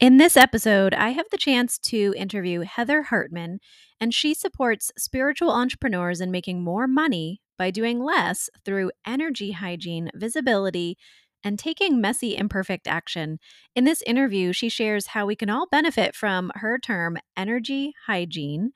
In 0.00 0.16
this 0.16 0.34
episode, 0.34 0.94
I 0.94 1.10
have 1.10 1.26
the 1.30 1.36
chance 1.36 1.76
to 1.80 2.14
interview 2.16 2.60
Heather 2.60 3.02
Hartman, 3.02 3.58
and 4.00 4.14
she 4.14 4.32
supports 4.32 4.90
spiritual 4.96 5.50
entrepreneurs 5.50 6.22
in 6.22 6.30
making 6.30 6.64
more 6.64 6.86
money 6.86 7.42
by 7.58 7.70
doing 7.70 8.02
less 8.02 8.48
through 8.64 8.92
energy 9.06 9.52
hygiene, 9.52 10.10
visibility, 10.14 10.96
and 11.42 11.58
taking 11.58 12.00
messy, 12.00 12.36
imperfect 12.36 12.86
action. 12.86 13.38
In 13.74 13.84
this 13.84 14.02
interview, 14.02 14.52
she 14.52 14.68
shares 14.68 15.08
how 15.08 15.26
we 15.26 15.36
can 15.36 15.48
all 15.48 15.66
benefit 15.70 16.14
from 16.14 16.50
her 16.56 16.78
term, 16.78 17.16
energy 17.36 17.94
hygiene. 18.06 18.72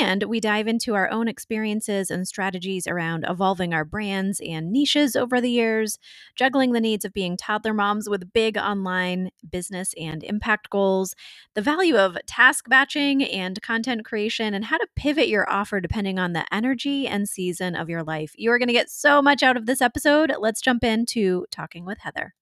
And 0.00 0.24
we 0.24 0.40
dive 0.40 0.68
into 0.68 0.94
our 0.94 1.10
own 1.10 1.26
experiences 1.26 2.10
and 2.10 2.28
strategies 2.28 2.86
around 2.86 3.24
evolving 3.28 3.72
our 3.72 3.84
brands 3.84 4.40
and 4.44 4.70
niches 4.70 5.16
over 5.16 5.40
the 5.40 5.50
years, 5.50 5.98
juggling 6.34 6.72
the 6.72 6.80
needs 6.80 7.04
of 7.04 7.12
being 7.12 7.36
toddler 7.36 7.72
moms 7.72 8.08
with 8.08 8.32
big 8.32 8.58
online 8.58 9.30
business 9.48 9.94
and 9.98 10.22
impact 10.22 10.70
goals, 10.70 11.14
the 11.54 11.62
value 11.62 11.96
of 11.96 12.18
task 12.26 12.68
batching 12.68 13.24
and 13.24 13.62
content 13.62 14.04
creation, 14.04 14.54
and 14.54 14.66
how 14.66 14.76
to 14.76 14.86
pivot 14.96 15.28
your 15.28 15.50
offer 15.50 15.80
depending 15.80 16.18
on 16.18 16.34
the 16.34 16.44
energy 16.54 17.06
and 17.08 17.28
season 17.28 17.74
of 17.74 17.88
your 17.88 18.02
life. 18.02 18.34
You 18.36 18.50
are 18.50 18.58
going 18.58 18.68
to 18.68 18.72
get 18.74 18.90
so 18.90 19.22
much 19.22 19.42
out 19.42 19.56
of 19.56 19.66
this 19.66 19.80
episode. 19.80 20.32
Let's 20.38 20.60
jump 20.60 20.84
into 20.84 21.46
talking 21.50 21.84
with 21.84 21.95
Heather. 21.98 22.34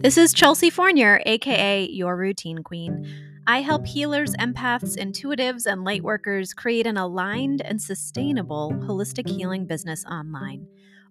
This 0.00 0.16
is 0.16 0.32
Chelsea 0.32 0.70
Fournier, 0.70 1.20
aka 1.26 1.84
Your 1.84 2.16
Routine 2.16 2.62
Queen. 2.62 3.06
I 3.46 3.62
help 3.62 3.86
healers, 3.86 4.34
empaths, 4.34 4.96
intuitives, 4.96 5.66
and 5.66 5.86
lightworkers 5.86 6.54
create 6.54 6.86
an 6.86 6.96
aligned 6.96 7.62
and 7.62 7.80
sustainable 7.80 8.72
holistic 8.72 9.28
healing 9.28 9.66
business 9.66 10.04
online. 10.04 10.66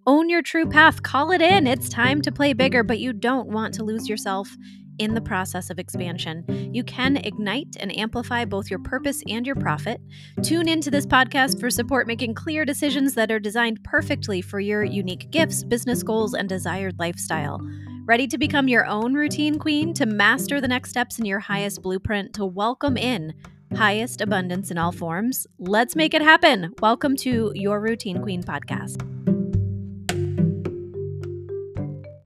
Own 0.06 0.30
your 0.30 0.42
true 0.42 0.66
path, 0.66 1.04
call 1.04 1.32
it 1.32 1.42
in. 1.42 1.68
It's 1.68 1.90
time 1.90 2.22
to 2.22 2.32
play 2.32 2.54
bigger, 2.54 2.84
but 2.84 3.00
you 3.00 3.12
don't 3.12 3.50
want 3.50 3.74
to 3.74 3.84
lose 3.84 4.08
yourself 4.08 4.56
in 5.00 5.14
the 5.14 5.22
process 5.22 5.70
of 5.70 5.80
expansion. 5.80 6.46
You 6.74 6.84
can 6.84 7.18
ignite 7.18 7.78
and 7.80 7.96
amplify 7.98 8.46
both 8.46 8.70
your 8.70 8.80
purpose 8.80 9.22
and 9.28 9.46
your 9.46 9.56
profit. 9.56 10.02
Tune 10.44 10.68
into 10.68 10.92
this 10.92 11.06
podcast 11.06 11.60
for 11.60 11.70
support 11.70 12.08
making 12.08 12.34
clear 12.34 12.66
decisions 12.66 13.14
that 13.16 13.32
are 13.32 13.40
designed 13.40 13.84
perfectly 13.84 14.42
for 14.42 14.60
your 14.60 14.84
unique 14.84 15.30
gifts, 15.32 15.64
business 15.64 16.04
goals, 16.04 16.34
and 16.34 16.50
desired 16.50 17.00
lifestyle. 17.00 17.60
Ready 18.06 18.28
to 18.28 18.38
become 18.38 18.68
your 18.68 18.86
own 18.86 19.14
routine 19.14 19.60
queen, 19.60 19.94
to 19.94 20.06
master 20.06 20.62
the 20.62 20.68
next 20.68 20.90
steps 20.90 21.20
in 21.20 21.26
your 21.26 21.40
highest 21.40 21.82
blueprint, 21.82 22.34
to 22.36 22.46
welcome 22.46 22.96
in 22.96 23.34
highest 23.76 24.22
abundance 24.22 24.72
in 24.72 24.78
all 24.78 24.92
forms? 24.92 25.48
Let's 25.60 25.96
make 25.96 26.14
it 26.14 26.22
happen. 26.22 26.74
Welcome 26.82 27.16
to 27.18 27.52
Your 27.56 27.80
Routine 27.80 28.22
Queen 28.22 28.44
podcast. 28.44 29.17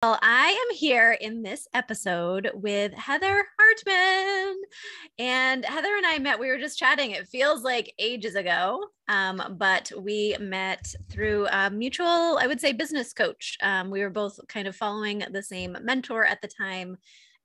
Well, 0.08 0.18
I 0.22 0.48
am 0.48 0.74
here 0.74 1.18
in 1.20 1.42
this 1.42 1.68
episode 1.74 2.50
with 2.54 2.94
Heather 2.94 3.44
Hartman. 3.58 4.56
And 5.18 5.62
Heather 5.66 5.94
and 5.94 6.06
I 6.06 6.18
met, 6.18 6.40
we 6.40 6.48
were 6.48 6.56
just 6.56 6.78
chatting. 6.78 7.10
It 7.10 7.28
feels 7.28 7.62
like 7.62 7.92
ages 7.98 8.34
ago, 8.34 8.86
um, 9.08 9.56
but 9.58 9.92
we 9.98 10.34
met 10.40 10.94
through 11.10 11.46
a 11.48 11.68
mutual, 11.68 12.38
I 12.40 12.46
would 12.46 12.58
say, 12.58 12.72
business 12.72 13.12
coach. 13.12 13.58
Um, 13.62 13.90
we 13.90 14.00
were 14.00 14.08
both 14.08 14.40
kind 14.48 14.66
of 14.66 14.74
following 14.74 15.24
the 15.30 15.42
same 15.42 15.76
mentor 15.82 16.24
at 16.24 16.40
the 16.40 16.48
time. 16.48 16.96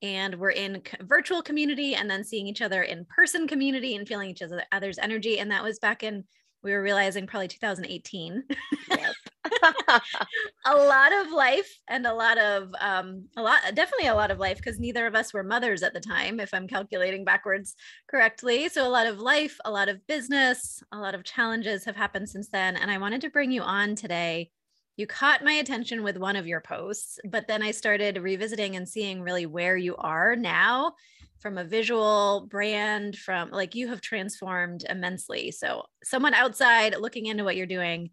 And 0.01 0.35
we're 0.35 0.51
in 0.51 0.81
virtual 1.01 1.41
community 1.41 1.95
and 1.95 2.09
then 2.09 2.23
seeing 2.23 2.47
each 2.47 2.61
other 2.61 2.83
in 2.83 3.05
person 3.13 3.45
community 3.45 3.97
and 3.97 4.07
feeling 4.07 4.29
each 4.29 4.41
other's 4.71 4.99
energy. 4.99 5.39
And 5.39 5.51
that 5.51 5.65
was 5.65 5.79
back 5.79 6.01
in, 6.01 6.23
we 6.63 6.71
were 6.71 6.81
realizing 6.81 7.27
probably 7.27 7.49
2018. 7.49 8.45
Yep. 8.89 9.15
a 10.65 10.75
lot 10.75 11.11
of 11.13 11.31
life 11.31 11.69
and 11.89 12.05
a 12.05 12.13
lot 12.13 12.37
of 12.37 12.69
um 12.79 13.25
a 13.35 13.41
lot 13.41 13.59
definitely 13.73 14.07
a 14.07 14.15
lot 14.15 14.31
of 14.31 14.39
life 14.39 14.57
because 14.57 14.79
neither 14.79 15.05
of 15.05 15.15
us 15.15 15.33
were 15.33 15.43
mothers 15.43 15.83
at 15.83 15.93
the 15.93 15.99
time 15.99 16.39
if 16.39 16.53
i'm 16.53 16.67
calculating 16.67 17.25
backwards 17.25 17.75
correctly. 18.09 18.69
So 18.69 18.87
a 18.87 18.89
lot 18.89 19.07
of 19.07 19.19
life 19.19 19.57
a 19.65 19.71
lot 19.71 19.89
of 19.89 20.05
business 20.07 20.81
a 20.91 20.97
lot 20.97 21.15
of 21.15 21.23
challenges 21.23 21.85
have 21.85 21.95
happened 21.95 22.29
since 22.29 22.49
then 22.49 22.75
and 22.77 22.89
i 22.89 22.97
wanted 22.97 23.21
to 23.21 23.29
bring 23.29 23.51
you 23.51 23.61
on 23.61 23.95
today. 23.95 24.51
You 24.95 25.07
caught 25.07 25.43
my 25.43 25.53
attention 25.53 26.03
with 26.03 26.17
one 26.17 26.35
of 26.35 26.47
your 26.47 26.61
posts 26.61 27.19
but 27.29 27.47
then 27.47 27.61
i 27.61 27.71
started 27.71 28.17
revisiting 28.17 28.75
and 28.75 28.87
seeing 28.87 29.21
really 29.21 29.45
where 29.45 29.75
you 29.75 29.95
are 29.97 30.35
now 30.35 30.93
from 31.39 31.57
a 31.57 31.63
visual 31.65 32.47
brand 32.49 33.17
from 33.17 33.51
like 33.51 33.75
you 33.75 33.89
have 33.89 33.99
transformed 33.99 34.85
immensely. 34.89 35.51
So 35.51 35.83
someone 36.01 36.33
outside 36.33 36.95
looking 36.97 37.25
into 37.25 37.43
what 37.43 37.57
you're 37.57 37.65
doing 37.65 38.11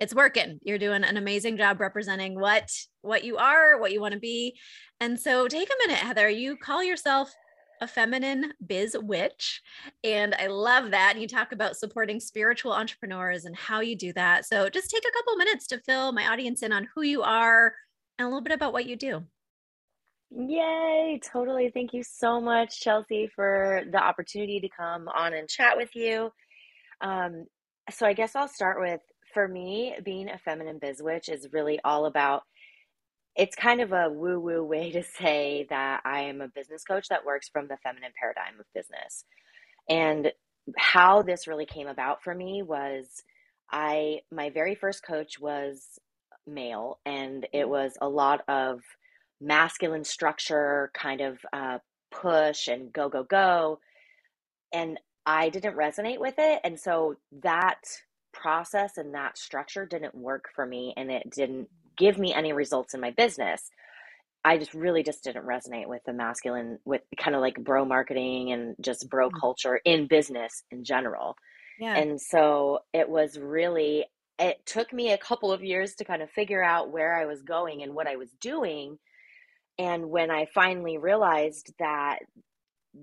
it's 0.00 0.14
working. 0.14 0.58
You're 0.62 0.78
doing 0.78 1.04
an 1.04 1.16
amazing 1.16 1.56
job 1.56 1.80
representing 1.80 2.38
what 2.38 2.70
what 3.02 3.24
you 3.24 3.36
are 3.36 3.78
what 3.80 3.92
you 3.92 4.00
want 4.00 4.14
to 4.14 4.20
be. 4.20 4.56
And 5.00 5.18
so 5.18 5.48
take 5.48 5.68
a 5.68 5.86
minute 5.86 6.02
heather 6.02 6.28
you 6.28 6.56
call 6.56 6.82
yourself 6.82 7.32
a 7.80 7.86
feminine 7.86 8.52
biz 8.64 8.96
witch 9.00 9.60
and 10.04 10.34
i 10.36 10.46
love 10.46 10.92
that. 10.92 11.12
And 11.12 11.22
you 11.22 11.28
talk 11.28 11.52
about 11.52 11.76
supporting 11.76 12.20
spiritual 12.20 12.72
entrepreneurs 12.72 13.44
and 13.44 13.56
how 13.56 13.80
you 13.80 13.96
do 13.96 14.12
that. 14.12 14.46
So 14.46 14.68
just 14.68 14.90
take 14.90 15.04
a 15.04 15.18
couple 15.18 15.36
minutes 15.36 15.66
to 15.68 15.80
fill 15.80 16.12
my 16.12 16.28
audience 16.28 16.62
in 16.62 16.72
on 16.72 16.88
who 16.94 17.02
you 17.02 17.22
are 17.22 17.74
and 18.18 18.26
a 18.26 18.28
little 18.28 18.42
bit 18.42 18.52
about 18.52 18.72
what 18.72 18.86
you 18.86 18.96
do. 18.96 19.24
Yay, 20.34 21.20
totally. 21.30 21.70
Thank 21.74 21.92
you 21.92 22.02
so 22.02 22.40
much, 22.40 22.80
Chelsea, 22.80 23.30
for 23.34 23.82
the 23.90 24.02
opportunity 24.02 24.60
to 24.60 24.68
come 24.68 25.08
on 25.08 25.34
and 25.34 25.48
chat 25.48 25.76
with 25.76 25.94
you. 25.94 26.30
Um, 27.02 27.44
so, 27.90 28.06
I 28.06 28.14
guess 28.14 28.34
I'll 28.34 28.48
start 28.48 28.80
with 28.80 29.00
for 29.32 29.48
me, 29.48 29.94
being 30.04 30.28
a 30.28 30.38
feminine 30.38 30.78
biz 30.78 31.02
witch 31.02 31.28
is 31.28 31.52
really 31.52 31.80
all 31.84 32.06
about 32.06 32.42
it's 33.34 33.56
kind 33.56 33.80
of 33.80 33.92
a 33.92 34.10
woo 34.10 34.38
woo 34.38 34.62
way 34.62 34.90
to 34.92 35.02
say 35.02 35.66
that 35.70 36.02
I 36.04 36.22
am 36.22 36.40
a 36.40 36.48
business 36.48 36.84
coach 36.84 37.08
that 37.08 37.24
works 37.24 37.48
from 37.48 37.66
the 37.66 37.78
feminine 37.82 38.12
paradigm 38.18 38.60
of 38.60 38.66
business. 38.74 39.24
And 39.88 40.32
how 40.76 41.22
this 41.22 41.46
really 41.46 41.66
came 41.66 41.86
about 41.86 42.22
for 42.22 42.34
me 42.34 42.62
was 42.62 43.22
I, 43.70 44.20
my 44.30 44.50
very 44.50 44.74
first 44.74 45.04
coach 45.04 45.40
was 45.40 45.98
male, 46.46 46.98
and 47.06 47.46
it 47.52 47.68
was 47.68 47.96
a 48.00 48.08
lot 48.08 48.42
of 48.48 48.80
masculine 49.40 50.04
structure, 50.04 50.90
kind 50.94 51.20
of 51.22 51.38
uh, 51.52 51.78
push 52.10 52.68
and 52.68 52.92
go, 52.92 53.08
go, 53.08 53.24
go. 53.24 53.80
And 54.74 55.00
I 55.24 55.48
didn't 55.48 55.76
resonate 55.76 56.20
with 56.20 56.34
it. 56.38 56.60
And 56.64 56.78
so 56.78 57.16
that 57.42 57.80
process 58.32 58.96
and 58.96 59.14
that 59.14 59.38
structure 59.38 59.86
didn't 59.86 60.14
work 60.14 60.48
for 60.54 60.66
me 60.66 60.94
and 60.96 61.10
it 61.10 61.30
didn't 61.30 61.68
give 61.96 62.18
me 62.18 62.34
any 62.34 62.52
results 62.52 62.94
in 62.94 63.00
my 63.00 63.10
business. 63.10 63.70
I 64.44 64.58
just 64.58 64.74
really 64.74 65.02
just 65.02 65.22
didn't 65.22 65.46
resonate 65.46 65.86
with 65.86 66.02
the 66.04 66.12
masculine, 66.12 66.78
with 66.84 67.02
kind 67.16 67.36
of 67.36 67.40
like 67.40 67.62
bro 67.62 67.84
marketing 67.84 68.50
and 68.52 68.74
just 68.80 69.08
bro 69.08 69.28
mm-hmm. 69.28 69.38
culture 69.38 69.80
in 69.84 70.08
business 70.08 70.64
in 70.70 70.84
general. 70.84 71.36
Yeah. 71.78 71.96
And 71.96 72.20
so 72.20 72.80
it 72.92 73.08
was 73.08 73.38
really, 73.38 74.06
it 74.38 74.64
took 74.66 74.92
me 74.92 75.12
a 75.12 75.18
couple 75.18 75.52
of 75.52 75.62
years 75.62 75.94
to 75.96 76.04
kind 76.04 76.22
of 76.22 76.30
figure 76.30 76.62
out 76.62 76.90
where 76.90 77.14
I 77.14 77.26
was 77.26 77.42
going 77.42 77.82
and 77.82 77.94
what 77.94 78.08
I 78.08 78.16
was 78.16 78.30
doing. 78.40 78.98
And 79.78 80.10
when 80.10 80.30
I 80.30 80.46
finally 80.52 80.98
realized 80.98 81.72
that 81.78 82.18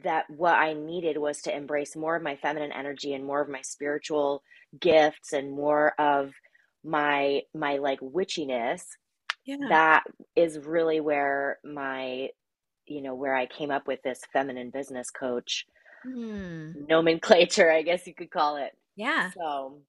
that 0.03 0.25
what 0.29 0.53
I 0.53 0.73
needed 0.73 1.17
was 1.17 1.41
to 1.41 1.55
embrace 1.55 1.95
more 1.95 2.16
of 2.16 2.23
my 2.23 2.35
feminine 2.35 2.72
energy 2.72 3.13
and 3.13 3.25
more 3.25 3.41
of 3.41 3.50
my 3.50 3.61
spiritual 3.61 4.44
gifts 4.79 5.33
and 5.33 5.51
more 5.51 5.94
of 6.00 6.31
my 6.83 7.41
my 7.53 7.77
like 7.77 8.00
witchiness 8.00 8.83
yeah. 9.45 9.57
that 9.67 10.03
is 10.35 10.59
really 10.59 11.01
where 11.01 11.59
my 11.63 12.29
you 12.85 13.01
know 13.01 13.16
where 13.16 13.35
i 13.35 13.45
came 13.45 13.72
up 13.72 13.88
with 13.88 14.01
this 14.03 14.22
feminine 14.31 14.69
business 14.69 15.09
coach 15.09 15.66
hmm. 16.03 16.71
nomenclature 16.88 17.71
i 17.71 17.81
guess 17.81 18.07
you 18.07 18.13
could 18.13 18.31
call 18.31 18.56
it 18.56 18.71
yeah 18.95 19.29
so 19.31 19.79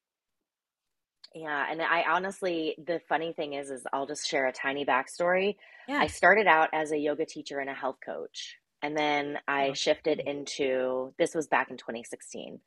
yeah 1.35 1.67
and 1.71 1.81
i 1.81 2.05
honestly 2.09 2.75
the 2.87 3.01
funny 3.09 3.33
thing 3.33 3.53
is 3.53 3.71
is 3.71 3.87
i'll 3.93 4.07
just 4.07 4.27
share 4.27 4.47
a 4.47 4.53
tiny 4.53 4.85
backstory 4.85 5.55
yeah. 5.87 5.99
i 5.99 6.09
started 6.09 6.49
out 6.49 6.69
as 6.73 6.91
a 6.91 6.99
yoga 6.99 7.25
teacher 7.25 7.61
and 7.61 7.71
a 7.71 7.75
health 7.75 7.99
coach 8.05 8.57
and 8.83 8.97
then 8.97 9.39
i 9.49 9.69
oh. 9.69 9.75
shifted 9.75 10.21
into 10.21 11.13
this 11.19 11.35
was 11.35 11.47
back 11.47 11.71
in 11.71 11.77
2016 11.77 12.61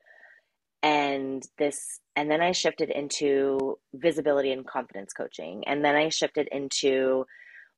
and 0.81 1.43
this 1.57 1.99
and 2.15 2.29
then 2.29 2.41
i 2.41 2.51
shifted 2.51 2.89
into 2.89 3.77
visibility 3.93 4.51
and 4.51 4.67
confidence 4.67 5.13
coaching 5.13 5.63
and 5.65 5.83
then 5.83 5.95
i 5.95 6.09
shifted 6.09 6.47
into 6.51 7.25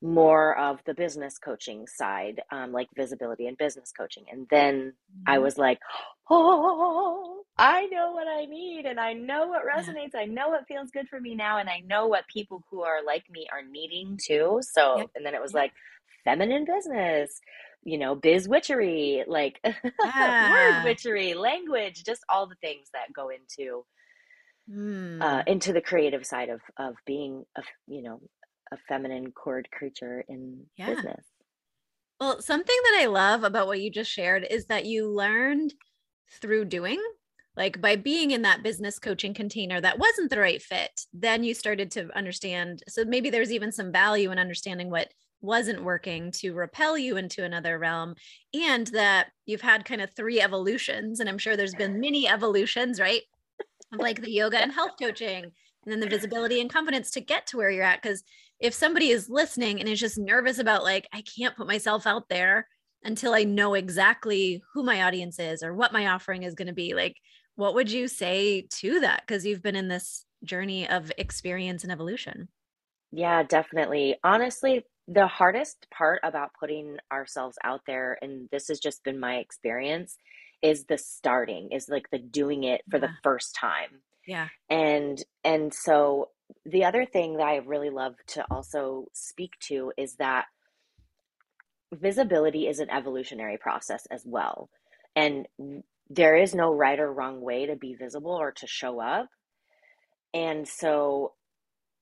more 0.01 0.57
of 0.57 0.79
the 0.85 0.93
business 0.93 1.37
coaching 1.37 1.87
side 1.87 2.41
um, 2.51 2.71
like 2.71 2.87
visibility 2.95 3.47
and 3.47 3.57
business 3.57 3.91
coaching 3.97 4.25
and 4.31 4.45
then 4.49 4.75
mm-hmm. 4.75 5.23
i 5.27 5.37
was 5.37 5.57
like 5.57 5.79
oh 6.29 7.41
i 7.57 7.85
know 7.87 8.11
what 8.11 8.27
i 8.27 8.45
need 8.45 8.85
and 8.85 8.99
i 8.99 9.13
know 9.13 9.47
what 9.47 9.61
resonates 9.65 10.15
i 10.15 10.25
know 10.25 10.49
what 10.49 10.67
feels 10.67 10.91
good 10.91 11.07
for 11.07 11.19
me 11.19 11.33
now 11.33 11.57
and 11.59 11.69
i 11.69 11.79
know 11.85 12.07
what 12.07 12.27
people 12.27 12.63
who 12.69 12.81
are 12.81 13.03
like 13.05 13.23
me 13.31 13.47
are 13.51 13.63
needing 13.63 14.19
too 14.21 14.59
so 14.61 14.97
yep. 14.97 15.09
and 15.15 15.25
then 15.25 15.33
it 15.33 15.41
was 15.41 15.53
yep. 15.53 15.63
like 15.63 15.71
feminine 16.25 16.65
business 16.65 17.39
you 17.85 17.97
know, 17.97 18.15
biz 18.15 18.47
witchery, 18.47 19.23
like 19.27 19.59
yeah. 20.03 20.51
word 20.51 20.83
witchery, 20.83 21.35
language, 21.35 22.03
just 22.03 22.21
all 22.27 22.47
the 22.47 22.55
things 22.55 22.89
that 22.93 23.13
go 23.15 23.29
into 23.29 23.85
mm. 24.69 25.21
uh, 25.21 25.43
into 25.47 25.71
the 25.71 25.81
creative 25.81 26.25
side 26.25 26.49
of 26.49 26.61
of 26.77 26.95
being 27.05 27.45
a 27.55 27.61
you 27.87 28.01
know 28.01 28.19
a 28.71 28.77
feminine 28.89 29.31
cord 29.31 29.69
creature 29.71 30.25
in 30.27 30.65
yeah. 30.77 30.93
business. 30.93 31.25
Well, 32.19 32.41
something 32.41 32.77
that 32.83 32.99
I 33.01 33.05
love 33.05 33.43
about 33.43 33.67
what 33.67 33.81
you 33.81 33.91
just 33.91 34.09
shared 34.09 34.47
is 34.49 34.65
that 34.65 34.85
you 34.85 35.09
learned 35.09 35.73
through 36.41 36.65
doing 36.65 36.99
like 37.55 37.79
by 37.79 37.95
being 37.95 38.31
in 38.31 38.41
that 38.41 38.63
business 38.63 38.99
coaching 38.99 39.33
container 39.33 39.79
that 39.79 39.99
wasn't 39.99 40.29
the 40.29 40.39
right 40.39 40.61
fit 40.61 41.01
then 41.13 41.43
you 41.43 41.53
started 41.53 41.91
to 41.91 42.09
understand 42.17 42.81
so 42.87 43.05
maybe 43.05 43.29
there's 43.29 43.51
even 43.51 43.71
some 43.71 43.91
value 43.91 44.31
in 44.31 44.39
understanding 44.39 44.89
what 44.89 45.09
wasn't 45.41 45.83
working 45.83 46.31
to 46.31 46.53
repel 46.53 46.97
you 46.97 47.17
into 47.17 47.43
another 47.43 47.77
realm 47.77 48.15
and 48.53 48.87
that 48.87 49.27
you've 49.45 49.61
had 49.61 49.85
kind 49.85 50.01
of 50.01 50.09
three 50.15 50.41
evolutions 50.41 51.19
and 51.19 51.29
i'm 51.29 51.37
sure 51.37 51.55
there's 51.55 51.75
been 51.75 51.99
many 51.99 52.27
evolutions 52.27 52.99
right? 52.99 53.21
Like 53.91 54.21
the 54.21 54.31
yoga 54.31 54.57
and 54.57 54.71
health 54.71 54.93
coaching 54.99 55.43
and 55.43 55.53
then 55.91 55.99
the 55.99 56.09
visibility 56.09 56.59
and 56.59 56.69
confidence 56.69 57.11
to 57.11 57.21
get 57.21 57.47
to 57.47 57.57
where 57.57 57.69
you're 57.69 57.83
at 57.83 58.01
because 58.01 58.23
if 58.59 58.73
somebody 58.73 59.09
is 59.09 59.29
listening 59.29 59.79
and 59.79 59.87
is 59.87 59.99
just 59.99 60.17
nervous 60.17 60.57
about 60.57 60.83
like 60.83 61.07
i 61.13 61.21
can't 61.21 61.55
put 61.55 61.67
myself 61.67 62.07
out 62.07 62.27
there 62.27 62.67
until 63.03 63.33
i 63.33 63.43
know 63.43 63.75
exactly 63.75 64.61
who 64.73 64.83
my 64.83 65.03
audience 65.03 65.39
is 65.39 65.61
or 65.63 65.73
what 65.73 65.93
my 65.93 66.07
offering 66.07 66.43
is 66.43 66.55
going 66.55 66.67
to 66.67 66.73
be 66.73 66.93
like 66.93 67.15
what 67.55 67.73
would 67.73 67.91
you 67.91 68.07
say 68.07 68.67
to 68.69 68.99
that? 69.01 69.23
Because 69.25 69.45
you've 69.45 69.63
been 69.63 69.75
in 69.75 69.87
this 69.87 70.25
journey 70.43 70.87
of 70.87 71.11
experience 71.17 71.83
and 71.83 71.91
evolution. 71.91 72.49
Yeah 73.11 73.43
definitely. 73.43 74.17
Honestly 74.23 74.85
the 75.07 75.27
hardest 75.27 75.87
part 75.91 76.19
about 76.23 76.51
putting 76.59 76.97
ourselves 77.11 77.57
out 77.63 77.81
there 77.85 78.17
and 78.21 78.49
this 78.51 78.67
has 78.69 78.79
just 78.79 79.03
been 79.03 79.19
my 79.19 79.35
experience 79.35 80.17
is 80.61 80.85
the 80.85 80.97
starting 80.97 81.69
is 81.71 81.89
like 81.89 82.09
the 82.11 82.17
doing 82.17 82.63
it 82.63 82.81
for 82.89 82.97
yeah. 82.97 83.07
the 83.07 83.13
first 83.23 83.55
time. 83.55 84.01
Yeah. 84.27 84.47
And 84.69 85.23
and 85.43 85.73
so 85.73 86.29
the 86.65 86.85
other 86.85 87.05
thing 87.05 87.37
that 87.37 87.47
i 87.47 87.57
really 87.57 87.89
love 87.89 88.15
to 88.27 88.45
also 88.49 89.05
speak 89.13 89.51
to 89.59 89.91
is 89.97 90.15
that 90.15 90.45
visibility 91.93 92.67
is 92.67 92.79
an 92.79 92.89
evolutionary 92.89 93.57
process 93.57 94.07
as 94.09 94.23
well. 94.25 94.69
And 95.15 95.47
there 96.09 96.35
is 96.35 96.55
no 96.55 96.73
right 96.73 96.99
or 96.99 97.11
wrong 97.11 97.41
way 97.41 97.67
to 97.67 97.75
be 97.75 97.93
visible 97.93 98.31
or 98.31 98.51
to 98.53 98.67
show 98.67 98.99
up. 98.99 99.27
And 100.33 100.67
so 100.67 101.33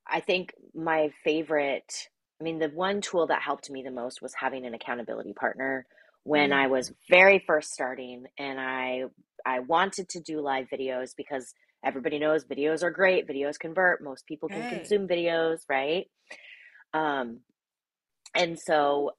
i 0.07 0.19
think 0.19 0.53
my 0.73 1.09
favorite 1.23 2.09
I 2.43 2.51
mean, 2.51 2.59
the 2.59 2.67
one 2.67 2.99
tool 2.99 3.27
that 3.27 3.41
helped 3.41 3.69
me 3.69 3.83
the 3.83 3.91
most 3.91 4.21
was 4.21 4.33
having 4.33 4.65
an 4.65 4.73
accountability 4.73 5.31
partner 5.31 5.85
when 6.23 6.49
mm-hmm. 6.49 6.59
I 6.59 6.67
was 6.67 6.91
very 7.09 7.41
first 7.47 7.71
starting 7.71 8.25
and 8.37 8.59
I 8.59 9.03
I 9.45 9.59
wanted 9.59 10.09
to 10.09 10.19
do 10.19 10.41
live 10.41 10.67
videos 10.67 11.11
because 11.15 11.53
everybody 11.85 12.19
knows 12.19 12.43
videos 12.43 12.83
are 12.83 12.91
great, 12.91 13.29
videos 13.29 13.57
convert, 13.57 14.03
most 14.03 14.25
people 14.25 14.49
can 14.49 14.59
right. 14.59 14.73
consume 14.73 15.07
videos, 15.07 15.59
right? 15.69 16.07
Um 16.93 17.39
and 18.35 18.59
so 18.59 19.11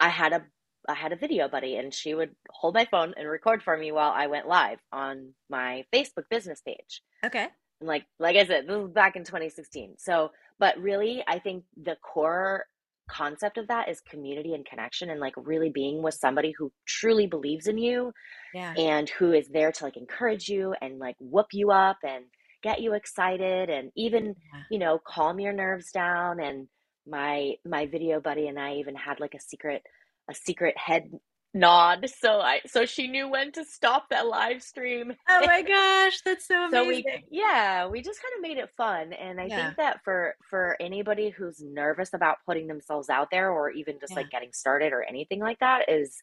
I 0.00 0.08
had 0.08 0.32
a 0.32 0.44
I 0.88 0.94
had 0.94 1.12
a 1.12 1.16
video 1.16 1.46
buddy 1.48 1.76
and 1.76 1.92
she 1.92 2.14
would 2.14 2.34
hold 2.48 2.72
my 2.72 2.86
phone 2.90 3.12
and 3.18 3.28
record 3.28 3.62
for 3.62 3.76
me 3.76 3.92
while 3.92 4.12
I 4.12 4.28
went 4.28 4.48
live 4.48 4.78
on 4.90 5.34
my 5.50 5.84
Facebook 5.94 6.24
business 6.30 6.62
page. 6.66 7.02
Okay. 7.22 7.48
like 7.82 8.06
like 8.18 8.36
I 8.36 8.46
said, 8.46 8.66
this 8.66 8.76
was 8.78 8.92
back 8.92 9.14
in 9.14 9.24
2016. 9.24 9.96
So 9.98 10.30
but 10.58 10.78
really, 10.78 11.22
I 11.26 11.38
think 11.38 11.64
the 11.76 11.96
core 11.96 12.66
concept 13.08 13.58
of 13.58 13.68
that 13.68 13.88
is 13.88 14.00
community 14.00 14.54
and 14.54 14.64
connection 14.64 15.10
and 15.10 15.20
like 15.20 15.34
really 15.36 15.68
being 15.68 16.02
with 16.02 16.14
somebody 16.14 16.54
who 16.56 16.72
truly 16.86 17.26
believes 17.26 17.66
in 17.66 17.76
you 17.76 18.12
yeah. 18.54 18.72
and 18.78 19.10
who 19.10 19.32
is 19.32 19.46
there 19.48 19.70
to 19.70 19.84
like 19.84 19.96
encourage 19.96 20.48
you 20.48 20.74
and 20.80 20.98
like 20.98 21.16
whoop 21.18 21.48
you 21.52 21.70
up 21.70 21.98
and 22.02 22.24
get 22.62 22.80
you 22.80 22.94
excited 22.94 23.68
and 23.68 23.90
even 23.94 24.24
yeah. 24.24 24.60
you 24.70 24.78
know 24.78 24.98
calm 25.06 25.38
your 25.38 25.52
nerves 25.52 25.90
down 25.92 26.40
and 26.40 26.66
my 27.06 27.52
my 27.66 27.84
video 27.86 28.20
buddy 28.20 28.48
and 28.48 28.58
I 28.58 28.76
even 28.76 28.94
had 28.94 29.20
like 29.20 29.34
a 29.34 29.40
secret 29.40 29.82
a 30.30 30.34
secret 30.34 30.74
head 30.78 31.10
nod 31.54 32.10
so 32.20 32.40
i 32.40 32.60
so 32.66 32.84
she 32.84 33.06
knew 33.06 33.28
when 33.28 33.52
to 33.52 33.64
stop 33.64 34.08
that 34.10 34.26
live 34.26 34.60
stream 34.60 35.12
oh 35.28 35.46
my 35.46 35.62
gosh 36.02 36.20
that's 36.24 36.48
so 36.48 36.64
amazing 36.64 36.72
so 36.72 36.88
we 36.88 37.24
yeah 37.30 37.86
we 37.86 38.02
just 38.02 38.20
kind 38.20 38.32
of 38.36 38.42
made 38.42 38.58
it 38.58 38.68
fun 38.76 39.12
and 39.12 39.40
i 39.40 39.46
yeah. 39.46 39.66
think 39.66 39.76
that 39.76 40.02
for 40.04 40.34
for 40.50 40.76
anybody 40.80 41.30
who's 41.30 41.62
nervous 41.62 42.12
about 42.12 42.38
putting 42.44 42.66
themselves 42.66 43.08
out 43.08 43.28
there 43.30 43.50
or 43.50 43.70
even 43.70 43.98
just 44.00 44.12
yeah. 44.12 44.18
like 44.18 44.30
getting 44.30 44.52
started 44.52 44.92
or 44.92 45.04
anything 45.04 45.38
like 45.38 45.60
that 45.60 45.88
is 45.88 46.22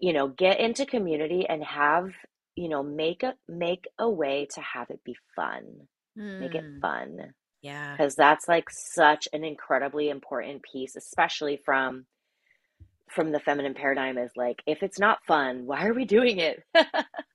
you 0.00 0.14
know 0.14 0.28
get 0.28 0.58
into 0.60 0.86
community 0.86 1.46
and 1.46 1.62
have 1.62 2.10
you 2.56 2.68
know 2.68 2.82
make 2.82 3.22
a 3.22 3.34
make 3.48 3.86
a 3.98 4.08
way 4.08 4.48
to 4.54 4.60
have 4.60 4.88
it 4.90 5.04
be 5.04 5.16
fun 5.36 5.62
mm. 6.18 6.40
make 6.40 6.54
it 6.54 6.64
hmm. 6.64 6.80
fun 6.80 7.34
yeah 7.62 7.92
because 7.92 8.14
that's 8.14 8.48
like 8.48 8.68
such 8.70 9.28
an 9.32 9.44
incredibly 9.44 10.08
important 10.08 10.62
piece 10.62 10.96
especially 10.96 11.60
from 11.64 12.06
from 13.10 13.32
the 13.32 13.40
feminine 13.40 13.74
paradigm 13.74 14.18
is 14.18 14.30
like 14.36 14.62
if 14.66 14.82
it's 14.82 14.98
not 14.98 15.24
fun 15.26 15.66
why 15.66 15.86
are 15.86 15.94
we 15.94 16.04
doing 16.04 16.38
it? 16.38 16.62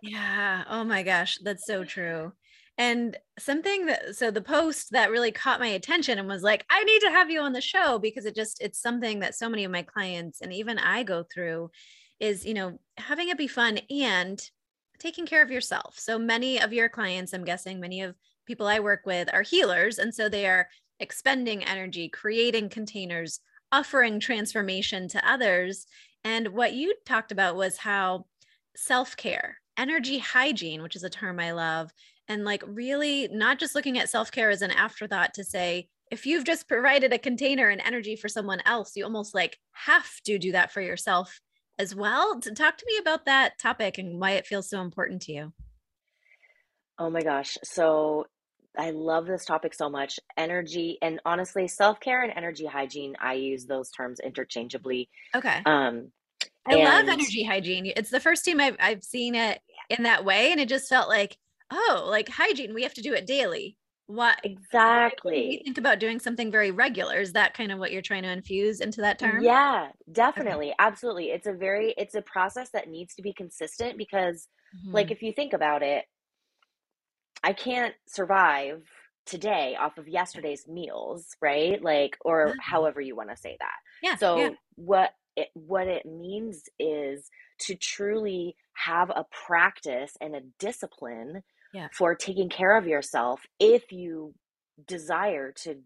Yeah. 0.01 0.65
Oh 0.69 0.83
my 0.83 1.01
gosh. 1.03 1.37
That's 1.41 1.65
so 1.65 1.85
true. 1.85 2.33
And 2.77 3.15
something 3.39 3.85
that 3.85 4.15
so 4.15 4.31
the 4.31 4.41
post 4.41 4.91
that 4.91 5.11
really 5.11 5.31
caught 5.31 5.59
my 5.59 5.67
attention 5.67 6.17
and 6.17 6.27
was 6.27 6.41
like 6.41 6.65
i 6.71 6.83
need 6.83 6.99
to 7.01 7.11
have 7.11 7.29
you 7.29 7.39
on 7.39 7.53
the 7.53 7.61
show 7.61 7.99
because 7.99 8.25
it 8.25 8.35
just 8.35 8.59
it's 8.61 8.81
something 8.81 9.19
that 9.19 9.35
so 9.35 9.47
many 9.47 9.63
of 9.63 9.71
my 9.71 9.83
clients 9.83 10.41
and 10.41 10.51
even 10.51 10.79
i 10.79 11.03
go 11.03 11.23
through 11.31 11.69
is 12.19 12.45
you 12.45 12.53
know 12.53 12.79
having 12.97 13.29
it 13.29 13.37
be 13.37 13.47
fun 13.47 13.79
and 13.91 14.49
taking 14.99 15.25
care 15.25 15.41
of 15.43 15.51
yourself. 15.51 15.99
So 15.99 16.17
many 16.17 16.59
of 16.61 16.73
your 16.73 16.89
clients 16.89 17.33
i'm 17.33 17.43
guessing 17.45 17.79
many 17.79 18.01
of 18.01 18.15
people 18.47 18.67
i 18.67 18.79
work 18.79 19.05
with 19.05 19.29
are 19.33 19.43
healers. 19.43 19.99
And 19.99 20.13
so 20.13 20.27
they 20.27 20.47
are 20.47 20.67
expending 20.99 21.63
energy 21.63 22.09
creating 22.09 22.69
containers 22.69 23.39
offering 23.73 24.19
transformation 24.19 25.07
to 25.07 25.29
others. 25.29 25.87
And 26.23 26.49
what 26.49 26.73
you 26.73 26.93
talked 27.07 27.31
about 27.31 27.55
was 27.55 27.77
how 27.77 28.25
self 28.77 29.17
care, 29.17 29.57
energy 29.77 30.19
hygiene, 30.19 30.83
which 30.83 30.95
is 30.95 31.03
a 31.03 31.09
term 31.09 31.39
I 31.39 31.53
love, 31.53 31.91
and 32.27 32.45
like 32.45 32.63
really 32.67 33.27
not 33.31 33.57
just 33.57 33.73
looking 33.73 33.97
at 33.97 34.09
self 34.09 34.31
care 34.31 34.51
as 34.51 34.61
an 34.61 34.69
afterthought 34.69 35.33
to 35.33 35.43
say, 35.43 35.87
if 36.11 36.27
you've 36.27 36.45
just 36.45 36.67
provided 36.67 37.11
a 37.11 37.17
container 37.17 37.69
and 37.69 37.81
energy 37.83 38.15
for 38.15 38.29
someone 38.29 38.61
else, 38.65 38.95
you 38.95 39.03
almost 39.03 39.33
like 39.33 39.57
have 39.71 40.07
to 40.25 40.37
do 40.37 40.51
that 40.51 40.71
for 40.71 40.81
yourself 40.81 41.41
as 41.79 41.95
well. 41.95 42.39
To 42.41 42.51
talk 42.51 42.77
to 42.77 42.85
me 42.87 42.97
about 42.99 43.25
that 43.25 43.57
topic 43.57 43.97
and 43.97 44.21
why 44.21 44.31
it 44.31 44.45
feels 44.45 44.69
so 44.69 44.81
important 44.81 45.23
to 45.23 45.33
you. 45.33 45.53
Oh 46.99 47.09
my 47.09 47.21
gosh. 47.21 47.57
So 47.63 48.27
I 48.77 48.91
love 48.91 49.25
this 49.25 49.45
topic 49.45 49.73
so 49.73 49.89
much. 49.89 50.19
Energy 50.37 50.97
and 51.01 51.19
honestly, 51.25 51.67
self 51.67 51.99
care 51.99 52.23
and 52.23 52.33
energy 52.35 52.65
hygiene, 52.65 53.15
I 53.19 53.33
use 53.33 53.65
those 53.65 53.91
terms 53.91 54.19
interchangeably. 54.19 55.09
Okay. 55.35 55.61
Um, 55.65 56.11
I 56.65 56.75
and, 56.75 56.83
love 56.83 57.07
energy 57.07 57.43
hygiene. 57.43 57.91
It's 57.95 58.09
the 58.09 58.19
first 58.19 58.45
time 58.45 58.59
I've, 58.59 58.77
I've 58.79 59.03
seen 59.03 59.35
it 59.35 59.59
in 59.89 60.03
that 60.03 60.25
way. 60.25 60.51
And 60.51 60.59
it 60.59 60.69
just 60.69 60.89
felt 60.89 61.09
like, 61.09 61.37
oh, 61.71 62.05
like 62.09 62.29
hygiene, 62.29 62.73
we 62.73 62.83
have 62.83 62.93
to 62.95 63.01
do 63.01 63.13
it 63.13 63.27
daily. 63.27 63.77
What 64.07 64.39
exactly? 64.43 65.53
You 65.53 65.59
think 65.63 65.77
about 65.77 65.99
doing 65.99 66.19
something 66.19 66.51
very 66.51 66.71
regular. 66.71 67.19
Is 67.19 67.33
that 67.33 67.53
kind 67.53 67.71
of 67.71 67.79
what 67.79 67.91
you're 67.91 68.01
trying 68.01 68.23
to 68.23 68.31
infuse 68.31 68.81
into 68.81 69.01
that 69.01 69.17
term? 69.17 69.41
Yeah, 69.41 69.89
definitely. 70.11 70.67
Okay. 70.67 70.75
Absolutely. 70.79 71.31
It's 71.31 71.47
a 71.47 71.53
very, 71.53 71.93
it's 71.97 72.15
a 72.15 72.21
process 72.21 72.69
that 72.71 72.89
needs 72.89 73.15
to 73.15 73.21
be 73.21 73.33
consistent 73.33 73.97
because, 73.97 74.49
mm-hmm. 74.75 74.93
like, 74.93 75.09
if 75.09 75.21
you 75.21 75.31
think 75.31 75.53
about 75.53 75.83
it, 75.83 76.03
I 77.43 77.53
can't 77.53 77.93
survive 78.07 78.83
today 79.25 79.75
off 79.79 79.97
of 79.97 80.07
yesterday's 80.07 80.67
meals, 80.67 81.35
right? 81.41 81.81
Like, 81.81 82.17
or 82.21 82.47
mm-hmm. 82.47 82.57
however 82.61 83.01
you 83.01 83.15
want 83.15 83.29
to 83.29 83.37
say 83.37 83.57
that. 83.59 83.75
Yeah. 84.01 84.15
So 84.15 84.37
yeah. 84.37 84.49
what 84.75 85.11
it 85.35 85.49
what 85.53 85.87
it 85.87 86.05
means 86.05 86.63
is 86.79 87.29
to 87.61 87.75
truly 87.75 88.55
have 88.73 89.09
a 89.09 89.25
practice 89.45 90.13
and 90.21 90.35
a 90.35 90.41
discipline 90.59 91.43
yeah. 91.73 91.87
for 91.93 92.15
taking 92.15 92.49
care 92.49 92.77
of 92.77 92.87
yourself 92.87 93.41
if 93.59 93.91
you 93.91 94.33
desire 94.87 95.51
to 95.51 95.77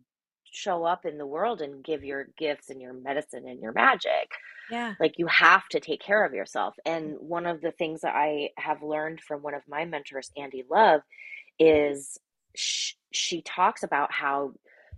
show 0.49 0.83
up 0.83 1.05
in 1.05 1.17
the 1.17 1.25
world 1.25 1.61
and 1.61 1.83
give 1.83 2.03
your 2.03 2.27
gifts 2.37 2.69
and 2.69 2.81
your 2.81 2.93
medicine 2.93 3.47
and 3.47 3.61
your 3.61 3.73
magic. 3.73 4.31
Yeah. 4.71 4.95
Like 4.99 5.15
you 5.17 5.27
have 5.27 5.67
to 5.69 5.79
take 5.79 6.01
care 6.01 6.25
of 6.25 6.33
yourself. 6.33 6.75
And 6.85 7.15
one 7.19 7.45
of 7.45 7.61
the 7.61 7.71
things 7.71 8.01
that 8.01 8.15
I 8.15 8.49
have 8.57 8.81
learned 8.81 9.21
from 9.21 9.41
one 9.41 9.53
of 9.53 9.61
my 9.67 9.85
mentors, 9.85 10.31
Andy 10.35 10.63
Love, 10.69 11.01
is 11.59 12.19
sh- 12.55 12.93
she 13.11 13.41
talks 13.41 13.83
about 13.83 14.11
how 14.11 14.53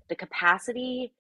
the 0.10 0.16
capacity 0.16 1.13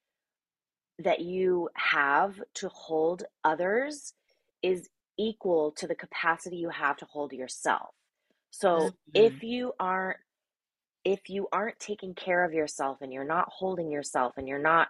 that 0.99 1.21
you 1.21 1.69
have 1.75 2.39
to 2.55 2.69
hold 2.69 3.23
others 3.43 4.13
is 4.61 4.89
equal 5.17 5.71
to 5.71 5.87
the 5.87 5.95
capacity 5.95 6.57
you 6.57 6.69
have 6.69 6.97
to 6.97 7.05
hold 7.05 7.31
yourself. 7.31 7.89
So 8.51 8.69
mm-hmm. 8.69 8.89
if 9.13 9.43
you 9.43 9.73
aren't 9.79 10.17
if 11.05 11.29
you 11.29 11.47
aren't 11.51 11.79
taking 11.79 12.13
care 12.13 12.43
of 12.43 12.53
yourself 12.53 12.97
and 13.01 13.13
you're 13.13 13.23
not 13.23 13.47
holding 13.49 13.89
yourself 13.89 14.33
and 14.37 14.47
you're 14.47 14.59
not 14.59 14.89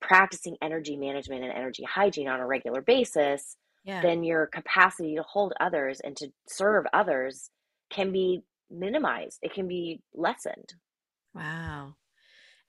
practicing 0.00 0.56
energy 0.60 0.96
management 0.96 1.44
and 1.44 1.52
energy 1.52 1.84
hygiene 1.84 2.28
on 2.28 2.40
a 2.40 2.46
regular 2.46 2.82
basis, 2.82 3.56
yeah. 3.84 4.02
then 4.02 4.24
your 4.24 4.46
capacity 4.46 5.14
to 5.14 5.22
hold 5.22 5.52
others 5.60 6.00
and 6.00 6.16
to 6.16 6.28
serve 6.48 6.86
others 6.92 7.50
can 7.88 8.10
be 8.10 8.42
minimized, 8.74 9.38
it 9.42 9.54
can 9.54 9.68
be 9.68 10.02
lessened. 10.14 10.74
Wow. 11.34 11.94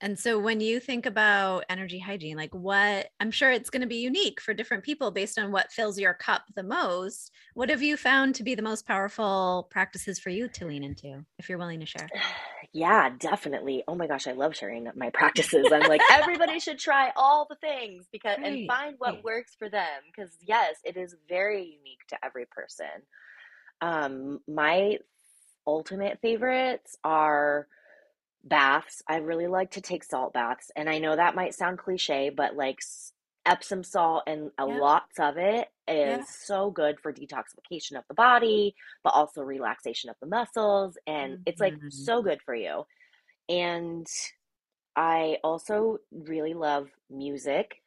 And 0.02 0.20
so 0.20 0.38
when 0.38 0.60
you 0.60 0.80
think 0.80 1.06
about 1.06 1.64
energy 1.70 2.00
hygiene, 2.00 2.36
like 2.36 2.54
what 2.54 3.08
I'm 3.20 3.32
sure 3.32 3.52
it's 3.52 3.70
going 3.70 3.82
to 3.82 3.88
be 3.88 3.96
unique 3.96 4.42
for 4.42 4.54
different 4.54 4.84
people 4.84 5.10
based 5.10 5.40
on 5.40 5.52
what 5.52 5.72
fills 5.72 5.98
your 5.98 6.14
cup 6.14 6.44
the 6.56 6.64
most. 6.64 7.32
What 7.54 7.70
have 7.70 7.82
you 7.82 7.96
found 7.96 8.36
to 8.36 8.44
be 8.44 8.56
the 8.56 8.62
most 8.62 8.86
powerful 8.86 9.68
practices 9.72 10.20
for 10.20 10.32
you 10.32 10.50
to 10.50 10.66
lean 10.66 10.84
into 10.84 11.26
if 11.40 11.48
you're 11.48 11.58
willing 11.58 11.80
to 11.80 11.86
share? 11.86 12.10
Yeah, 12.74 13.12
definitely. 13.20 13.86
Oh 13.88 13.96
my 13.96 14.06
gosh, 14.06 14.28
I 14.28 14.34
love 14.34 14.54
sharing 14.54 14.90
my 14.98 15.10
practices. 15.12 15.68
I'm 15.72 15.88
like, 15.88 16.02
everybody 16.12 16.60
should 16.60 16.78
try 16.78 17.14
all 17.16 17.48
the 17.50 17.56
things 17.56 18.06
because 18.12 18.38
and 18.44 18.68
find 18.68 18.96
what 18.98 19.24
works 19.24 19.56
for 19.58 19.70
them. 19.70 20.02
Because 20.14 20.32
yes, 20.46 20.76
it 20.84 20.98
is 20.98 21.16
very 21.30 21.62
unique 21.62 22.06
to 22.10 22.18
every 22.22 22.46
person. 22.48 22.88
Um, 23.80 24.42
my 24.46 24.98
ultimate 25.68 26.20
favorites 26.22 26.98
are 27.04 27.68
baths. 28.44 29.04
I 29.10 29.18
really 29.18 29.48
like 29.48 29.72
to 29.72 29.82
take 29.82 30.04
salt 30.04 30.34
baths, 30.34 30.72
and 30.76 30.90
I 30.90 31.00
know 31.00 31.16
that 31.16 31.36
might 31.36 31.56
sound 31.56 31.80
cliche, 31.80 32.30
but 32.30 32.56
like 32.56 32.80
Epsom 33.46 33.84
salt 33.84 34.24
and 34.28 34.52
a 34.58 34.66
Yeah. 34.66 34.82
lots 34.82 35.20
of 35.20 35.38
it 35.38 35.70
is 35.88 36.28
Yeah. 36.28 36.28
so 36.30 36.72
good 36.72 37.00
for 37.02 37.14
detoxification 37.14 37.98
of 37.98 38.04
the 38.08 38.16
body, 38.16 38.76
but 39.04 39.12
also 39.14 39.42
relaxation 39.44 40.10
of 40.10 40.16
the 40.22 40.28
muscles, 40.28 40.98
and 41.08 41.38
it's 41.46 41.62
like 41.62 41.76
Mhm. 41.76 41.90
so 41.90 42.22
good 42.24 42.42
for 42.44 42.56
you. 42.56 42.86
And 43.50 44.08
I 44.96 45.38
also 45.44 46.00
really 46.12 46.54
love 46.54 46.90
music 47.10 47.84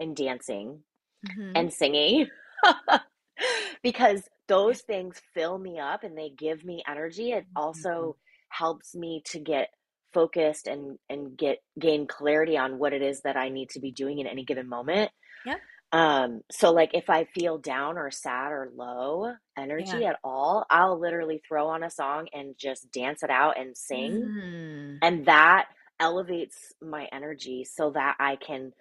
and 0.00 0.16
dancing 0.16 0.84
Mhm. 1.22 1.54
and 1.54 1.72
singing 1.72 2.28
because. 3.82 4.28
Those 4.48 4.82
things 4.82 5.20
fill 5.34 5.58
me 5.58 5.78
up 5.78 6.04
and 6.04 6.16
they 6.16 6.30
give 6.30 6.64
me 6.64 6.82
energy. 6.88 7.32
It 7.32 7.46
Mhm. 7.52 7.54
also 7.56 8.16
helps 8.50 8.94
me 8.94 9.22
to 9.26 9.40
get 9.40 9.70
focused 10.12 10.68
and 10.68 10.98
and 11.08 11.36
get 11.36 11.58
gain 11.78 12.06
clarity 12.06 12.56
on 12.56 12.78
what 12.78 12.92
it 12.92 13.02
is 13.02 13.22
that 13.22 13.36
I 13.36 13.48
need 13.48 13.70
to 13.70 13.80
be 13.80 13.92
doing 13.92 14.18
in 14.20 14.26
any 14.26 14.44
given 14.44 14.68
moment. 14.68 15.10
Yep. 15.44 15.62
Um, 15.92 16.42
so 16.50 16.72
like 16.72 16.90
if 16.94 17.08
I 17.08 17.24
feel 17.26 17.58
down 17.58 17.98
or 17.98 18.10
sad 18.10 18.50
or 18.50 18.70
low 18.74 19.34
Yeah. 19.76 20.00
energy 20.00 20.04
at 20.06 20.18
all, 20.24 20.66
I'll 20.70 20.98
literally 20.98 21.40
throw 21.46 21.68
on 21.68 21.84
a 21.84 21.90
song 21.90 22.28
and 22.32 22.56
just 22.58 22.90
dance 22.90 23.22
it 23.22 23.30
out 23.30 23.58
and 23.58 23.76
sing. 23.76 24.30
Mm. 24.30 25.02
And 25.02 25.26
that 25.26 25.68
elevates 26.00 26.72
my 26.82 27.08
energy 27.12 27.64
so 27.64 27.90
that 27.92 28.16
I 28.18 28.36
can 28.36 28.72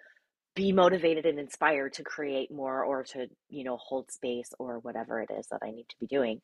be 0.56 0.72
motivated 0.72 1.26
and 1.26 1.40
inspired 1.40 1.94
to 1.94 2.04
create 2.04 2.52
more 2.52 2.84
or 2.84 3.04
to, 3.04 3.28
you 3.50 3.64
know, 3.64 3.78
hold 3.78 4.12
space 4.12 4.50
or 4.60 4.80
whatever 4.80 5.22
it 5.22 5.30
is 5.38 5.48
that 5.48 5.62
I 5.64 5.72
need 5.72 5.88
to 5.90 5.96
be 6.00 6.08
doing. 6.08 6.42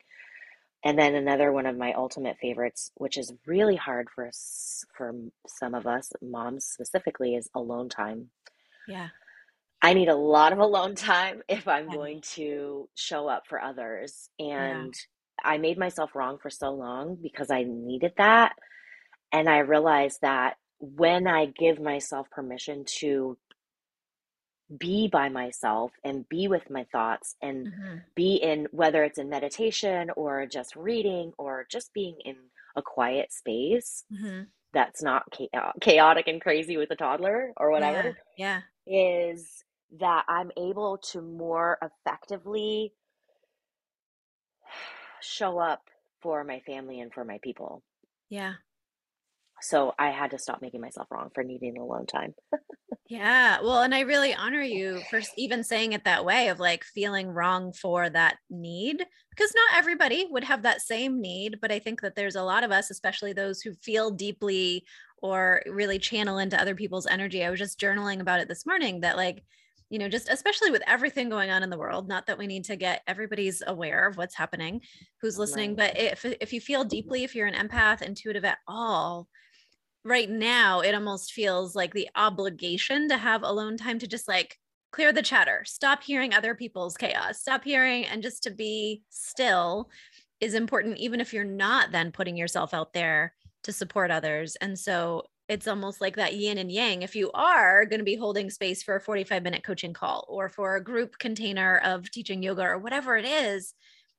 And 0.84 0.98
then 0.98 1.14
another 1.14 1.52
one 1.52 1.66
of 1.66 1.76
my 1.76 1.92
ultimate 1.92 2.38
favorites, 2.40 2.90
which 2.94 3.18
is 3.18 3.32
really 3.46 3.76
hard 3.76 4.08
for 4.14 4.26
us, 4.26 4.84
for 4.96 5.12
some 5.46 5.74
of 5.74 5.86
us, 5.86 6.10
moms 6.22 6.64
specifically, 6.64 7.34
is 7.34 7.50
alone 7.54 7.88
time. 7.88 8.30
Yeah. 8.88 9.08
I 9.82 9.94
need 9.94 10.08
a 10.08 10.16
lot 10.16 10.52
of 10.52 10.58
alone 10.58 10.94
time 10.94 11.42
if 11.48 11.68
I'm 11.68 11.88
Yeah. 11.88 11.94
going 11.94 12.20
to 12.34 12.88
show 12.94 13.28
up 13.28 13.46
for 13.46 13.60
others. 13.60 14.30
Yeah. 14.38 14.86
And 14.88 14.94
I 15.44 15.58
made 15.58 15.78
myself 15.78 16.14
wrong 16.14 16.38
for 16.38 16.50
so 16.50 16.70
long 16.70 17.16
because 17.20 17.50
I 17.50 17.64
needed 17.64 18.12
that. 18.16 18.54
And 19.32 19.48
I 19.48 19.58
realized 19.58 20.20
that 20.22 20.56
when 20.80 21.26
I 21.26 21.46
give 21.46 21.78
myself 21.80 22.30
permission 22.30 22.84
to 23.00 23.38
be 24.78 25.08
by 25.08 25.28
myself 25.28 25.92
and 26.04 26.28
be 26.28 26.48
with 26.48 26.70
my 26.70 26.84
thoughts 26.92 27.36
and 27.42 27.68
Mhm. 27.68 28.04
be 28.14 28.36
in 28.36 28.66
whether 28.72 29.04
it's 29.04 29.18
in 29.18 29.28
meditation 29.28 30.10
or 30.16 30.46
just 30.46 30.76
reading 30.76 31.32
or 31.38 31.66
just 31.70 31.92
being 31.92 32.16
in 32.24 32.36
a 32.76 32.82
quiet 32.82 33.32
space 33.32 34.04
Mhm. 34.12 34.50
that's 34.72 35.02
not 35.02 35.24
cha- 35.32 35.72
chaotic 35.80 36.28
and 36.28 36.40
crazy 36.40 36.76
with 36.76 36.90
a 36.90 36.96
toddler 36.96 37.52
or 37.56 37.70
Yeah. 37.72 37.72
whatever 37.72 38.16
Yeah. 38.36 38.62
is 38.86 39.64
that 39.92 40.24
I'm 40.28 40.50
able 40.56 40.98
to 40.98 41.20
more 41.22 41.78
effectively 41.82 42.94
show 45.20 45.58
up 45.58 45.82
for 46.20 46.44
my 46.44 46.60
family 46.60 47.00
and 47.00 47.12
for 47.12 47.24
my 47.24 47.38
people. 47.42 47.82
Yeah. 48.28 48.54
So 49.62 49.94
I 49.98 50.10
had 50.10 50.30
to 50.32 50.38
stop 50.38 50.62
making 50.62 50.80
myself 50.80 51.08
wrong 51.10 51.30
for 51.34 51.44
needing 51.44 51.76
alone 51.78 52.06
time. 52.06 52.34
Yeah. 53.08 53.60
Well, 53.60 53.82
and 53.82 53.92
I 53.92 54.00
really 54.00 54.32
honor 54.34 54.62
you 54.62 55.02
for 55.10 55.20
even 55.36 55.64
saying 55.64 55.92
it 55.92 56.04
that 56.04 56.24
way 56.24 56.48
of 56.48 56.60
like 56.60 56.84
feeling 56.84 57.28
wrong 57.28 57.72
for 57.72 58.08
that 58.08 58.38
need 58.48 59.04
because 59.30 59.52
not 59.52 59.78
everybody 59.78 60.26
would 60.30 60.44
have 60.44 60.62
that 60.62 60.80
same 60.80 61.20
need. 61.20 61.58
But 61.60 61.72
I 61.72 61.80
think 61.80 62.02
that 62.02 62.14
there's 62.14 62.36
a 62.36 62.44
lot 62.44 62.62
of 62.62 62.70
us, 62.70 62.88
especially 62.88 63.32
those 63.32 63.62
who 63.62 63.74
feel 63.74 64.12
deeply 64.12 64.84
or 65.22 65.62
really 65.66 65.98
channel 65.98 66.38
into 66.38 66.60
other 66.60 66.76
people's 66.76 67.06
energy. 67.08 67.44
I 67.44 67.50
was 67.50 67.58
just 67.58 67.80
journaling 67.80 68.20
about 68.20 68.40
it 68.40 68.48
this 68.48 68.64
morning 68.64 69.00
that, 69.00 69.16
like, 69.16 69.44
you 69.88 69.98
know, 69.98 70.08
just 70.08 70.28
especially 70.28 70.70
with 70.70 70.82
everything 70.86 71.28
going 71.28 71.50
on 71.50 71.64
in 71.64 71.70
the 71.70 71.78
world, 71.78 72.06
not 72.06 72.26
that 72.26 72.38
we 72.38 72.46
need 72.46 72.64
to 72.66 72.76
get 72.76 73.02
everybody's 73.08 73.60
aware 73.66 74.06
of 74.06 74.16
what's 74.16 74.36
happening, 74.36 74.82
who's 75.20 75.36
listening, 75.36 75.74
Right. 75.74 75.76
but 75.76 75.98
if 75.98 76.24
if 76.24 76.52
you 76.52 76.60
feel 76.60 76.84
deeply, 76.84 77.24
if 77.24 77.34
you're 77.34 77.48
an 77.48 77.68
empath, 77.68 78.02
intuitive 78.02 78.44
at 78.44 78.58
all, 78.68 79.28
right 80.04 80.30
now 80.30 80.80
it 80.80 80.94
almost 80.94 81.32
feels 81.32 81.74
like 81.74 81.92
the 81.92 82.08
obligation 82.14 83.08
to 83.08 83.16
have 83.16 83.42
alone 83.42 83.76
time 83.76 83.98
to 83.98 84.06
just 84.06 84.26
like 84.28 84.56
clear 84.92 85.12
the 85.12 85.22
chatter 85.22 85.62
stop 85.66 86.02
hearing 86.02 86.32
other 86.32 86.54
people's 86.54 86.96
chaos 86.96 87.40
stop 87.40 87.62
hearing 87.62 88.06
and 88.06 88.22
just 88.22 88.42
to 88.42 88.50
be 88.50 89.02
still 89.10 89.90
is 90.40 90.54
important 90.54 90.96
even 90.96 91.20
if 91.20 91.32
you're 91.32 91.44
not 91.44 91.92
then 91.92 92.10
putting 92.10 92.36
yourself 92.36 92.72
out 92.72 92.92
there 92.92 93.34
to 93.62 93.72
support 93.72 94.10
others. 94.10 94.56
And 94.56 94.78
so 94.78 95.24
it's 95.48 95.66
almost 95.66 96.00
like 96.00 96.16
that 96.16 96.34
yin 96.34 96.58
and 96.58 96.70
yang 96.70 97.02
if 97.02 97.16
you 97.16 97.30
are 97.32 97.84
going 97.84 97.98
to 97.98 98.04
be 98.04 98.14
holding 98.14 98.50
space 98.50 98.82
for 98.82 98.96
a 98.96 99.00
45 99.00 99.42
minute 99.42 99.64
coaching 99.64 99.92
call 99.92 100.24
or 100.28 100.48
for 100.48 100.76
a 100.76 100.84
group 100.84 101.18
container 101.18 101.78
of 101.78 102.10
teaching 102.10 102.42
yoga 102.42 102.62
or 102.62 102.78
whatever 102.78 103.16
it 103.16 103.24
is 103.24 103.74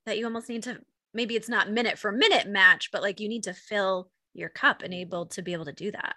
that 0.06 0.18
you 0.18 0.26
almost 0.26 0.50
need 0.50 0.64
to 0.64 0.80
maybe 1.14 1.36
it's 1.36 1.48
not 1.48 1.72
minute 1.72 1.98
for 1.98 2.12
minute 2.12 2.48
match 2.48 2.90
but 2.92 3.02
like 3.02 3.22
you 3.22 3.30
need 3.30 3.44
to 3.44 3.54
fill 3.54 4.10
your 4.34 4.50
cup 4.50 4.82
and 4.82 4.94
able 4.94 5.26
to 5.28 5.42
be 5.42 5.54
able 5.54 5.66
to 5.66 5.74
do 5.74 5.92
that. 5.92 6.16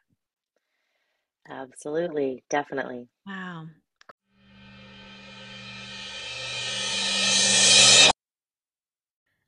Absolutely. 1.48 2.44
Definitely. 2.48 3.08
Wow. 3.26 3.68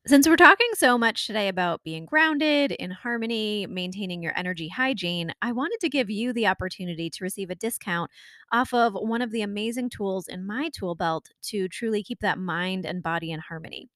Since 0.06 0.28
we're 0.28 0.36
talking 0.36 0.68
so 0.74 0.96
much 0.96 1.26
today 1.26 1.48
about 1.48 1.82
being 1.82 2.06
grounded, 2.06 2.70
in 2.70 2.92
harmony, 2.92 3.66
maintaining 3.66 4.22
your 4.22 4.32
energy 4.36 4.68
hygiene, 4.68 5.32
I 5.42 5.50
wanted 5.50 5.78
to 5.80 5.88
give 5.88 6.08
you 6.08 6.32
the 6.32 6.46
opportunity 6.46 7.10
to 7.10 7.24
receive 7.24 7.50
a 7.50 7.56
discount 7.56 8.08
off 8.52 8.72
of 8.72 8.94
one 8.94 9.20
of 9.20 9.32
the 9.32 9.42
amazing 9.42 9.90
tools 9.90 10.28
in 10.28 10.46
my 10.46 10.70
tool 10.72 10.94
belt 10.94 11.30
to 11.46 11.68
truly 11.68 12.04
keep 12.04 12.20
that 12.20 12.38
mind 12.38 12.86
and 12.86 13.02
body 13.02 13.32
in 13.32 13.40
harmony. 13.40 13.88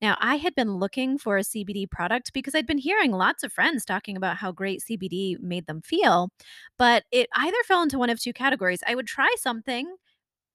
Now, 0.00 0.16
I 0.20 0.36
had 0.36 0.56
been 0.56 0.78
looking 0.78 1.16
for 1.16 1.36
a 1.36 1.44
CBD 1.44 1.88
product 1.88 2.32
because 2.32 2.56
I'd 2.56 2.66
been 2.66 2.78
hearing 2.78 3.12
lots 3.12 3.44
of 3.44 3.52
friends 3.52 3.84
talking 3.84 4.16
about 4.16 4.38
how 4.38 4.50
great 4.50 4.82
CBD 4.82 5.38
made 5.38 5.68
them 5.68 5.80
feel, 5.80 6.30
but 6.76 7.04
it 7.12 7.28
either 7.36 7.56
fell 7.68 7.82
into 7.84 7.98
one 8.00 8.10
of 8.10 8.20
two 8.20 8.32
categories. 8.32 8.82
I 8.84 8.96
would 8.96 9.06
try 9.06 9.32
something 9.38 9.94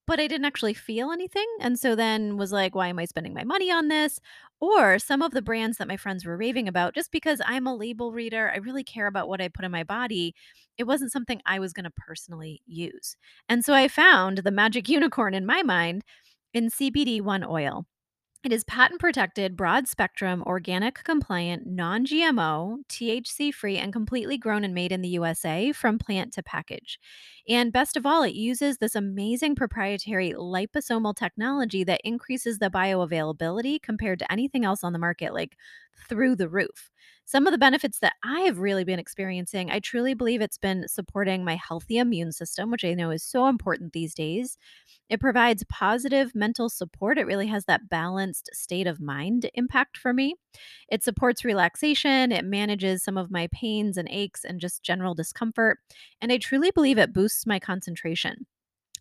but 0.08 0.20
I 0.20 0.28
didn't 0.28 0.46
actually 0.46 0.74
feel 0.74 1.12
anything. 1.12 1.46
And 1.60 1.78
so 1.78 1.96
then 1.96 2.38
was 2.38 2.52
like, 2.52 2.74
why 2.74 2.88
am 2.88 2.98
I 2.98 3.06
spending 3.06 3.34
my 3.34 3.44
money 3.44 3.70
on 3.70 3.90
this? 3.90 4.20
Or 4.60 4.98
some 4.98 5.22
of 5.22 5.32
the 5.32 5.42
brands 5.42 5.78
that 5.78 5.88
my 5.88 5.98
friends 5.98 6.26
were 6.26 6.38
raving 6.38 6.68
about, 6.68 6.96
just 6.96 7.12
because 7.12 7.42
I'm 7.46 7.68
a 7.68 7.76
label 7.76 8.12
reader, 8.12 8.52
I 8.52 8.58
really 8.58 8.84
care 8.84 9.08
about 9.08 9.28
what 9.28 9.42
I 9.42 9.50
put 9.50 9.66
in 9.66 9.72
my 9.72 9.84
body. 9.84 10.34
It 10.78 10.86
wasn't 10.86 11.12
something 11.12 11.42
I 11.46 11.60
was 11.60 11.74
going 11.74 11.84
to 11.84 11.92
personally 11.92 12.62
use. 12.66 13.18
And 13.50 13.64
so 13.64 13.74
I 13.74 13.88
found 13.88 14.40
the 14.40 14.52
magic 14.52 14.90
unicorn 14.90 15.34
in 15.34 15.46
my 15.46 15.62
mind 15.62 16.04
in 16.54 16.70
CBD 16.70 17.22
One 17.22 17.44
Oil. 17.44 17.86
It 18.44 18.53
is 18.53 18.63
patent 18.63 19.01
protected, 19.01 19.58
broad 19.58 19.88
spectrum, 19.88 20.44
organic 20.46 21.03
compliant, 21.03 21.65
non 21.65 22.06
GMO, 22.06 22.77
THC 22.88 23.53
free, 23.53 23.77
and 23.77 23.91
completely 23.91 24.38
grown 24.38 24.63
and 24.63 24.74
made 24.74 24.91
in 24.91 25.01
the 25.01 25.10
USA 25.10 25.72
from 25.72 25.98
plant 25.98 26.34
to 26.34 26.44
package. 26.44 27.00
And 27.50 27.74
best 27.74 27.98
of 27.98 28.06
all, 28.06 28.24
it 28.24 28.36
uses 28.36 28.77
this 28.77 28.96
amazing 28.96 29.56
proprietary 29.56 30.34
liposomal 30.34 31.15
technology 31.15 31.84
that 31.86 32.01
increases 32.03 32.60
the 32.60 32.70
bioavailability 32.70 33.82
compared 33.82 34.20
to 34.20 34.32
anything 34.32 34.63
else 34.63 34.84
on 34.84 34.94
the 34.94 35.00
market, 35.00 35.34
like 35.34 35.58
through 36.08 36.36
the 36.36 36.50
roof. 36.50 36.92
Some 37.25 37.46
of 37.46 37.51
the 37.51 37.58
benefits 37.58 38.00
that 38.00 38.13
I 38.24 38.42
have 38.42 38.60
really 38.60 38.86
been 38.86 39.00
experiencing, 39.00 39.70
I 39.70 39.80
truly 39.80 40.13
believe 40.13 40.42
it's 40.42 40.58
been 40.58 40.88
supporting 40.88 41.44
my 41.44 41.56
healthy 41.56 41.98
immune 41.98 42.32
system, 42.32 42.72
which 42.72 42.86
I 42.86 42.94
know 42.94 43.12
is 43.12 43.22
so 43.22 43.48
important 43.48 43.92
these 43.92 44.13
days. 44.13 44.58
It 45.10 45.20
provides 45.20 45.66
positive 45.70 46.34
mental 46.34 46.70
support. 46.70 47.18
It 47.18 47.27
really 47.27 47.48
has 47.48 47.66
that 47.66 47.89
balanced 47.89 48.50
state 48.54 48.88
of 48.88 49.01
mind 49.01 49.50
impact 49.56 49.98
for 49.98 50.13
me. 50.13 50.36
It 50.89 51.04
supports 51.04 51.44
relaxation. 51.44 52.32
It 52.32 52.46
manages 52.46 53.04
some 53.04 53.18
of 53.18 53.30
my 53.30 53.50
pains 53.51 53.98
and 53.98 54.08
aches 54.10 54.46
and 54.46 54.60
just 54.60 54.84
general 54.84 55.13
discomfort. 55.13 55.80
And 56.22 56.32
I 56.32 56.38
truly 56.38 56.72
believe 56.72 56.98
it 56.98 57.13
boosts 57.13 57.46
my 57.46 57.60
concentration. 57.60 58.46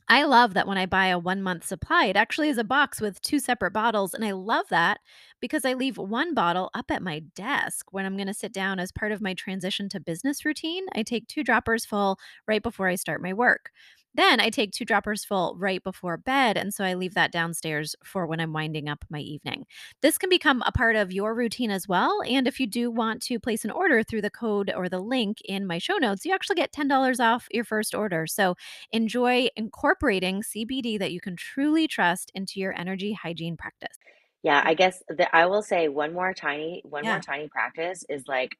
I 0.08 0.22
love 0.22 0.54
that 0.54 0.68
when 0.68 0.78
I 0.78 0.86
buy 0.86 1.06
a 1.08 1.18
one 1.18 1.42
month 1.42 1.66
supply, 1.66 2.04
it 2.06 2.16
actually 2.16 2.48
is 2.48 2.58
a 2.58 2.64
box 2.64 3.00
with 3.00 3.20
two 3.22 3.40
separate 3.40 3.72
bottles. 3.72 4.14
And 4.14 4.24
I 4.24 4.30
love 4.30 4.66
that 4.70 5.00
because 5.40 5.64
I 5.64 5.74
leave 5.74 5.98
one 5.98 6.32
bottle 6.32 6.70
up 6.74 6.90
at 6.92 7.02
my 7.02 7.20
desk 7.34 7.92
when 7.92 8.06
I'm 8.06 8.16
going 8.16 8.28
to 8.28 8.34
sit 8.34 8.52
down 8.52 8.78
as 8.78 8.92
part 8.92 9.10
of 9.10 9.20
my 9.20 9.34
transition 9.34 9.88
to 9.90 10.00
business 10.00 10.44
routine. 10.44 10.86
I 10.94 11.02
take 11.02 11.26
two 11.26 11.42
droppers 11.42 11.84
full 11.84 12.18
right 12.46 12.62
before 12.62 12.86
I 12.86 12.94
start 12.94 13.20
my 13.20 13.32
work. 13.32 13.70
Then 14.16 14.40
I 14.40 14.48
take 14.48 14.72
two 14.72 14.84
droppers 14.84 15.24
full 15.24 15.54
right 15.58 15.82
before 15.84 16.16
bed. 16.16 16.56
And 16.56 16.72
so 16.72 16.84
I 16.84 16.94
leave 16.94 17.14
that 17.14 17.30
downstairs 17.30 17.94
for 18.02 18.26
when 18.26 18.40
I'm 18.40 18.52
winding 18.52 18.88
up 18.88 19.04
my 19.10 19.20
evening. 19.20 19.66
This 20.00 20.16
can 20.16 20.30
become 20.30 20.62
a 20.64 20.72
part 20.72 20.96
of 20.96 21.12
your 21.12 21.34
routine 21.34 21.70
as 21.70 21.86
well. 21.86 22.22
And 22.26 22.48
if 22.48 22.58
you 22.58 22.66
do 22.66 22.90
want 22.90 23.22
to 23.24 23.38
place 23.38 23.64
an 23.64 23.70
order 23.70 24.02
through 24.02 24.22
the 24.22 24.30
code 24.30 24.72
or 24.74 24.88
the 24.88 25.00
link 25.00 25.38
in 25.44 25.66
my 25.66 25.78
show 25.78 25.96
notes, 25.96 26.24
you 26.24 26.32
actually 26.32 26.56
get 26.56 26.72
$10 26.72 27.20
off 27.20 27.46
your 27.50 27.64
first 27.64 27.94
order. 27.94 28.26
So 28.26 28.54
enjoy 28.90 29.48
incorporating 29.54 30.42
CBD 30.42 30.98
that 30.98 31.12
you 31.12 31.20
can 31.20 31.36
truly 31.36 31.86
trust 31.86 32.32
into 32.34 32.58
your 32.58 32.72
energy 32.78 33.12
hygiene 33.12 33.56
practice. 33.56 33.98
Yeah, 34.42 34.62
I 34.64 34.74
guess 34.74 35.02
that 35.08 35.30
I 35.34 35.46
will 35.46 35.62
say 35.62 35.88
one 35.88 36.14
more 36.14 36.32
tiny 36.32 36.80
one 36.84 37.04
more 37.04 37.20
tiny 37.20 37.48
practice 37.48 38.04
is 38.08 38.24
like 38.28 38.56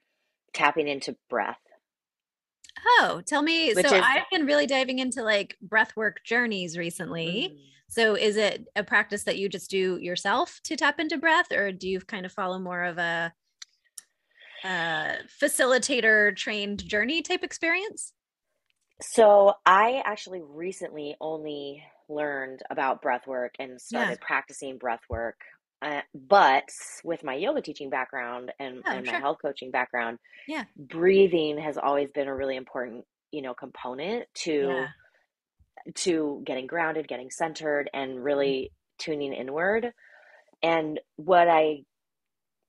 tapping 0.53 0.89
into 0.89 1.17
breath, 1.31 1.61
Oh, 2.85 3.23
tell 3.26 3.42
me. 3.42 3.75
which 3.75 3.85
So 3.87 3.88
is 3.92 4.02
I've 4.02 4.28
been 4.30 4.47
really 4.47 4.66
diving 4.66 4.99
into 4.99 5.23
like 5.23 5.56
breath 5.62 5.97
work 5.97 6.23
journeys 6.25 6.76
recently. 6.76 7.54
Mm. 7.54 7.56
So 7.88 8.14
is 8.16 8.37
it 8.37 8.66
a 8.75 8.83
practice 8.83 9.25
that 9.25 9.38
you 9.38 9.49
just 9.49 9.71
do 9.71 9.99
yourself 9.99 10.61
to 10.64 10.76
tap 10.76 10.99
into 11.00 11.18
breath, 11.18 11.52
or 11.52 11.73
do 11.73 11.88
you 11.88 12.00
kind 12.00 12.26
of 12.26 12.33
follow 12.33 12.59
more 12.59 12.83
of 12.85 12.99
a, 12.99 13.33
uh 14.64 15.16
facilitator 15.40 16.35
trained 16.37 16.85
journey 16.88 17.23
type 17.23 17.42
experience? 17.42 18.12
So 19.00 19.54
I 19.66 20.02
actually 20.04 20.40
recently 20.42 21.16
only 21.21 21.85
learned 22.09 22.62
about 22.71 23.02
breath 23.02 23.26
work 23.26 23.54
and 23.59 23.80
Yeah. 23.90 24.14
started 24.14 24.21
practicing 24.21 24.78
breath 24.78 25.02
work. 25.11 25.37
Uh, 25.83 26.02
but 26.14 26.64
with 27.04 27.23
my 27.25 27.35
yoga 27.35 27.62
teaching 27.62 27.90
background 27.90 28.52
and, 28.59 28.85
Oh, 28.87 28.90
and 28.90 29.06
my 29.06 29.16
sure. 29.16 29.21
health 29.21 29.38
coaching 29.42 29.71
background, 29.71 30.18
Yeah. 30.47 30.66
breathing 30.76 31.59
has 31.59 31.78
always 31.78 32.11
been 32.12 32.28
a 32.28 32.37
really 32.37 32.56
important, 32.56 33.06
you 33.33 33.42
know, 33.42 33.54
component 33.54 34.28
to 34.35 34.88
Yeah. 34.88 34.92
to 35.95 36.42
getting 36.45 36.66
grounded, 36.66 37.09
getting 37.09 37.30
centered, 37.30 37.88
and 37.95 38.23
Mhm. 38.33 38.52
really 38.52 38.73
tuning 38.99 39.33
inward. 39.33 39.92
And 40.62 41.00
what 41.16 41.49
I 41.49 41.85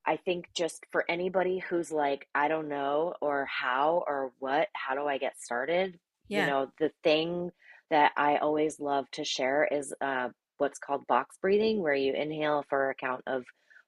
I 0.05 0.17
think 0.17 0.47
just 0.55 0.85
for 0.91 1.05
anybody 1.09 1.59
who's 1.59 1.91
like, 1.91 2.27
I 2.35 2.47
don't 2.47 2.69
know, 2.69 3.15
or 3.21 3.45
how, 3.45 4.03
or 4.07 4.33
what, 4.39 4.69
how 4.73 4.95
do 4.95 5.05
I 5.07 5.17
get 5.17 5.39
started? 5.39 5.99
You 6.31 6.43
know, 6.43 6.71
the 6.79 6.91
thing 7.03 7.51
that 7.89 8.13
I 8.17 8.37
always 8.37 8.79
love 8.79 9.11
to 9.11 9.25
share 9.25 9.65
is 9.65 9.93
uh, 10.01 10.29
what's 10.57 10.79
called 10.79 11.07
box 11.07 11.37
breathing, 11.41 11.81
where 11.81 11.93
you 11.95 12.13
inhale 12.13 12.65
for 12.69 12.89
a 12.89 12.95
count 12.95 13.21
of 13.27 13.43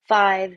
five 0.08 0.54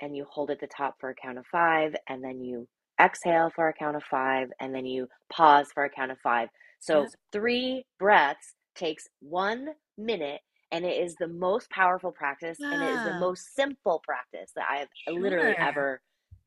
and 0.00 0.16
you 0.16 0.26
hold 0.30 0.50
at 0.50 0.60
the 0.60 0.66
top 0.66 0.96
for 1.00 1.10
a 1.10 1.14
count 1.14 1.38
of 1.38 1.46
five, 1.46 1.94
and 2.08 2.24
then 2.24 2.40
you 2.40 2.66
exhale 3.00 3.50
for 3.54 3.68
a 3.68 3.72
count 3.72 3.96
of 3.96 4.02
five, 4.10 4.48
and 4.60 4.74
then 4.74 4.84
you 4.84 5.08
pause 5.30 5.68
for 5.72 5.84
a 5.84 5.90
count 5.90 6.10
of 6.10 6.18
five. 6.18 6.48
So 6.80 7.08
three 7.32 7.84
breaths 7.98 8.54
takes 8.74 9.06
one 9.20 9.68
minute 9.96 10.40
and 10.72 10.84
it 10.84 11.02
is 11.02 11.16
the 11.16 11.28
most 11.28 11.70
powerful 11.70 12.12
practice 12.12 12.58
and 12.70 12.82
it 12.82 12.94
is 12.94 13.02
the 13.02 13.12
most 13.12 13.54
simple 13.54 14.02
practice 14.04 14.50
that 14.56 14.66
I've 14.70 14.88
literally 15.14 15.54
ever 15.60 16.00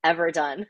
ever 0.03 0.31
done. 0.31 0.65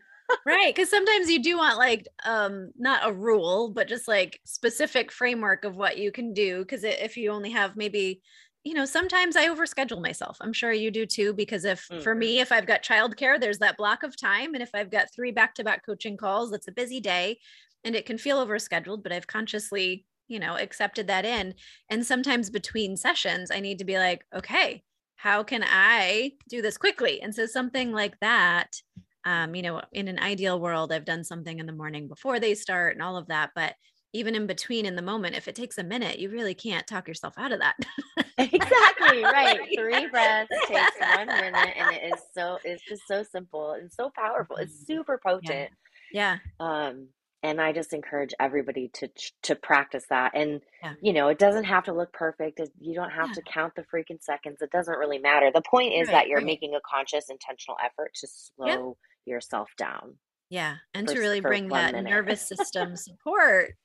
Right, 0.45 0.75
because 0.75 0.89
sometimes 0.91 1.29
you 1.29 1.41
do 1.41 1.57
want 1.57 1.77
like 1.79 2.07
um 2.23 2.71
not 2.75 3.07
a 3.07 3.11
rule, 3.13 3.71
but 3.71 3.87
just 3.87 4.07
like 4.07 4.39
specific 4.45 5.11
framework 5.11 5.65
of 5.65 5.75
what 5.75 5.97
you 5.97 6.11
can 6.11 6.33
do. 6.33 6.59
Because 6.59 6.83
if 6.83 7.17
you 7.17 7.31
only 7.31 7.49
have 7.49 7.75
maybe, 7.75 8.21
you 8.63 8.73
know, 8.75 8.85
sometimes 8.85 9.35
I 9.35 9.47
overschedule 9.47 10.01
myself. 10.01 10.37
I'm 10.41 10.53
sure 10.53 10.71
you 10.71 10.91
do 10.91 11.05
too. 11.07 11.33
Because 11.33 11.65
if 11.65 11.89
for 11.99 12.13
Mhm. 12.13 12.15
me, 12.15 12.39
if 12.39 12.51
I've 12.51 12.67
got 12.67 12.83
childcare, 12.83 13.39
there's 13.39 13.57
that 13.59 13.77
block 13.77 14.03
of 14.03 14.15
time, 14.17 14.53
and 14.53 14.61
if 14.61 14.69
I've 14.75 14.91
got 14.91 15.11
three 15.13 15.31
back-to-back 15.31 15.83
coaching 15.85 16.15
calls, 16.17 16.51
that's 16.51 16.67
a 16.67 16.71
busy 16.71 16.99
day, 16.99 17.39
and 17.83 17.95
it 17.95 18.05
can 18.05 18.17
feel 18.19 18.45
overscheduled. 18.45 19.01
But 19.01 19.11
I've 19.11 19.27
consciously, 19.27 20.05
you 20.27 20.39
know, 20.39 20.57
accepted 20.57 21.07
that 21.07 21.25
in. 21.25 21.55
And 21.89 22.05
sometimes 22.05 22.51
between 22.51 22.97
sessions, 22.97 23.49
I 23.49 23.59
need 23.61 23.79
to 23.79 23.85
be 23.85 23.97
like, 23.97 24.25
okay, 24.33 24.83
how 25.15 25.43
can 25.43 25.63
I 25.65 26.33
do 26.49 26.61
this 26.61 26.77
quickly? 26.77 27.19
And 27.21 27.33
so 27.33 27.47
something 27.47 27.91
like 27.91 28.19
that 28.19 28.81
um, 29.25 29.55
you 29.55 29.61
know, 29.61 29.81
in 29.91 30.07
an 30.07 30.19
ideal 30.19 30.59
world, 30.59 30.91
I've 30.91 31.05
done 31.05 31.23
something 31.23 31.59
in 31.59 31.65
the 31.65 31.73
morning 31.73 32.07
before 32.07 32.39
they 32.39 32.55
start 32.55 32.93
and 32.95 33.03
all 33.03 33.17
of 33.17 33.27
that. 33.27 33.51
But 33.55 33.75
even 34.13 34.35
in 34.35 34.47
between, 34.47 34.85
in 34.85 34.95
the 34.95 35.01
moment, 35.01 35.35
if 35.35 35.47
it 35.47 35.55
takes 35.55 35.77
a 35.77 35.83
minute, 35.83 36.19
you 36.19 36.29
really 36.29 36.55
can't 36.55 36.87
talk 36.87 37.07
yourself 37.07 37.35
out 37.37 37.51
of 37.51 37.59
that. 37.59 37.75
Exactly, 38.37 39.25
right. 39.25 39.69
Three 39.75 40.07
breaths 40.07 40.61
takes 40.65 40.95
one 40.99 41.37
minute 41.37 41.73
and 41.77 41.89
it 41.89 42.03
is 42.03 42.21
so 42.33 42.59
it's 42.65 42.83
just 42.83 43.07
so 43.07 43.23
simple 43.23 43.71
and 43.71 43.91
so 43.91 44.09
powerful. 44.13 44.57
It's 44.57 44.75
Mhm. 44.75 44.85
super 44.85 45.17
potent. 45.25 45.71
Yeah. 46.11 46.39
Um 46.59 47.09
and 47.43 47.61
I 47.61 47.73
just 47.73 47.93
encourage 47.93 48.33
everybody 48.39 48.89
to 48.95 49.09
to 49.43 49.55
practice 49.55 50.05
that. 50.09 50.33
And 50.35 50.61
Yeah. 50.81 50.95
you 51.01 51.13
know, 51.13 51.29
it 51.29 51.39
doesn't 51.39 51.65
have 51.65 51.85
to 51.85 51.93
look 51.93 52.13
perfect. 52.13 52.61
You 52.79 52.95
don't 52.95 53.11
have 53.11 53.31
Yeah. 53.31 53.33
to 53.33 53.43
count 53.43 53.75
the 53.75 53.83
freaking 53.83 54.21
seconds. 54.23 54.61
It 54.61 54.71
doesn't 54.71 54.97
really 54.99 55.19
matter. 55.19 55.51
The 55.51 55.61
point 55.63 55.93
is 55.93 56.09
Right. 56.09 56.11
that 56.11 56.27
you're 56.27 56.41
Right. 56.41 56.43
making 56.43 56.75
a 56.75 56.81
conscious 56.89 57.29
intentional 57.29 57.77
effort 57.83 58.13
to 58.15 58.27
slow 58.27 58.97
yourself 59.25 59.71
down 59.77 60.19
Yeah. 60.49 60.77
And 60.93 61.07
for 61.07 61.09
to 61.09 61.19
really 61.19 61.41
bring 61.41 61.71
that 61.71 61.95
minute. 61.95 62.23
nervous 62.25 62.47
system 62.47 62.95
support 62.95 63.75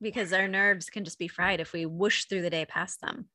because 0.00 0.32
our 0.32 0.48
nerves 0.48 0.90
can 0.90 1.04
just 1.04 1.18
be 1.18 1.28
fried 1.28 1.60
if 1.60 1.72
we 1.72 1.86
whoosh 1.86 2.24
through 2.24 2.42
the 2.42 2.50
day 2.50 2.66
past 2.66 3.00
them. 3.00 3.28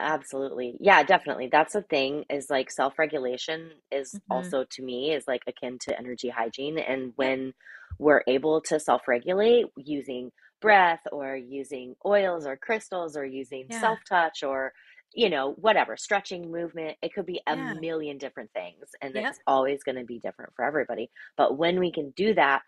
Absolutely. 0.00 0.76
Yeah, 0.80 1.04
definitely. 1.04 1.48
That's 1.50 1.74
the 1.74 1.82
thing 1.82 2.24
is 2.28 2.50
like 2.50 2.70
self-regulation 2.70 3.74
is 3.92 4.18
hmm 4.28 4.28
also 4.28 4.64
to 4.70 4.82
me 4.82 5.12
is 5.12 5.28
like 5.28 5.42
akin 5.46 5.78
to 5.82 5.96
energy 5.96 6.28
hygiene. 6.28 6.78
And 6.78 7.12
when 7.16 7.54
we're 7.98 8.22
able 8.26 8.60
to 8.62 8.80
self-regulate 8.80 9.66
using 9.76 10.32
breath 10.60 11.02
or 11.12 11.36
using 11.36 11.94
oils 12.04 12.44
or 12.44 12.56
crystals 12.56 13.16
or 13.16 13.24
using 13.24 13.68
Yeah. 13.68 13.70
self-touch 13.70 14.42
or 14.42 14.72
you 15.14 15.30
know, 15.30 15.52
whatever, 15.52 15.96
stretching 15.96 16.50
movement, 16.50 16.96
it 17.02 17.14
could 17.14 17.26
be 17.26 17.40
a 17.46 17.56
Yeah. 17.56 17.74
million 17.74 18.18
different 18.18 18.50
things 18.52 18.90
and 19.00 19.14
Yep. 19.14 19.30
it's 19.30 19.38
always 19.46 19.82
going 19.84 19.96
to 19.96 20.04
be 20.04 20.18
different 20.18 20.54
for 20.54 20.64
everybody. 20.64 21.10
But 21.36 21.56
when 21.58 21.78
we 21.78 21.92
can 21.92 22.10
do 22.12 22.34
that, 22.34 22.62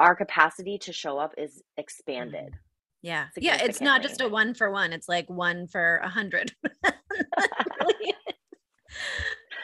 our 0.00 0.16
capacity 0.16 0.78
to 0.78 0.92
show 0.92 1.18
up 1.18 1.34
is 1.38 1.62
expanded 1.76 2.52
Mhm. 2.54 2.58
Yeah. 3.02 3.28
Yeah. 3.36 3.62
It's 3.62 3.80
not 3.80 4.02
just 4.02 4.20
a 4.20 4.28
one 4.28 4.54
for 4.54 4.70
one, 4.70 4.92
it's 4.92 5.08
like 5.08 5.28
one 5.30 5.66
for 5.66 5.96
a 5.98 6.08
hundred. 6.08 6.54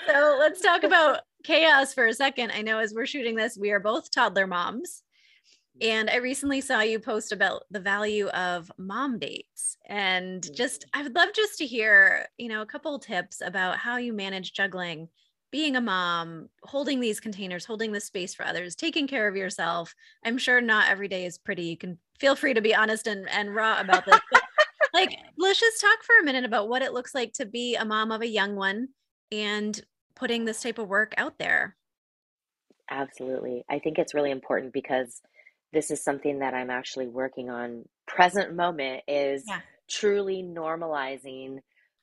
so 0.07 0.37
let's 0.39 0.61
talk 0.61 0.85
about 0.85 1.21
chaos 1.45 1.95
for 1.95 2.07
a 2.07 2.15
second. 2.15 2.53
I 2.53 2.63
know 2.63 2.79
as 2.79 2.95
we're 2.95 3.07
shooting 3.07 3.37
this, 3.37 3.57
we 3.59 3.71
are 3.71 3.81
both 3.81 4.11
toddler 4.11 4.47
moms. 4.47 5.03
And 5.81 6.09
I 6.09 6.17
recently 6.17 6.61
saw 6.61 6.81
you 6.81 6.99
post 6.99 7.33
about 7.33 7.65
the 7.71 7.81
value 7.81 8.29
of 8.29 8.71
mom 8.79 9.19
dates. 9.19 9.77
And 9.87 10.43
mm-hmm. 10.43 10.55
just, 10.55 10.87
I 10.95 11.03
would 11.03 11.15
love 11.15 11.31
just 11.35 11.59
to 11.59 11.67
hear, 11.67 12.27
you 12.39 12.49
know, 12.49 12.63
a 12.63 12.67
couple 12.67 12.99
tips 12.99 13.43
about 13.45 13.77
how 13.77 13.97
you 13.97 14.13
manage 14.13 14.53
juggling 14.53 15.09
being 15.53 15.77
a 15.77 15.81
mom, 15.81 16.49
holding 16.65 17.01
these 17.01 17.21
containers, 17.21 17.65
holding 17.65 17.93
the 17.93 18.01
space 18.01 18.35
for 18.35 18.45
others, 18.45 18.75
taking 18.75 19.07
care 19.07 19.29
of 19.29 19.37
yourself. 19.37 19.95
I'm 20.25 20.39
sure 20.39 20.61
not 20.61 20.89
every 20.89 21.09
day 21.09 21.25
is 21.25 21.39
pretty. 21.39 21.65
You 21.65 21.77
can 21.77 21.99
feel 22.19 22.37
free 22.37 22.55
to 22.55 22.61
be 22.61 22.75
honest 22.75 23.07
and, 23.07 23.29
and 23.31 23.55
raw 23.55 23.81
about 23.81 24.05
this. 24.05 24.19
But 24.31 24.43
like, 24.95 25.17
let's 25.39 25.61
just 25.61 25.81
talk 25.81 26.03
for 26.03 26.19
a 26.21 26.25
minute 26.25 26.45
about 26.45 26.69
what 26.69 26.83
it 26.83 26.93
looks 26.93 27.15
like 27.15 27.33
to 27.35 27.47
be 27.47 27.77
a 27.77 27.85
mom 27.85 28.11
of 28.11 28.23
a 28.23 28.27
young 28.27 28.57
one 28.57 28.89
and 29.31 29.81
putting 30.15 30.45
this 30.45 30.63
type 30.63 30.79
of 30.79 30.89
work 30.89 31.15
out 31.17 31.39
there. 31.39 31.77
Absolutely. 32.91 33.65
I 33.69 33.79
think 33.79 33.99
it's 33.99 34.15
really 34.15 34.31
important 34.31 34.73
because 34.73 35.21
this 35.73 35.91
is 35.91 36.03
something 36.03 36.39
that 36.41 36.55
I'm 36.55 36.71
actually 36.71 37.09
working 37.09 37.51
on 37.51 37.85
present 38.07 38.55
moment 38.55 39.05
is 39.09 39.45
Yeah. 39.45 39.63
truly 39.91 40.43
normalizing 40.43 41.61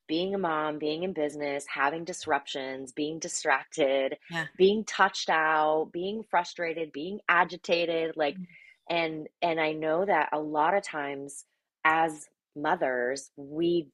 being 0.07 0.35
a 0.35 0.37
mom, 0.37 0.79
being 0.79 1.03
in 1.03 1.13
business, 1.13 1.65
having 1.67 2.03
disruptions, 2.05 2.91
being 2.91 3.19
distracted, 3.19 4.17
Yeah. 4.29 4.47
being 4.57 4.83
touched 4.85 5.29
out, 5.29 5.89
being 5.93 6.23
frustrated, 6.23 6.91
being 6.91 7.19
agitated, 7.29 8.15
like 8.17 8.37
Mhm. 8.37 8.55
and 8.89 9.27
and 9.41 9.59
I 9.61 9.71
know 9.73 10.05
that 10.05 10.29
a 10.33 10.39
lot 10.39 10.75
of 10.75 10.83
times 10.83 11.45
as 11.85 12.27
mothers, 12.55 13.31
we 13.37 13.89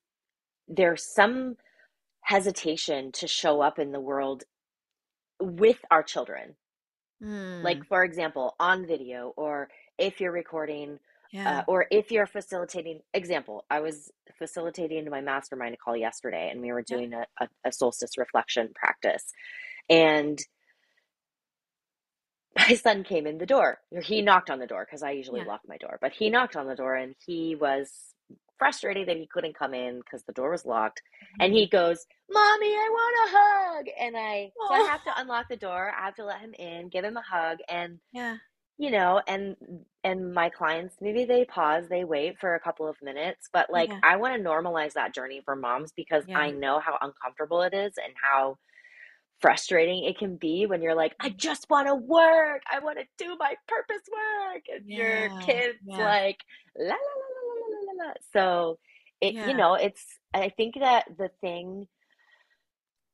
there's 0.67 1.03
some 1.05 1.57
hesitation 2.23 3.11
to 3.13 3.27
show 3.27 3.61
up 3.61 3.79
in 3.79 3.91
the 3.91 3.99
world 4.01 4.43
with 5.41 5.79
our 5.91 6.03
children. 6.03 6.55
Like 7.63 7.79
Mm, 7.79 7.87
for 7.87 8.03
example, 8.03 8.55
on 8.59 8.87
video 8.87 9.33
or 9.37 9.69
if 9.99 10.21
you're 10.21 10.31
recording 10.33 10.99
uh, 11.45 11.63
or 11.67 11.87
if 11.91 12.11
you're 12.11 12.27
facilitating 12.27 13.01
example 13.15 13.65
i 13.71 13.81
was 13.81 14.11
facilitating 14.39 15.09
my 15.11 15.21
mastermind 15.21 15.77
call 15.83 15.97
yesterday 15.97 16.49
and 16.51 16.61
we 16.61 16.73
were 16.73 16.83
Yeah. 16.89 16.99
doing 16.99 17.13
a, 17.13 17.25
a, 17.41 17.49
a 17.65 17.73
solstice 17.73 18.17
reflection 18.17 18.69
practice 18.75 19.25
and 19.89 20.39
my 22.57 22.75
son 22.75 23.03
came 23.03 23.27
in 23.27 23.37
the 23.39 23.45
door 23.47 23.79
he 24.03 24.21
knocked 24.21 24.49
on 24.51 24.59
the 24.59 24.67
door 24.67 24.85
because 24.85 25.03
i 25.03 25.11
usually 25.11 25.41
Yeah. 25.41 25.45
lock 25.45 25.61
my 25.67 25.77
door 25.77 25.97
but 26.01 26.13
he 26.13 26.29
knocked 26.29 26.55
on 26.55 26.67
the 26.67 26.75
door 26.75 26.95
and 26.95 27.15
he 27.25 27.55
was 27.55 27.91
frustrating 28.59 29.05
that 29.07 29.17
he 29.17 29.27
couldn't 29.27 29.57
come 29.57 29.73
in 29.73 29.99
because 29.99 30.23
the 30.23 30.33
door 30.33 30.51
was 30.51 30.65
locked. 30.65 31.01
And 31.39 31.51
mm-hmm. 31.51 31.57
he 31.57 31.67
goes, 31.69 32.05
Mommy, 32.31 32.67
I 32.67 32.89
want 32.91 33.29
a 33.29 33.37
hug. 33.37 33.85
And 33.99 34.17
I, 34.17 34.51
so 34.67 34.75
I 34.75 34.79
Oh, 34.79 34.87
have 34.87 35.03
to 35.05 35.13
unlock 35.21 35.47
the 35.49 35.57
door. 35.57 35.91
I 35.99 36.05
have 36.05 36.15
to 36.15 36.25
let 36.25 36.41
him 36.41 36.53
in, 36.59 36.89
give 36.89 37.05
him 37.05 37.17
a 37.17 37.23
hug. 37.23 37.59
And, 37.69 37.99
yeah. 38.13 38.37
you 38.77 38.91
know, 38.91 39.21
and, 39.27 39.55
and 40.03 40.33
my 40.33 40.49
clients, 40.49 40.95
maybe 41.01 41.25
they 41.25 41.45
pause, 41.45 41.85
they 41.89 42.03
wait 42.05 42.39
for 42.39 42.55
a 42.55 42.59
couple 42.59 42.87
of 42.87 42.97
minutes, 43.01 43.49
but 43.53 43.69
like, 43.71 43.89
Yeah. 43.89 43.99
I 44.03 44.17
want 44.17 44.35
to 44.35 44.49
normalize 44.49 44.93
that 44.93 45.13
journey 45.15 45.41
for 45.45 45.55
moms 45.55 45.91
because 45.95 46.25
Yeah. 46.27 46.39
I 46.39 46.51
know 46.51 46.79
how 46.79 46.97
uncomfortable 47.01 47.61
it 47.63 47.73
is 47.73 47.93
and 47.97 48.13
how 48.21 48.57
frustrating 49.41 50.03
it 50.05 50.17
can 50.17 50.35
be 50.35 50.65
when 50.65 50.81
you're 50.81 50.95
like, 50.95 51.15
I 51.21 51.29
just 51.29 51.69
want 51.69 51.87
to 51.87 51.95
work. 51.95 52.61
I 52.71 52.79
want 52.79 52.99
to 52.99 53.05
do 53.17 53.35
my 53.39 53.55
purpose 53.67 54.03
work. 54.11 54.63
And 54.75 54.85
your 54.87 55.29
kid's 55.41 55.79
Yeah. 55.85 55.97
like, 55.97 56.37
la, 56.77 56.87
la, 56.87 56.93
la, 56.93 57.28
So 58.33 58.79
it, 59.21 59.37
you 59.41 59.53
know, 59.55 59.75
it's, 59.75 60.05
I 60.33 60.49
think 60.49 60.75
that 60.79 61.05
the 61.17 61.29
thing, 61.41 61.87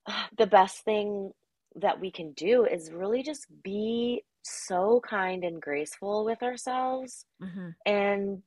the 0.37 0.47
best 0.47 0.83
thing 0.83 1.31
that 1.75 1.99
we 1.99 2.11
can 2.11 2.33
do 2.33 2.65
is 2.65 2.91
really 2.91 3.23
just 3.23 3.47
be 3.63 4.23
so 4.43 5.01
kind 5.07 5.43
and 5.43 5.61
graceful 5.61 6.23
with 6.23 6.41
ourselves 6.43 7.25
hmm 7.39 7.69
and 7.85 8.43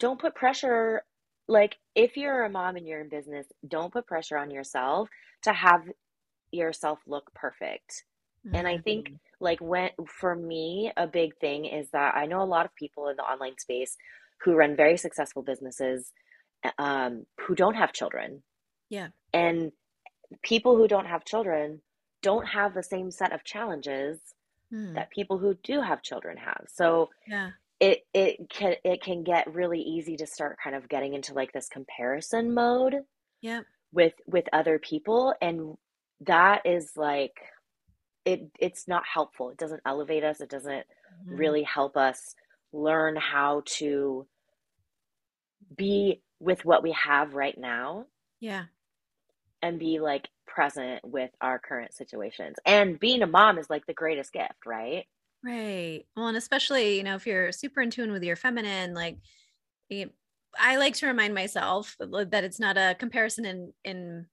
don't 0.00 0.20
put 0.20 0.34
pressure. 0.36 1.04
Like, 1.48 1.78
if 1.94 2.16
you're 2.16 2.44
a 2.44 2.50
mom 2.50 2.76
and 2.76 2.86
you're 2.86 3.00
in 3.02 3.08
business, 3.10 3.46
don't 3.68 3.92
put 3.92 4.06
pressure 4.06 4.38
on 4.38 4.50
yourself 4.50 5.10
to 5.44 5.52
have 5.52 5.82
yourself 6.52 7.00
look 7.06 7.32
perfect. 7.34 8.04
And 8.52 8.68
I 8.68 8.78
think, 8.78 9.08
Mhm. 9.08 9.20
like, 9.40 9.60
when 9.60 9.90
for 10.08 10.36
me, 10.36 10.92
a 10.96 11.06
big 11.06 11.36
thing 11.40 11.66
is 11.66 11.90
that 11.92 12.16
I 12.16 12.26
know 12.26 12.42
a 12.42 12.44
lot 12.44 12.66
of 12.66 12.74
people 12.76 13.08
in 13.08 13.16
the 13.16 13.22
online 13.24 13.58
space 13.58 13.96
who 14.44 14.54
run 14.54 14.76
very 14.76 14.96
successful 14.96 15.42
businesses 15.42 16.12
um, 16.78 17.24
who 17.40 17.54
don't 17.54 17.74
have 17.74 17.92
children. 17.92 18.42
Yeah. 18.88 19.08
And 19.32 19.72
people 20.42 20.76
who 20.76 20.88
don't 20.88 21.06
have 21.06 21.24
children 21.24 21.82
don't 22.22 22.46
have 22.46 22.74
the 22.74 22.82
same 22.82 23.10
set 23.10 23.32
of 23.32 23.44
challenges 23.44 24.20
Mm. 24.72 24.94
that 24.94 25.10
people 25.10 25.36
who 25.36 25.54
do 25.62 25.82
have 25.82 26.02
children 26.02 26.38
have. 26.38 26.64
So 26.68 27.10
Yeah. 27.26 27.50
it 27.78 28.06
it 28.14 28.48
can 28.48 28.76
it 28.84 29.02
can 29.02 29.22
get 29.22 29.52
really 29.52 29.80
easy 29.82 30.16
to 30.16 30.26
start 30.26 30.56
kind 30.64 30.74
of 30.74 30.88
getting 30.88 31.12
into 31.12 31.34
like 31.34 31.52
this 31.52 31.68
comparison 31.68 32.54
mode 32.54 33.04
Yep. 33.42 33.66
with 33.92 34.14
with 34.26 34.46
other 34.50 34.78
people 34.78 35.34
and 35.42 35.76
that 36.20 36.64
is 36.64 36.92
like 36.96 37.34
it 38.24 38.50
it's 38.58 38.88
not 38.88 39.02
helpful. 39.04 39.50
It 39.50 39.58
doesn't 39.58 39.82
elevate 39.84 40.24
us. 40.24 40.40
It 40.40 40.48
doesn't 40.48 40.86
Mhm. 41.26 41.38
really 41.38 41.64
help 41.64 41.96
us 41.98 42.34
learn 42.72 43.16
how 43.16 43.62
to 43.66 44.26
be 45.76 46.22
with 46.40 46.64
what 46.64 46.82
we 46.82 46.92
have 46.92 47.34
right 47.34 47.56
now 47.58 48.06
Yeah. 48.40 48.64
and 49.62 49.78
be 49.78 50.00
like 50.00 50.28
present 50.46 51.04
with 51.04 51.30
our 51.40 51.58
current 51.58 51.94
situations. 51.94 52.56
And 52.66 52.98
being 52.98 53.22
a 53.22 53.26
mom 53.26 53.58
is 53.58 53.70
like 53.70 53.86
the 53.86 53.94
greatest 53.94 54.32
gift, 54.32 54.66
right? 54.66 55.06
Right. 55.44 56.04
Well, 56.16 56.28
and 56.28 56.36
especially, 56.36 56.96
you 56.96 57.02
know, 57.02 57.14
if 57.16 57.26
you're 57.26 57.52
super 57.52 57.80
in 57.80 57.90
tune 57.90 58.12
with 58.12 58.22
your 58.22 58.36
feminine, 58.36 58.94
like 58.94 59.18
I 60.58 60.76
like 60.76 60.94
to 60.96 61.06
remind 61.06 61.34
myself 61.34 61.96
that 61.98 62.44
it's 62.44 62.60
not 62.60 62.76
a 62.76 62.94
comparison 62.98 63.44
in 63.44 63.72
in 63.84 64.26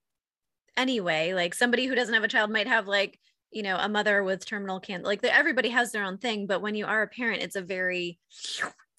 any 0.76 1.00
way. 1.00 1.34
Like 1.34 1.54
somebody 1.54 1.86
who 1.86 1.94
doesn't 1.94 2.14
have 2.14 2.24
a 2.24 2.28
child 2.28 2.50
might 2.50 2.68
have 2.68 2.86
like, 2.86 3.18
you 3.50 3.62
know, 3.62 3.76
a 3.76 3.88
mother 3.88 4.22
with 4.22 4.44
terminal 4.46 4.80
cancer. 4.80 5.04
Like 5.06 5.22
the, 5.22 5.34
everybody 5.34 5.70
has 5.70 5.92
their 5.92 6.04
own 6.04 6.18
thing, 6.18 6.46
but 6.46 6.62
when 6.62 6.74
you 6.74 6.86
are 6.86 7.02
a 7.02 7.08
parent, 7.08 7.42
it's 7.42 7.56
a 7.56 7.62
very 7.62 8.18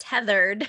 tethered 0.02 0.66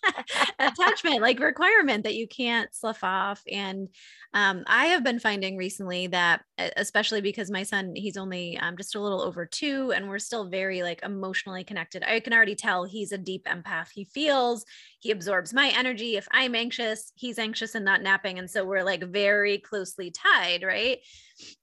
attachment 0.58 1.22
like 1.22 1.38
requirement 1.38 2.02
that 2.02 2.16
you 2.16 2.26
can't 2.26 2.74
slough 2.74 3.04
off 3.04 3.40
and 3.50 3.88
um, 4.34 4.64
i 4.66 4.86
have 4.86 5.04
been 5.04 5.20
finding 5.20 5.56
recently 5.56 6.08
that 6.08 6.42
especially 6.76 7.20
because 7.20 7.52
my 7.52 7.62
son 7.62 7.94
he's 7.94 8.16
only 8.16 8.58
um, 8.58 8.76
just 8.76 8.96
a 8.96 9.00
little 9.00 9.22
over 9.22 9.46
two 9.46 9.92
and 9.94 10.08
we're 10.08 10.18
still 10.18 10.48
very 10.48 10.82
like 10.82 11.02
emotionally 11.02 11.64
connected. 11.64 12.02
I 12.02 12.20
can 12.20 12.32
already 12.32 12.54
tell 12.54 12.84
he's 12.84 13.12
a 13.12 13.18
deep 13.18 13.46
empath. 13.46 13.88
He 13.92 14.04
feels 14.04 14.64
he 15.00 15.10
absorbs 15.10 15.54
my 15.54 15.72
energy. 15.76 16.16
If 16.16 16.26
i'm 16.32 16.54
anxious 16.54 17.12
he's 17.14 17.38
anxious 17.38 17.74
and 17.74 17.84
not 17.84 18.02
napping 18.02 18.38
and 18.38 18.50
so 18.50 18.64
we're 18.64 18.82
like 18.82 19.04
very 19.04 19.58
closely 19.58 20.10
tied 20.10 20.62
right? 20.62 20.98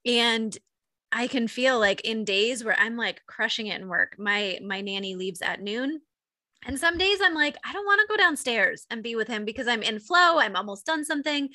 And 0.05 0.57
i 1.11 1.27
can 1.27 1.47
feel 1.47 1.77
like 1.77 2.01
in 2.01 2.23
days 2.23 2.63
where 2.63 2.79
i'm 2.79 2.95
like 2.95 3.21
crushing 3.27 3.67
it 3.67 3.81
in 3.81 3.89
work 3.89 4.15
my 4.17 4.57
my 4.63 4.79
nanny 4.79 5.15
leaves 5.15 5.41
at 5.41 5.61
noon 5.61 5.99
and 6.65 6.79
some 6.79 6.97
days 6.97 7.19
I'm 7.21 7.33
like, 7.33 7.57
I 7.63 7.73
don't 7.73 7.85
want 7.85 8.01
to 8.01 8.07
go 8.07 8.17
downstairs 8.17 8.85
and 8.89 9.01
be 9.01 9.15
with 9.15 9.27
him 9.27 9.45
because 9.45 9.67
I'm 9.67 9.81
in 9.81 9.99
flow. 9.99 10.39
I'm 10.39 10.55
almost 10.55 10.85
done 10.85 11.03
something. 11.03 11.49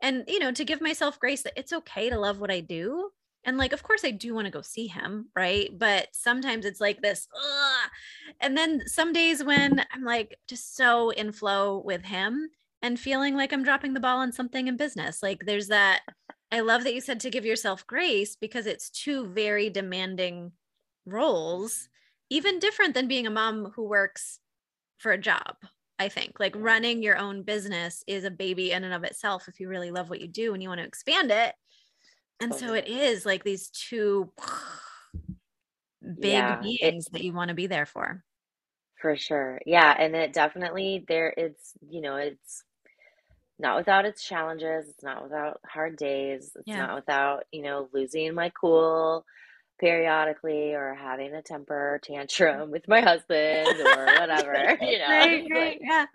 And, 0.00 0.24
you 0.28 0.38
know, 0.38 0.52
to 0.52 0.64
give 0.64 0.80
myself 0.80 1.18
grace 1.18 1.42
that 1.42 1.58
it's 1.58 1.72
okay 1.72 2.10
to 2.10 2.18
love 2.18 2.40
what 2.40 2.50
I 2.50 2.60
do. 2.60 3.10
And 3.44 3.58
like, 3.58 3.72
of 3.72 3.82
course, 3.82 4.04
I 4.04 4.12
do 4.12 4.34
want 4.34 4.46
to 4.46 4.52
go 4.52 4.62
see 4.62 4.86
him. 4.86 5.28
Right. 5.34 5.70
But 5.76 6.08
sometimes 6.12 6.64
it's 6.64 6.80
like 6.80 7.02
this. 7.02 7.26
Ugh. 7.34 7.90
And 8.40 8.56
then 8.56 8.82
some 8.86 9.12
days 9.12 9.42
when 9.42 9.84
I'm 9.92 10.04
like 10.04 10.38
just 10.48 10.76
so 10.76 11.10
in 11.10 11.32
flow 11.32 11.82
with 11.84 12.04
him 12.04 12.48
and 12.82 12.98
feeling 12.98 13.36
like 13.36 13.52
I'm 13.52 13.64
dropping 13.64 13.94
the 13.94 14.00
ball 14.00 14.18
on 14.18 14.32
something 14.32 14.68
in 14.68 14.76
business. 14.76 15.22
Like, 15.22 15.44
there's 15.44 15.68
that. 15.68 16.02
I 16.52 16.60
love 16.60 16.84
that 16.84 16.94
you 16.94 17.00
said 17.00 17.20
to 17.20 17.30
give 17.30 17.46
yourself 17.46 17.86
grace 17.86 18.36
because 18.36 18.66
it's 18.66 18.90
two 18.90 19.26
very 19.28 19.70
demanding 19.70 20.52
roles, 21.06 21.88
even 22.28 22.58
different 22.58 22.94
than 22.94 23.08
being 23.08 23.26
a 23.26 23.30
mom 23.30 23.72
who 23.74 23.88
works 23.88 24.38
for 25.02 25.12
a 25.12 25.18
job. 25.18 25.56
I 25.98 26.08
think 26.08 26.40
like 26.40 26.54
running 26.56 27.02
your 27.02 27.18
own 27.18 27.42
business 27.42 28.02
is 28.06 28.24
a 28.24 28.30
baby 28.30 28.72
in 28.72 28.84
and 28.84 28.94
of 28.94 29.04
itself 29.04 29.46
if 29.48 29.60
you 29.60 29.68
really 29.68 29.90
love 29.90 30.08
what 30.10 30.20
you 30.20 30.28
do 30.28 30.54
and 30.54 30.62
you 30.62 30.68
want 30.68 30.80
to 30.80 30.86
expand 30.86 31.30
it. 31.30 31.54
And 32.40 32.54
so 32.54 32.74
it 32.74 32.88
is 32.88 33.26
like 33.26 33.44
these 33.44 33.68
two 33.68 34.32
big 36.20 36.22
Yeah, 36.24 36.62
beings 36.62 37.06
that 37.12 37.22
you 37.22 37.32
want 37.32 37.50
to 37.50 37.54
be 37.54 37.66
there 37.66 37.86
for. 37.86 38.24
for 39.00 39.16
sure. 39.16 39.60
Yeah, 39.66 39.94
and 39.96 40.14
it 40.16 40.32
definitely 40.32 41.04
there 41.08 41.34
it's, 41.36 41.72
you 41.88 42.00
know, 42.00 42.16
it's 42.16 42.64
not 43.58 43.76
without 43.76 44.04
its 44.04 44.24
challenges. 44.24 44.88
It's 44.88 45.04
not 45.04 45.22
without 45.22 45.60
hard 45.66 45.96
days. 45.96 46.52
It's 46.56 46.66
Yeah. 46.66 46.86
not 46.86 46.94
without, 46.96 47.44
you 47.52 47.62
know, 47.62 47.88
losing 47.92 48.34
my 48.34 48.50
cool 48.60 49.24
periodically 49.80 50.74
or 50.74 50.94
having 50.94 51.34
a 51.34 51.42
temper 51.42 52.00
tantrum 52.04 52.70
with 52.70 52.88
my 52.88 53.00
husband 53.00 53.80
or 53.80 54.14
whatever, 54.14 54.78
you 54.82 54.98
know. 54.98 55.08
right, 55.08 55.44
right. 55.50 55.78
Yeah. 55.82 56.06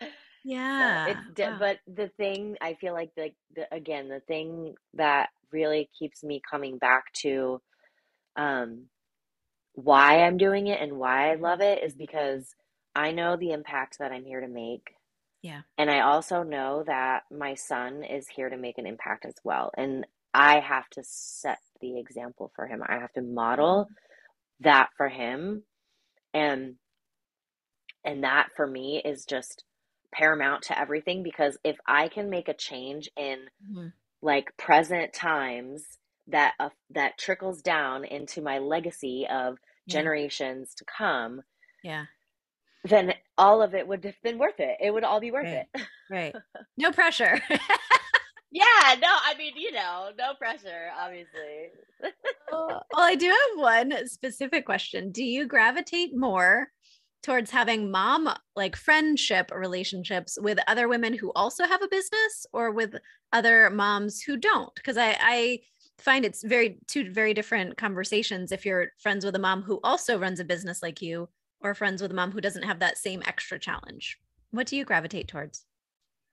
so 0.00 0.04
Yeah. 0.44 1.06
Wow. 1.40 1.58
but 1.58 1.78
the 1.86 2.08
thing 2.18 2.56
I 2.60 2.74
feel 2.74 2.94
like 2.94 3.10
the, 3.16 3.30
the 3.56 3.66
again, 3.74 4.08
the 4.08 4.20
thing 4.20 4.74
that 4.94 5.30
really 5.52 5.90
keeps 5.98 6.24
me 6.24 6.42
coming 6.50 6.78
back 6.78 7.12
to 7.22 7.60
um 8.36 8.86
why 9.74 10.22
I'm 10.24 10.36
doing 10.38 10.68
it 10.68 10.80
and 10.80 10.98
why 10.98 11.32
I 11.32 11.36
love 11.36 11.60
it 11.60 11.82
is 11.84 11.94
because 11.94 12.54
I 12.94 13.12
know 13.12 13.36
the 13.36 13.52
impact 13.52 13.98
that 13.98 14.12
I'm 14.12 14.24
here 14.24 14.40
to 14.40 14.48
make. 14.48 14.94
Yeah. 15.42 15.62
And 15.78 15.90
I 15.90 16.00
also 16.00 16.42
know 16.42 16.84
that 16.86 17.24
my 17.30 17.54
son 17.54 18.04
is 18.04 18.28
here 18.28 18.50
to 18.50 18.56
make 18.56 18.78
an 18.78 18.86
impact 18.86 19.24
as 19.26 19.34
well. 19.44 19.72
And 19.76 20.06
I 20.34 20.60
have 20.60 20.88
to 20.90 21.02
set 21.04 21.58
the 21.80 21.98
example 21.98 22.50
for 22.56 22.66
him. 22.66 22.82
I 22.86 22.98
have 22.98 23.12
to 23.14 23.22
model 23.22 23.88
that 24.60 24.90
for 24.96 25.08
him. 25.08 25.64
And 26.32 26.76
and 28.04 28.24
that 28.24 28.48
for 28.56 28.66
me 28.66 29.00
is 29.04 29.24
just 29.24 29.64
paramount 30.12 30.62
to 30.64 30.78
everything 30.78 31.22
because 31.22 31.58
if 31.64 31.76
I 31.86 32.08
can 32.08 32.30
make 32.30 32.48
a 32.48 32.54
change 32.54 33.10
in 33.16 33.48
Mhm. 33.68 33.92
like 34.22 34.56
present 34.56 35.12
times 35.12 35.98
that 36.28 36.54
uh, 36.60 36.70
that 36.90 37.18
trickles 37.18 37.62
down 37.62 38.04
into 38.04 38.40
my 38.42 38.58
legacy 38.58 39.26
of 39.30 39.58
Yeah. 39.86 39.92
generations 39.92 40.74
to 40.76 40.84
come, 40.84 41.42
Yeah. 41.82 42.06
then 42.84 43.14
all 43.38 43.62
of 43.62 43.74
it 43.74 43.86
would 43.88 44.04
have 44.04 44.20
been 44.22 44.38
worth 44.38 44.60
it. 44.60 44.76
It 44.80 44.90
would 44.92 45.04
all 45.04 45.20
be 45.20 45.30
worth 45.30 45.44
Right. 45.44 45.66
it. 45.74 45.82
Right. 46.10 46.34
No 46.76 46.90
pressure. 46.92 47.40
Yeah, 48.54 48.94
no, 49.02 49.08
I 49.08 49.34
mean, 49.36 49.54
you 49.56 49.72
know, 49.72 50.10
no 50.16 50.34
pressure, 50.34 50.90
obviously. 50.96 51.72
well, 52.52 52.84
I 52.94 53.16
do 53.16 53.26
have 53.26 53.58
one 53.58 54.06
specific 54.06 54.64
question. 54.64 55.10
Do 55.10 55.24
you 55.24 55.48
gravitate 55.48 56.16
more 56.16 56.68
towards 57.24 57.50
having 57.50 57.90
mom 57.90 58.32
like 58.54 58.76
friendship 58.76 59.50
relationships 59.52 60.38
with 60.40 60.60
other 60.68 60.86
women 60.86 61.14
who 61.14 61.32
also 61.34 61.66
have 61.66 61.82
a 61.82 61.88
business 61.88 62.46
or 62.52 62.70
with 62.70 62.94
other 63.32 63.70
moms 63.70 64.22
who 64.22 64.36
don't? 64.36 64.72
Because 64.76 64.96
I, 64.96 65.16
I 65.20 65.58
find 65.98 66.24
it's 66.24 66.44
very 66.44 66.78
two 66.86 67.10
very 67.10 67.34
different 67.34 67.76
conversations 67.76 68.52
if 68.52 68.64
you're 68.64 68.92
friends 69.00 69.24
with 69.24 69.34
a 69.34 69.40
mom 69.40 69.62
who 69.62 69.80
also 69.82 70.16
runs 70.16 70.38
a 70.38 70.44
business 70.44 70.80
like 70.80 71.02
you 71.02 71.28
or 71.60 71.74
friends 71.74 72.00
with 72.00 72.12
a 72.12 72.14
mom 72.14 72.30
who 72.30 72.40
doesn't 72.40 72.62
have 72.62 72.78
that 72.78 72.98
same 72.98 73.20
extra 73.26 73.58
challenge. 73.58 74.16
What 74.52 74.68
do 74.68 74.76
you 74.76 74.84
gravitate 74.84 75.26
towards? 75.26 75.64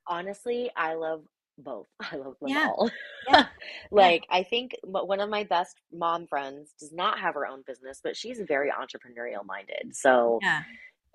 Honestly, 0.06 0.70
I 0.78 0.94
love 0.94 1.24
both. 1.58 1.88
I 2.00 2.16
love 2.18 2.36
them 2.40 2.50
Yeah. 2.50 2.68
all. 2.70 2.90
Yeah. 3.30 3.34
Yeah. 3.34 3.46
Like, 3.92 4.26
I 4.30 4.44
think 4.44 4.76
one 4.84 5.20
of 5.20 5.30
my 5.30 5.44
best 5.44 5.78
mom 5.94 6.26
friends 6.28 6.74
does 6.80 6.92
not 6.92 7.20
have 7.20 7.36
her 7.36 7.46
own 7.46 7.64
business, 7.68 8.00
but 8.04 8.16
she's 8.18 8.40
very 8.48 8.72
entrepreneurial 8.72 9.46
minded. 9.46 9.84
Mm, 9.88 9.96
so 9.96 10.40
Yeah. 10.42 10.62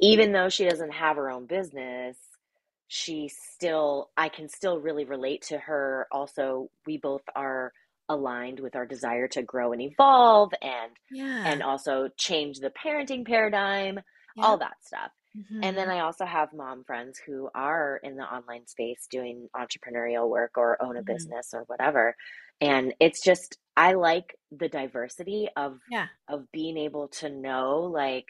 even 0.01 0.33
though 0.33 0.49
she 0.49 0.69
doesn't 0.69 0.93
have 0.93 1.17
her 1.17 1.31
own 1.31 1.47
business, 1.47 2.17
she 2.89 3.29
still 3.29 4.11
I 4.17 4.29
can 4.29 4.49
still 4.49 4.79
really 4.79 5.05
relate 5.05 5.43
to 5.49 5.59
her. 5.59 6.07
Also, 6.13 6.71
we 6.87 6.99
both 6.99 7.23
are 7.35 7.73
aligned 8.09 8.61
with 8.61 8.77
our 8.77 8.87
desire 8.87 9.27
to 9.27 9.43
grow 9.43 9.73
and 9.73 9.83
evolve 9.83 10.53
and 10.63 10.93
Yeah. 11.11 11.43
and 11.47 11.63
also 11.63 12.09
change 12.17 12.61
the 12.61 12.71
parenting 12.71 13.27
paradigm, 13.27 13.99
Yeah. 14.37 14.45
all 14.45 14.59
that 14.59 14.77
stuff. 14.85 15.11
And 15.63 15.77
then 15.77 15.89
Mhm. 15.89 15.91
I 15.91 16.01
also 16.01 16.27
have 16.27 16.53
mom 16.53 16.85
friends 16.85 17.19
who 17.19 17.49
are 17.55 17.99
in 18.03 18.17
the 18.17 18.25
online 18.25 18.67
space 18.67 19.07
doing 19.11 19.49
entrepreneurial 19.57 20.29
work 20.29 20.53
or 20.57 20.83
own 20.83 20.97
a 20.97 21.03
Mhm. 21.03 21.07
business 21.07 21.51
or 21.55 21.63
whatever. 21.65 22.15
And 22.61 22.95
it's 23.01 23.23
just 23.23 23.59
I 23.77 23.95
like 23.95 24.37
the 24.51 24.69
diversity 24.69 25.49
of 25.57 25.79
Yeah. 25.87 26.09
of 26.29 26.51
being 26.53 26.77
able 26.77 27.09
to 27.09 27.31
know 27.31 27.81
like 27.83 28.27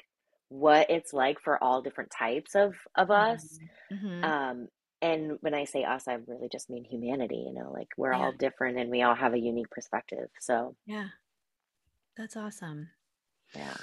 what 0.49 0.88
it's 0.90 1.12
like 1.12 1.40
for 1.40 1.62
all 1.62 1.83
different 1.83 2.12
types 2.16 2.55
of 2.55 2.77
of 2.95 3.11
us. 3.11 3.42
Mhm. 3.49 3.71
Mhm. 3.90 4.23
Um 4.23 4.69
and 5.03 5.38
when 5.42 5.55
I 5.55 5.64
say 5.64 5.85
us, 5.85 6.09
I 6.09 6.14
really 6.14 6.49
just 6.51 6.71
mean 6.71 6.85
humanity, 6.85 7.45
you 7.47 7.53
know, 7.55 7.71
like 7.73 7.88
we're 7.99 8.12
Yeah. 8.12 8.16
all 8.16 8.33
different 8.33 8.79
and 8.79 8.90
we 8.90 9.03
all 9.03 9.14
have 9.14 9.35
a 9.35 9.38
unique 9.38 9.71
perspective. 9.71 10.31
So, 10.40 10.77
Yeah. 10.87 11.11
That's 12.16 12.37
awesome. 12.37 12.90
yeah. 13.55 13.77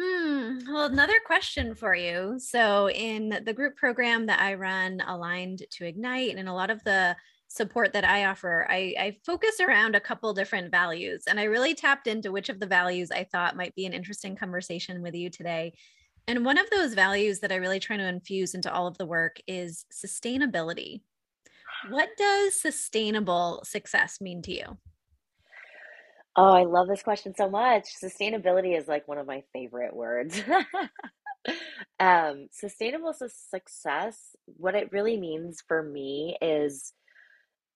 Hmm. 0.00 0.58
Well, 0.68 0.86
another 0.86 1.18
question 1.26 1.74
for 1.74 1.94
you. 1.94 2.38
So, 2.38 2.88
in 2.90 3.40
the 3.44 3.52
group 3.52 3.76
program 3.76 4.26
that 4.26 4.40
I 4.40 4.54
run, 4.54 5.02
Aligned 5.04 5.62
to 5.72 5.86
Ignite, 5.86 6.36
and 6.36 6.48
a 6.48 6.52
lot 6.52 6.70
of 6.70 6.82
the 6.84 7.16
support 7.48 7.92
that 7.94 8.04
I 8.04 8.26
offer, 8.26 8.66
I, 8.70 8.94
I 8.98 9.16
focus 9.26 9.58
around 9.58 9.96
a 9.96 10.00
couple 10.00 10.32
different 10.34 10.70
values. 10.70 11.24
And 11.26 11.40
I 11.40 11.44
really 11.44 11.74
tapped 11.74 12.06
into 12.06 12.30
which 12.30 12.48
of 12.48 12.60
the 12.60 12.66
values 12.66 13.10
I 13.10 13.24
thought 13.24 13.56
might 13.56 13.74
be 13.74 13.86
an 13.86 13.92
interesting 13.92 14.36
conversation 14.36 15.02
with 15.02 15.14
you 15.14 15.30
today. 15.30 15.72
And 16.28 16.44
one 16.44 16.58
of 16.58 16.70
those 16.70 16.94
values 16.94 17.40
that 17.40 17.50
I 17.50 17.56
really 17.56 17.80
try 17.80 17.96
to 17.96 18.06
infuse 18.06 18.54
into 18.54 18.72
all 18.72 18.86
of 18.86 18.98
the 18.98 19.06
work 19.06 19.40
is 19.48 19.86
sustainability. 19.92 21.00
What 21.88 22.10
does 22.18 22.60
sustainable 22.60 23.62
success 23.64 24.20
mean 24.20 24.42
to 24.42 24.52
you? 24.52 24.78
Oh, 26.38 26.52
I 26.54 26.64
love 26.64 26.88
this 26.88 27.02
question 27.02 27.34
so 27.36 27.50
much. 27.50 27.86
Sustainability 28.02 28.78
is 28.78 28.88
like 28.88 29.08
one 29.08 29.18
of 29.18 29.26
my 29.28 29.44
favorite 29.54 29.96
words. 29.96 30.42
Um, 32.00 32.48
sustainable 32.52 33.12
su- 33.12 33.28
success, 33.50 34.36
what 34.46 34.74
it 34.74 34.92
really 34.92 35.18
means 35.18 35.62
for 35.66 35.82
me 35.82 36.36
is 36.42 36.94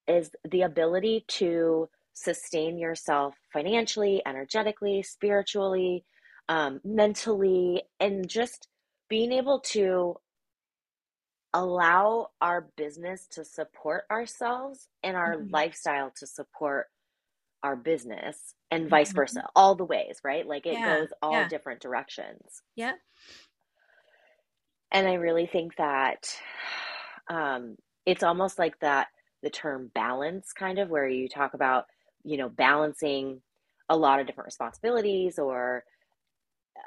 is 0.08 0.30
the 0.50 0.62
ability 0.62 1.24
to 1.28 1.88
sustain 2.14 2.78
yourself 2.78 3.34
financially, 3.52 4.22
energetically, 4.26 5.02
spiritually, 5.02 6.04
um, 6.48 6.80
mentally, 6.84 7.82
and 8.00 8.28
just 8.28 8.68
being 9.08 9.32
able 9.32 9.60
to 9.60 10.16
allow 11.54 12.30
our 12.40 12.68
business 12.76 13.26
to 13.28 13.44
support 13.44 14.04
ourselves 14.10 14.88
and 15.02 15.16
our 15.16 15.36
Mhm. 15.36 15.50
lifestyle 15.50 16.10
to 16.12 16.26
support 16.26 16.88
our 17.62 17.76
business 17.76 18.54
and 18.70 18.88
vice 18.90 19.12
Mhm. 19.12 19.14
versa, 19.14 19.44
all 19.56 19.74
the 19.74 19.84
ways, 19.84 20.20
right? 20.24 20.46
Like 20.46 20.66
it 20.66 20.82
Yeah. 20.82 20.82
goes 20.82 21.08
all 21.22 21.44
Yeah. 21.44 21.46
different 21.46 21.80
directions. 21.80 22.62
Yeah. 22.76 22.94
And 24.90 25.06
I 25.08 25.14
really 25.14 25.46
think 25.46 25.76
that 25.76 26.28
um, 27.30 27.76
it's 28.06 28.22
almost 28.22 28.58
like 28.58 28.78
that 28.80 29.08
the 29.42 29.50
term 29.50 29.90
balance, 29.94 30.52
kind 30.52 30.78
of, 30.78 30.88
where 30.90 31.08
you 31.08 31.28
talk 31.28 31.54
about, 31.54 31.86
you 32.24 32.36
know, 32.36 32.48
balancing 32.48 33.42
a 33.88 33.96
lot 33.96 34.20
of 34.20 34.26
different 34.26 34.46
responsibilities 34.46 35.38
or 35.38 35.84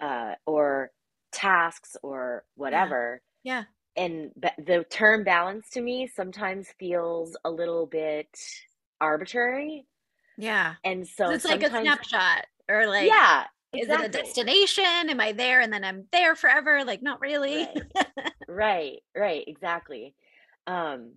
uh, 0.02 0.36
or 0.46 0.92
tasks 1.32 1.96
or 2.04 2.46
Yeah. 2.70 2.96
whatever. 2.96 3.22
Yeah. 3.44 3.66
And 3.96 4.32
ba- 4.36 4.54
the 4.58 4.86
term 4.90 5.24
balance 5.24 5.70
to 5.72 5.82
me 5.82 6.08
sometimes 6.08 6.74
feels 6.80 7.38
a 7.46 7.52
little 7.52 7.88
bit 7.88 8.30
arbitrary. 9.02 9.88
Yeah. 10.38 10.76
And 10.84 11.08
so 11.08 11.30
it's 11.30 11.46
like 11.46 11.64
a 11.64 11.70
snapshot 11.70 12.46
or 12.70 12.88
like 12.88 13.08
yeah, 13.08 13.46
is 13.74 13.90
it 13.90 14.02
a 14.02 14.10
destination? 14.10 14.84
Am 14.86 15.20
I 15.20 15.32
there 15.32 15.62
and 15.62 15.72
then 15.72 15.84
I'm 15.84 16.06
there 16.12 16.36
forever? 16.36 16.84
Like 16.86 17.02
not 17.02 17.22
really. 17.22 17.66
Right. 17.66 17.84
Right, 18.48 19.00
right, 19.18 19.44
exactly. 19.48 20.14
Um, 20.68 21.14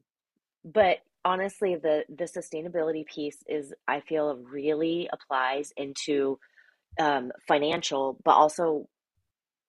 but 0.64 0.98
honestly, 1.24 1.76
the 1.76 2.04
the 2.09 2.24
sustainability 2.24 3.07
piece 3.07 3.38
is, 3.46 3.74
I 3.87 4.00
feel, 4.00 4.37
really 4.37 5.09
applies 5.12 5.72
into 5.76 6.38
um, 6.98 7.31
financial, 7.46 8.18
but 8.24 8.33
also 8.33 8.88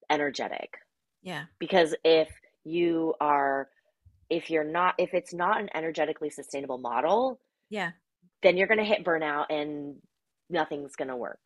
energetic. 0.10 0.78
Yeah. 1.22 1.46
Because 1.60 1.96
if 2.04 2.30
you 2.64 3.14
are, 3.20 3.70
if 4.30 4.50
you're 4.50 4.64
not, 4.64 4.96
if 4.98 5.14
it's 5.14 5.34
not 5.34 5.60
an 5.62 5.70
energetically 5.76 6.30
sustainable 6.30 6.78
model, 6.78 7.40
Yeah. 7.70 7.92
Then 8.44 8.58
you're 8.58 8.68
going 8.68 8.80
to 8.80 8.84
hit 8.86 9.04
burnout 9.04 9.48
and 9.50 9.98
nothing's 10.50 10.96
going 10.96 11.08
to 11.10 11.16
work 11.16 11.42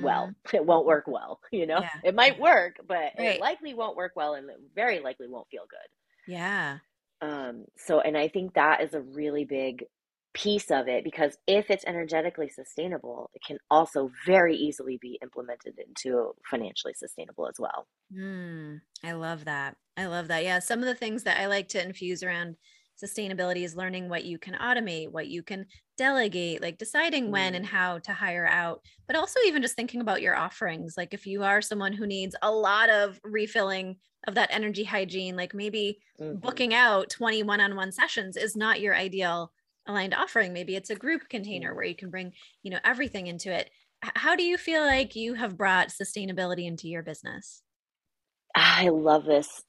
well. 0.00 0.28
Mhm. 0.28 0.34
It 0.54 0.64
won't 0.64 0.86
work 0.86 1.04
well, 1.06 1.40
you 1.52 1.66
know? 1.66 1.80
Yeah. 1.80 2.00
It 2.04 2.14
might 2.14 2.38
work, 2.38 2.76
but 2.86 3.12
it 3.16 3.40
likely 3.40 3.74
won't 3.74 3.96
work 3.96 4.12
well 4.16 4.34
and 4.34 4.48
it 4.50 4.56
very 4.74 5.00
likely 5.00 5.28
won't 5.28 5.48
feel 5.50 5.64
good. 5.68 5.88
Yeah. 6.26 6.78
Um, 7.20 7.64
so, 7.76 8.00
and 8.00 8.16
I 8.16 8.28
think 8.28 8.54
that 8.54 8.80
is 8.82 8.94
a 8.94 9.00
really 9.00 9.44
big 9.44 9.84
piece 10.34 10.70
of 10.70 10.86
it 10.88 11.02
because 11.02 11.36
if 11.46 11.70
it's 11.70 11.84
energetically 11.84 12.48
sustainable, 12.48 13.30
it 13.34 13.42
can 13.44 13.58
also 13.70 14.10
very 14.26 14.54
easily 14.56 14.98
be 14.98 15.18
implemented 15.22 15.78
into 15.78 16.34
financially 16.48 16.94
sustainable 16.94 17.48
as 17.48 17.56
well. 17.58 17.88
Mm, 18.12 18.80
I 19.04 19.12
love 19.12 19.44
that. 19.44 19.76
I 19.96 20.06
love 20.06 20.28
that. 20.28 20.44
Yeah. 20.44 20.60
Some 20.60 20.80
of 20.80 20.86
the 20.86 20.94
things 20.94 21.24
that 21.24 21.38
I 21.40 21.46
like 21.46 21.68
to 21.68 21.82
infuse 21.82 22.22
around 22.22 22.56
sustainability 23.02 23.64
is 23.64 23.76
learning 23.76 24.08
what 24.08 24.24
you 24.24 24.38
can 24.38 24.54
automate, 24.54 25.10
what 25.10 25.28
you 25.28 25.42
can 25.42 25.66
delegate, 25.96 26.62
like 26.62 26.78
deciding 26.78 27.30
when 27.30 27.54
and 27.54 27.64
Mm, 27.64 27.66
how 27.66 27.98
to 28.00 28.12
hire 28.12 28.46
out, 28.46 28.82
but 29.06 29.16
also 29.16 29.40
even 29.46 29.62
just 29.62 29.76
thinking 29.76 30.00
about 30.00 30.22
your 30.22 30.36
offerings. 30.36 30.94
Like 30.96 31.14
if 31.14 31.26
you 31.26 31.42
are 31.42 31.62
someone 31.62 31.92
who 31.92 32.06
needs 32.06 32.34
a 32.42 32.50
lot 32.50 32.90
of 32.90 33.20
refilling 33.24 33.96
of 34.26 34.34
that 34.34 34.50
energy 34.52 34.84
hygiene, 34.84 35.36
like 35.36 35.54
maybe 35.54 35.98
mhm, 36.18 36.40
booking 36.42 36.74
out 36.74 37.10
20 37.10 37.42
one-on-one 37.42 37.92
sessions 37.92 38.36
is 38.36 38.56
not 38.56 38.80
your 38.80 38.94
ideal 38.94 39.52
aligned 39.86 40.14
offering. 40.14 40.52
Maybe 40.52 40.76
it's 40.76 40.90
a 40.90 40.96
group 40.96 41.28
container 41.28 41.72
mm. 41.72 41.76
where 41.76 41.84
you 41.84 41.96
can 41.96 42.10
bring, 42.10 42.32
you 42.62 42.70
know, 42.70 42.78
everything 42.84 43.26
into 43.26 43.52
it. 43.52 43.70
How 44.00 44.36
do 44.36 44.44
you 44.44 44.56
feel 44.58 44.82
like 44.82 45.16
you 45.16 45.34
have 45.34 45.56
brought 45.56 45.88
sustainability 45.88 46.66
into 46.66 46.88
your 46.88 47.02
business? 47.02 47.62
I 48.54 48.88
love 48.88 49.24
this. 49.24 49.62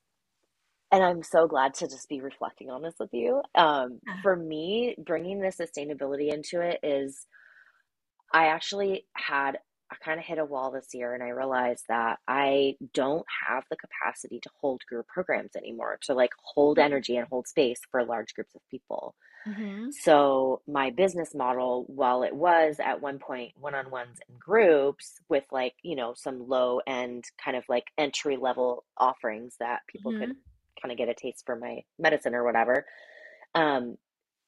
And 0.91 1.03
I'm 1.03 1.21
so 1.21 1.47
glad 1.47 1.75
to 1.75 1.87
just 1.87 2.09
be 2.09 2.19
reflecting 2.19 2.69
on 2.69 2.81
this 2.81 2.95
with 2.99 3.13
you. 3.13 3.41
Um, 3.55 3.99
for 4.23 4.35
me, 4.35 4.95
bringing 4.97 5.39
the 5.39 5.49
sustainability 5.49 6.33
into 6.33 6.61
it 6.61 6.79
is 6.81 7.27
I 8.33 8.47
actually 8.47 9.05
had 9.13 9.59
I 9.91 9.95
kind 10.03 10.19
of 10.19 10.25
hit 10.25 10.37
a 10.37 10.45
wall 10.45 10.71
this 10.71 10.89
year 10.93 11.15
and 11.15 11.23
I 11.23 11.29
realized 11.29 11.85
that 11.89 12.19
I 12.27 12.75
don't 12.93 13.25
have 13.47 13.63
the 13.69 13.75
capacity 13.75 14.39
to 14.41 14.49
hold 14.61 14.81
group 14.87 15.07
programs 15.07 15.55
anymore, 15.55 15.97
to 16.03 16.13
like 16.13 16.31
hold 16.43 16.77
energy 16.77 17.17
and 17.17 17.27
hold 17.27 17.47
space 17.47 17.79
for 17.89 18.03
large 18.05 18.35
groups 18.35 18.53
of 18.53 18.61
people. 18.69 19.15
Mm-hmm. 19.47 19.89
So 19.91 20.61
my 20.67 20.91
business 20.91 21.33
model, 21.33 21.85
while 21.87 22.21
it 22.21 22.35
was 22.35 22.75
at 22.79 23.01
one 23.01 23.17
point 23.17 23.53
one-on-ones 23.59 24.19
and 24.27 24.39
groups 24.39 25.15
with 25.27 25.45
like, 25.51 25.73
you 25.81 25.95
know, 25.95 26.13
some 26.15 26.47
low 26.47 26.81
end 26.85 27.25
kind 27.43 27.57
of 27.57 27.63
like 27.67 27.85
entry 27.97 28.37
level 28.37 28.85
offerings 28.97 29.55
that 29.59 29.79
people 29.87 30.11
could 30.11 30.29
Mm-hmm. 30.29 30.48
Kind 30.81 30.91
of 30.91 30.97
get 30.97 31.09
a 31.09 31.13
taste 31.13 31.43
for 31.45 31.55
my 31.55 31.81
medicine 31.99 32.35
or 32.35 32.43
whatever. 32.43 32.85
Um, 33.55 33.97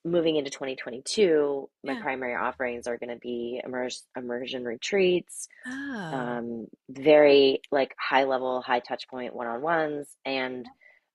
moving 0.06 0.38
into 0.38 0.52
2022, 0.52 1.70
my 1.84 1.96
Yeah. 1.96 2.02
primary 2.02 2.36
offerings 2.36 2.88
are 2.88 2.98
going 2.98 3.12
to 3.12 3.20
be 3.20 3.62
immerse, 3.64 4.08
immersion 4.18 4.66
retreats, 4.66 5.48
Oh, 5.66 6.12
um, 6.12 6.68
very 6.90 7.62
like 7.72 7.96
high 8.00 8.26
level, 8.26 8.62
high 8.62 8.80
touch 8.82 9.08
point 9.10 9.36
one 9.36 9.48
on 9.48 9.62
ones, 9.62 10.18
and 10.26 10.70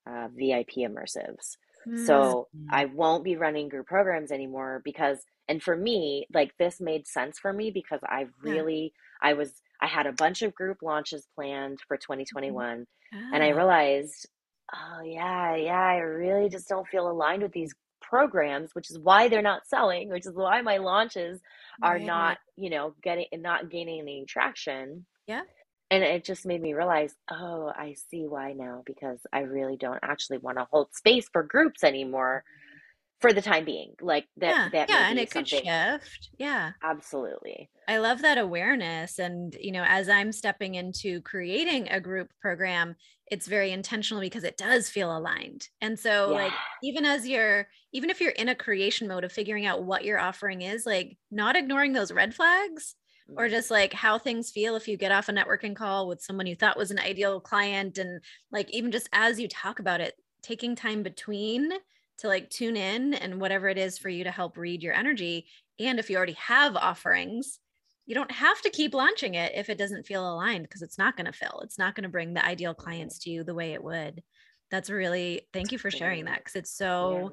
uh, 0.09 0.29
VIP 0.35 0.83
immersives. 0.85 1.57
So 1.95 2.49
I 2.71 2.85
mm, 2.85 2.87
won't 2.87 3.25
be 3.25 3.37
running 3.37 3.69
group 3.69 3.87
programs 3.87 4.33
anymore 4.33 4.83
because, 4.85 5.25
and 5.49 5.63
for 5.63 5.77
me, 5.77 6.27
like 6.35 6.53
this 6.59 6.81
made 6.81 7.07
sense 7.07 7.39
for 7.39 7.53
me 7.53 7.71
because 7.71 8.01
I 8.05 8.27
yeah. 8.43 8.63
really, 8.63 8.93
I 9.23 9.35
was, 9.35 9.63
I 9.81 9.87
had 9.87 10.07
a 10.07 10.13
bunch 10.13 10.43
of 10.43 10.55
group 10.55 10.79
launches 10.83 11.29
planned 11.35 11.81
for 11.87 11.97
Mhm. 12.31 12.67
2021, 12.67 12.87
and 13.33 13.43
I 13.43 13.49
Oh, 13.49 13.51
realized, 13.51 14.29
oh 14.75 15.03
yeah, 15.03 15.57
yeah, 15.57 15.81
I 15.81 15.97
really 15.99 16.49
just 16.49 16.69
don't 16.69 16.87
feel 16.89 17.11
aligned 17.11 17.43
with 17.43 17.53
these 17.53 17.75
programs, 18.01 18.75
which 18.75 18.91
is 18.91 18.99
why 18.99 19.29
they're 19.29 19.43
not 19.43 19.67
selling, 19.67 20.11
which 20.11 20.27
is 20.27 20.35
why 20.35 20.61
my 20.63 20.77
launches 20.77 21.41
are 21.83 21.99
not, 21.99 22.39
you 22.57 22.71
know, 22.71 22.95
getting 23.03 23.27
not 23.35 23.71
gaining 23.71 24.01
any 24.01 24.25
traction. 24.27 25.07
Yeah. 25.27 25.43
And 25.91 26.03
it 26.03 26.25
just 26.25 26.47
made 26.47 26.61
me 26.61 26.75
realize, 26.75 27.15
oh, 27.31 27.73
I 27.77 27.95
see 28.11 28.27
why 28.27 28.53
now, 28.53 28.83
because 28.85 29.21
I 29.33 29.41
really 29.41 29.77
don't 29.77 30.01
actually 30.03 30.39
want 30.39 30.59
to 30.59 30.67
hold 30.71 30.95
space 30.95 31.29
for 31.33 31.43
groups 31.43 31.85
anymore. 31.85 32.45
Mm-hmm. 32.47 33.21
for 33.21 33.33
the 33.33 33.43
time 33.43 33.65
being 33.65 33.95
like 34.01 34.27
that 34.37 34.51
Yeah, 34.51 34.69
that 34.73 34.89
yeah, 34.91 35.09
and 35.09 35.19
it 35.19 35.31
could 35.31 35.49
shift. 35.49 36.31
Yeah. 36.39 36.73
absolutely 36.83 37.71
I 37.89 37.99
love 37.99 38.23
that 38.23 38.37
awareness. 38.39 39.19
And, 39.19 39.57
you 39.61 39.73
know, 39.73 39.85
as 39.87 40.09
I'm 40.09 40.33
stepping 40.33 40.75
into 40.75 41.21
creating 41.23 41.89
a 41.89 42.01
group 42.01 42.31
program, 42.41 42.97
it's 43.31 43.47
very 43.49 43.71
intentional 43.73 44.21
because 44.21 44.45
it 44.45 44.57
does 44.57 44.89
feel 44.89 45.17
aligned. 45.17 45.69
And 45.81 45.99
so, 45.99 46.31
yeah 46.31 46.37
like, 46.37 46.61
even 46.83 47.05
as 47.05 47.27
you're, 47.27 47.69
even 47.93 48.11
if 48.11 48.21
you're 48.21 48.31
in 48.33 48.49
a 48.49 48.55
creation 48.55 49.09
mode 49.09 49.25
of 49.25 49.33
figuring 49.33 49.67
out 49.67 49.85
what 49.85 50.05
your 50.05 50.19
offering 50.19 50.63
is, 50.63 50.87
like, 50.87 51.19
not 51.31 51.57
ignoring 51.57 51.93
those 51.93 52.13
red 52.13 52.35
flags 52.35 52.95
or 53.37 53.49
Mhm. 53.49 53.49
just 53.49 53.71
like 53.71 53.93
how 53.93 54.19
things 54.19 54.51
feel 54.51 54.77
if 54.77 54.89
you 54.89 54.97
get 54.97 55.13
off 55.13 55.29
a 55.29 55.33
networking 55.33 55.77
call 55.77 56.09
with 56.09 56.23
someone 56.23 56.47
you 56.47 56.57
thought 56.57 56.77
was 56.79 56.91
an 56.91 56.99
ideal 56.99 57.41
client. 57.41 57.99
And, 57.99 58.23
like, 58.51 58.71
even 58.71 58.91
just 58.93 59.09
as 59.13 59.39
you 59.41 59.49
talk 59.49 59.79
about 59.79 60.01
it, 60.01 60.15
taking 60.43 60.75
time 60.77 61.03
between 61.03 61.73
to 62.19 62.29
like 62.29 62.49
tune 62.51 62.77
in 62.77 63.13
and 63.15 63.41
whatever 63.41 63.69
it 63.69 63.77
is 63.79 63.99
for 63.99 64.09
you 64.09 64.25
to 64.25 64.31
help 64.31 64.57
read 64.57 64.83
your 64.83 64.95
energy. 64.95 65.47
And 65.79 65.99
if 65.99 66.09
you 66.09 66.17
already 66.17 66.33
have 66.35 66.77
offerings, 66.77 67.59
you 68.07 68.15
don't 68.15 68.31
have 68.31 68.61
to 68.63 68.71
keep 68.71 68.95
launching 68.95 69.35
it 69.35 69.53
if 69.55 69.69
it 69.69 69.79
doesn't 69.79 70.07
feel 70.07 70.33
aligned 70.33 70.63
because 70.63 70.83
it's 70.83 70.99
not 70.99 71.17
going 71.17 71.27
to 71.27 71.33
fill. 71.33 71.61
It's 71.65 71.79
not 71.79 71.95
going 71.95 72.05
to 72.05 72.09
bring 72.09 72.35
the 72.35 72.45
ideal 72.45 72.73
clients 72.73 73.19
to 73.21 73.31
you 73.31 73.45
the 73.45 73.55
way 73.55 73.73
it 73.73 73.83
would. 73.83 74.23
That's 74.71 74.91
really, 74.91 75.43
thank 75.53 75.73
you 75.73 75.79
for 75.79 75.91
sharing 75.91 76.25
that 76.27 76.39
because 76.39 76.55
it's 76.57 76.77
yeah 76.81 76.87
so 76.87 77.33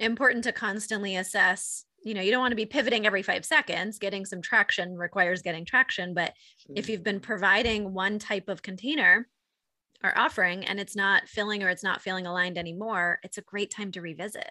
important 0.00 0.44
to 0.44 0.52
constantly 0.52 1.16
assess. 1.16 1.84
You 2.02 2.14
know, 2.14 2.22
you 2.22 2.30
don't 2.30 2.40
want 2.40 2.52
to 2.52 2.56
be 2.56 2.66
pivoting 2.66 3.06
every 3.06 3.22
five 3.22 3.44
seconds. 3.44 3.98
Getting 3.98 4.24
some 4.24 4.40
traction 4.40 4.96
requires 4.96 5.42
getting 5.42 5.64
traction. 5.64 6.14
But 6.14 6.32
if 6.74 6.84
mm-hmm. 6.84 6.92
you've 6.92 7.04
been 7.04 7.20
providing 7.20 7.92
one 7.92 8.18
type 8.18 8.48
of 8.48 8.62
container 8.62 9.28
or 10.02 10.16
offering 10.18 10.64
and 10.64 10.80
it's 10.80 10.96
not 10.96 11.28
filling 11.28 11.62
or 11.62 11.68
it's 11.68 11.84
not 11.84 12.00
feeling 12.00 12.26
aligned 12.26 12.56
anymore, 12.56 13.20
it's 13.22 13.38
a 13.38 13.42
great 13.42 13.70
time 13.70 13.92
to 13.92 14.00
revisit. 14.00 14.50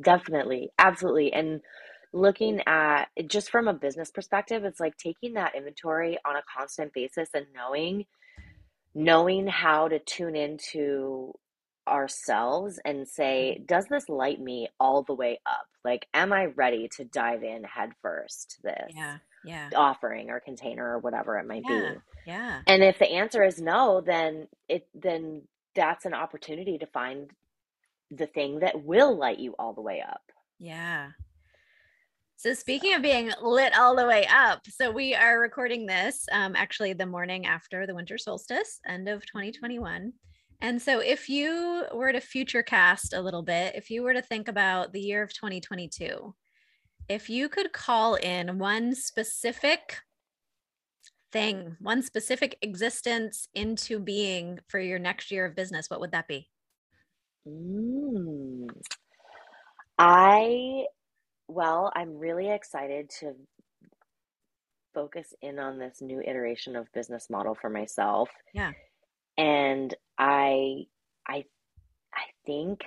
definitely 0.00 0.70
absolutely 0.78 1.32
and 1.32 1.60
looking 2.12 2.60
at 2.66 3.06
just 3.26 3.50
from 3.50 3.68
a 3.68 3.74
business 3.74 4.10
perspective 4.10 4.64
it's 4.64 4.80
like 4.80 4.96
taking 4.96 5.34
that 5.34 5.54
inventory 5.54 6.18
on 6.24 6.36
a 6.36 6.42
constant 6.56 6.92
basis 6.92 7.28
and 7.34 7.46
knowing 7.54 8.06
knowing 8.94 9.46
how 9.46 9.88
to 9.88 9.98
tune 9.98 10.34
into 10.34 11.34
ourselves 11.86 12.80
and 12.84 13.06
say, 13.06 13.56
mm-hmm. 13.56 13.66
does 13.66 13.86
this 13.88 14.08
light 14.08 14.40
me 14.40 14.68
all 14.80 15.02
the 15.02 15.14
way 15.14 15.38
up? 15.46 15.66
Like, 15.84 16.06
am 16.14 16.32
I 16.32 16.46
ready 16.46 16.88
to 16.96 17.04
dive 17.04 17.42
in 17.42 17.62
head 17.64 17.90
first 18.02 18.56
to 18.56 18.62
this 18.62 18.92
Yeah. 18.94 19.18
Yeah. 19.44 19.70
offering 19.76 20.30
or 20.30 20.40
container 20.40 20.94
or 20.94 20.98
whatever 20.98 21.38
it 21.38 21.46
might 21.46 21.64
be? 21.64 21.74
Yeah. 21.74 21.94
Yeah. 22.26 22.60
And 22.66 22.82
if 22.82 22.98
the 22.98 23.08
answer 23.08 23.44
is 23.44 23.60
no, 23.60 24.00
then 24.00 24.48
it 24.68 24.88
then 24.94 25.42
that's 25.76 26.06
an 26.06 26.14
opportunity 26.14 26.78
to 26.78 26.86
find 26.86 27.30
the 28.10 28.26
thing 28.26 28.60
that 28.60 28.82
will 28.82 29.16
light 29.16 29.38
you 29.38 29.54
all 29.58 29.74
the 29.74 29.82
way 29.82 30.02
up. 30.02 30.22
Yeah. 30.58 31.10
So 32.38 32.52
speaking 32.52 32.92
of 32.92 33.00
being 33.00 33.32
lit 33.42 33.76
all 33.78 33.96
the 33.96 34.06
way 34.06 34.26
up, 34.26 34.60
so 34.68 34.90
we 34.90 35.14
are 35.14 35.40
recording 35.40 35.86
this 35.86 36.26
um, 36.30 36.54
actually 36.54 36.92
the 36.92 37.06
morning 37.06 37.46
after 37.46 37.86
the 37.86 37.94
winter 37.94 38.18
solstice, 38.18 38.78
end 38.86 39.08
of 39.08 39.24
2021. 39.24 40.12
And 40.60 40.82
so 40.82 41.00
if 41.00 41.30
you 41.30 41.84
were 41.94 42.12
to 42.12 42.20
future 42.20 42.62
cast 42.62 43.14
a 43.14 43.22
little 43.22 43.42
bit, 43.42 43.74
if 43.74 43.88
you 43.88 44.02
were 44.02 44.12
to 44.12 44.20
think 44.20 44.48
about 44.48 44.92
the 44.92 45.00
year 45.00 45.22
of 45.22 45.32
2022, 45.32 46.34
if 47.08 47.30
you 47.30 47.48
could 47.48 47.72
call 47.72 48.16
in 48.16 48.58
one 48.58 48.94
specific 48.94 50.00
thing, 51.32 51.76
one 51.80 52.02
specific 52.02 52.58
existence 52.60 53.48
into 53.54 53.98
being 53.98 54.58
for 54.68 54.78
your 54.78 54.98
next 54.98 55.30
year 55.30 55.46
of 55.46 55.56
business, 55.56 55.88
what 55.88 56.00
would 56.00 56.12
that 56.12 56.28
be? 56.28 56.50
mm, 57.48 58.68
I 59.98 60.84
well, 61.48 61.92
I'm 61.94 62.18
really 62.18 62.50
excited 62.50 63.10
to 63.20 63.34
focus 64.94 65.34
in 65.42 65.58
on 65.58 65.78
this 65.78 66.00
new 66.00 66.20
iteration 66.20 66.74
of 66.76 66.92
business 66.92 67.28
model 67.28 67.54
for 67.54 67.70
myself. 67.70 68.30
Yeah. 68.54 68.72
And 69.36 69.94
I 70.18 70.86
I 71.28 71.44
I 72.14 72.22
think 72.46 72.82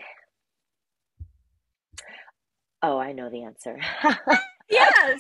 oh, 2.82 2.98
I 2.98 3.12
know 3.12 3.30
the 3.30 3.44
answer. 3.44 3.78
Yes. 4.70 5.18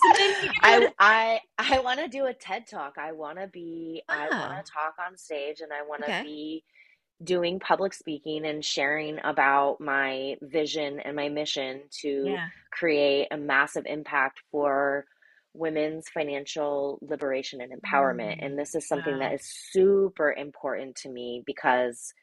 I 0.62 0.91
I 0.99 1.39
I 1.58 1.80
want 1.80 1.99
to 1.99 2.08
do 2.08 2.28
a 2.28 2.34
TED 2.34 2.67
Talk. 2.67 2.97
I 2.99 3.12
want 3.12 3.39
to 3.39 3.47
be 3.47 4.04
I 4.08 4.30
want 4.30 4.63
to 4.63 4.71
talk 4.71 4.93
on 5.04 5.17
stage 5.17 5.62
and 5.62 5.73
I 5.73 5.82
want 5.82 6.04
to 6.04 6.12
okay. 6.12 6.23
be 6.23 6.63
doing 7.23 7.60
public 7.60 7.93
speaking 7.93 8.45
and 8.45 8.63
sharing 8.63 9.19
about 9.23 9.82
my 9.82 10.36
vision 10.41 10.99
and 11.01 11.15
my 11.15 11.29
mission 11.29 11.84
to 12.01 12.25
Yeah. 12.25 12.47
create 12.71 13.27
a 13.32 13.38
massive 13.38 13.86
impact 13.86 14.41
for 14.51 15.05
women's 15.53 16.08
financial 16.10 16.99
liberation 17.01 17.62
and 17.62 17.73
empowerment. 17.73 18.36
Mm, 18.38 18.45
And 18.45 18.60
this 18.60 18.75
is 18.75 18.88
something 18.88 19.19
that 19.19 19.32
wow. 19.32 19.36
is 19.36 19.43
super 19.71 20.32
important 20.34 20.95
to 20.97 21.10
me 21.10 21.43
because 21.45 22.13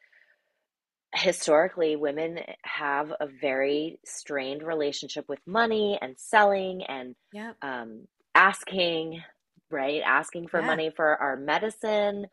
historically 1.14 1.96
women 1.96 2.38
have 2.64 3.12
a 3.20 3.26
very 3.26 4.00
strained 4.04 4.62
relationship 4.62 5.28
with 5.28 5.40
money 5.46 5.98
and 6.00 6.18
selling 6.18 6.82
and 6.85 7.14
Yep. 7.32 7.56
um, 7.62 8.06
asking, 8.35 9.22
right? 9.70 10.02
Asking 10.04 10.48
for 10.48 10.61
Yeah. 10.61 10.66
money 10.66 10.90
for 10.94 11.16
our 11.16 11.37
medicine 11.37 12.26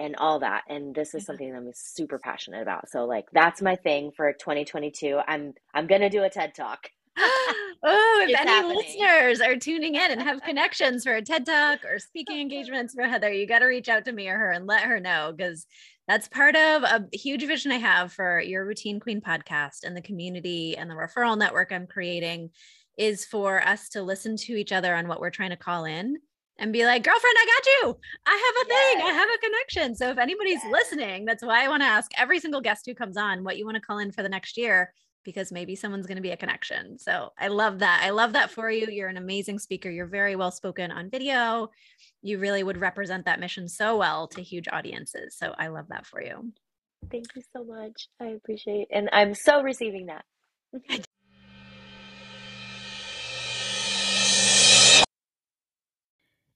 and 0.00 0.16
all 0.16 0.40
that. 0.40 0.64
And 0.68 0.94
this 0.94 1.14
is 1.14 1.22
mm-hmm. 1.22 1.26
something 1.26 1.52
that 1.52 1.58
I'm 1.58 1.70
super 1.74 2.18
passionate 2.18 2.62
about. 2.62 2.88
So 2.88 3.04
like 3.04 3.26
that's 3.32 3.62
my 3.62 3.76
thing 3.76 4.10
for 4.16 4.32
2022. 4.32 5.20
I'm 5.28 5.54
I'm 5.74 5.86
gonna 5.86 6.10
do 6.10 6.24
a 6.24 6.30
TED 6.30 6.54
Talk. 6.54 6.90
oh, 7.18 8.20
if 8.22 8.30
It's 8.30 8.40
any 8.40 8.50
happening. 8.50 8.76
listeners 8.76 9.40
are 9.40 9.56
tuning 9.56 9.94
in 9.94 10.10
and 10.10 10.22
have 10.22 10.40
connections 10.44 11.04
for 11.04 11.14
a 11.14 11.22
TED 11.22 11.46
Talk 11.46 11.84
or 11.84 11.98
speaking 11.98 12.40
engagements 12.40 12.94
for 12.94 13.04
Heather, 13.04 13.32
you 13.32 13.46
got 13.46 13.58
to 13.60 13.66
reach 13.66 13.88
out 13.88 14.06
to 14.06 14.12
me 14.12 14.28
or 14.28 14.38
her 14.38 14.50
and 14.50 14.66
let 14.66 14.84
her 14.84 14.98
know 14.98 15.32
because 15.36 15.66
that's 16.08 16.28
part 16.28 16.56
of 16.56 16.82
a 16.82 17.04
huge 17.12 17.46
vision 17.46 17.70
I 17.70 17.76
have 17.76 18.12
for 18.12 18.40
your 18.40 18.64
Routine 18.64 19.00
Queen 19.00 19.20
podcast 19.20 19.84
and 19.84 19.96
the 19.96 20.02
community 20.02 20.76
and 20.76 20.90
the 20.90 20.94
referral 20.94 21.38
network 21.38 21.72
I'm 21.72 21.86
creating 21.86 22.50
is 22.96 23.24
for 23.24 23.66
us 23.66 23.88
to 23.90 24.02
listen 24.02 24.36
to 24.36 24.54
each 24.54 24.72
other 24.72 24.94
on 24.94 25.06
what 25.06 25.20
we're 25.20 25.30
trying 25.30 25.50
to 25.50 25.56
call 25.56 25.84
in 25.84 26.16
and 26.60 26.72
be 26.72 26.84
like, 26.84 27.02
girlfriend, 27.02 27.36
I 27.38 27.46
got 27.46 27.66
you. 27.66 27.98
I 28.26 28.52
have 28.54 28.66
a 28.66 28.68
thing. 28.68 29.08
I 29.08 29.12
have 29.12 29.28
a 29.34 29.38
connection. 29.38 29.94
So 29.96 30.10
if 30.10 30.18
anybody's 30.18 30.62
Yes. 30.62 30.70
listening, 30.70 31.24
that's 31.24 31.42
why 31.42 31.64
I 31.64 31.68
want 31.68 31.82
to 31.82 31.86
ask 31.88 32.10
every 32.16 32.38
single 32.38 32.60
guest 32.60 32.84
who 32.86 32.94
comes 32.94 33.16
on 33.16 33.42
what 33.42 33.56
you 33.56 33.64
want 33.64 33.76
to 33.76 33.80
call 33.80 33.98
in 33.98 34.12
for 34.12 34.22
the 34.22 34.28
next 34.28 34.56
year 34.56 34.92
because 35.24 35.52
maybe 35.52 35.74
someone's 35.74 36.06
going 36.06 36.16
to 36.16 36.22
be 36.22 36.30
a 36.30 36.36
connection. 36.36 36.98
So 36.98 37.30
I 37.38 37.48
love 37.48 37.80
that. 37.80 38.02
I 38.04 38.10
love 38.10 38.32
that 38.34 38.50
for 38.50 38.70
you. 38.70 38.86
You're 38.88 39.08
an 39.08 39.16
amazing 39.16 39.58
speaker. 39.58 39.90
You're 39.90 40.06
very 40.06 40.36
well 40.36 40.50
spoken 40.50 40.90
on 40.90 41.10
video. 41.10 41.70
You 42.22 42.38
really 42.38 42.62
would 42.62 42.78
represent 42.78 43.24
that 43.26 43.40
mission 43.40 43.68
so 43.68 43.96
well 43.96 44.28
to 44.28 44.42
huge 44.42 44.68
audiences. 44.70 45.36
So 45.36 45.54
I 45.58 45.68
love 45.68 45.86
that 45.88 46.06
for 46.06 46.22
you. 46.22 46.52
Thank 47.10 47.34
you 47.34 47.42
so 47.54 47.64
much. 47.64 48.08
I 48.20 48.26
appreciate 48.26 48.82
it. 48.82 48.88
and 48.92 49.08
I'm 49.12 49.34
so 49.34 49.62
receiving 49.62 50.06
that. 50.06 50.24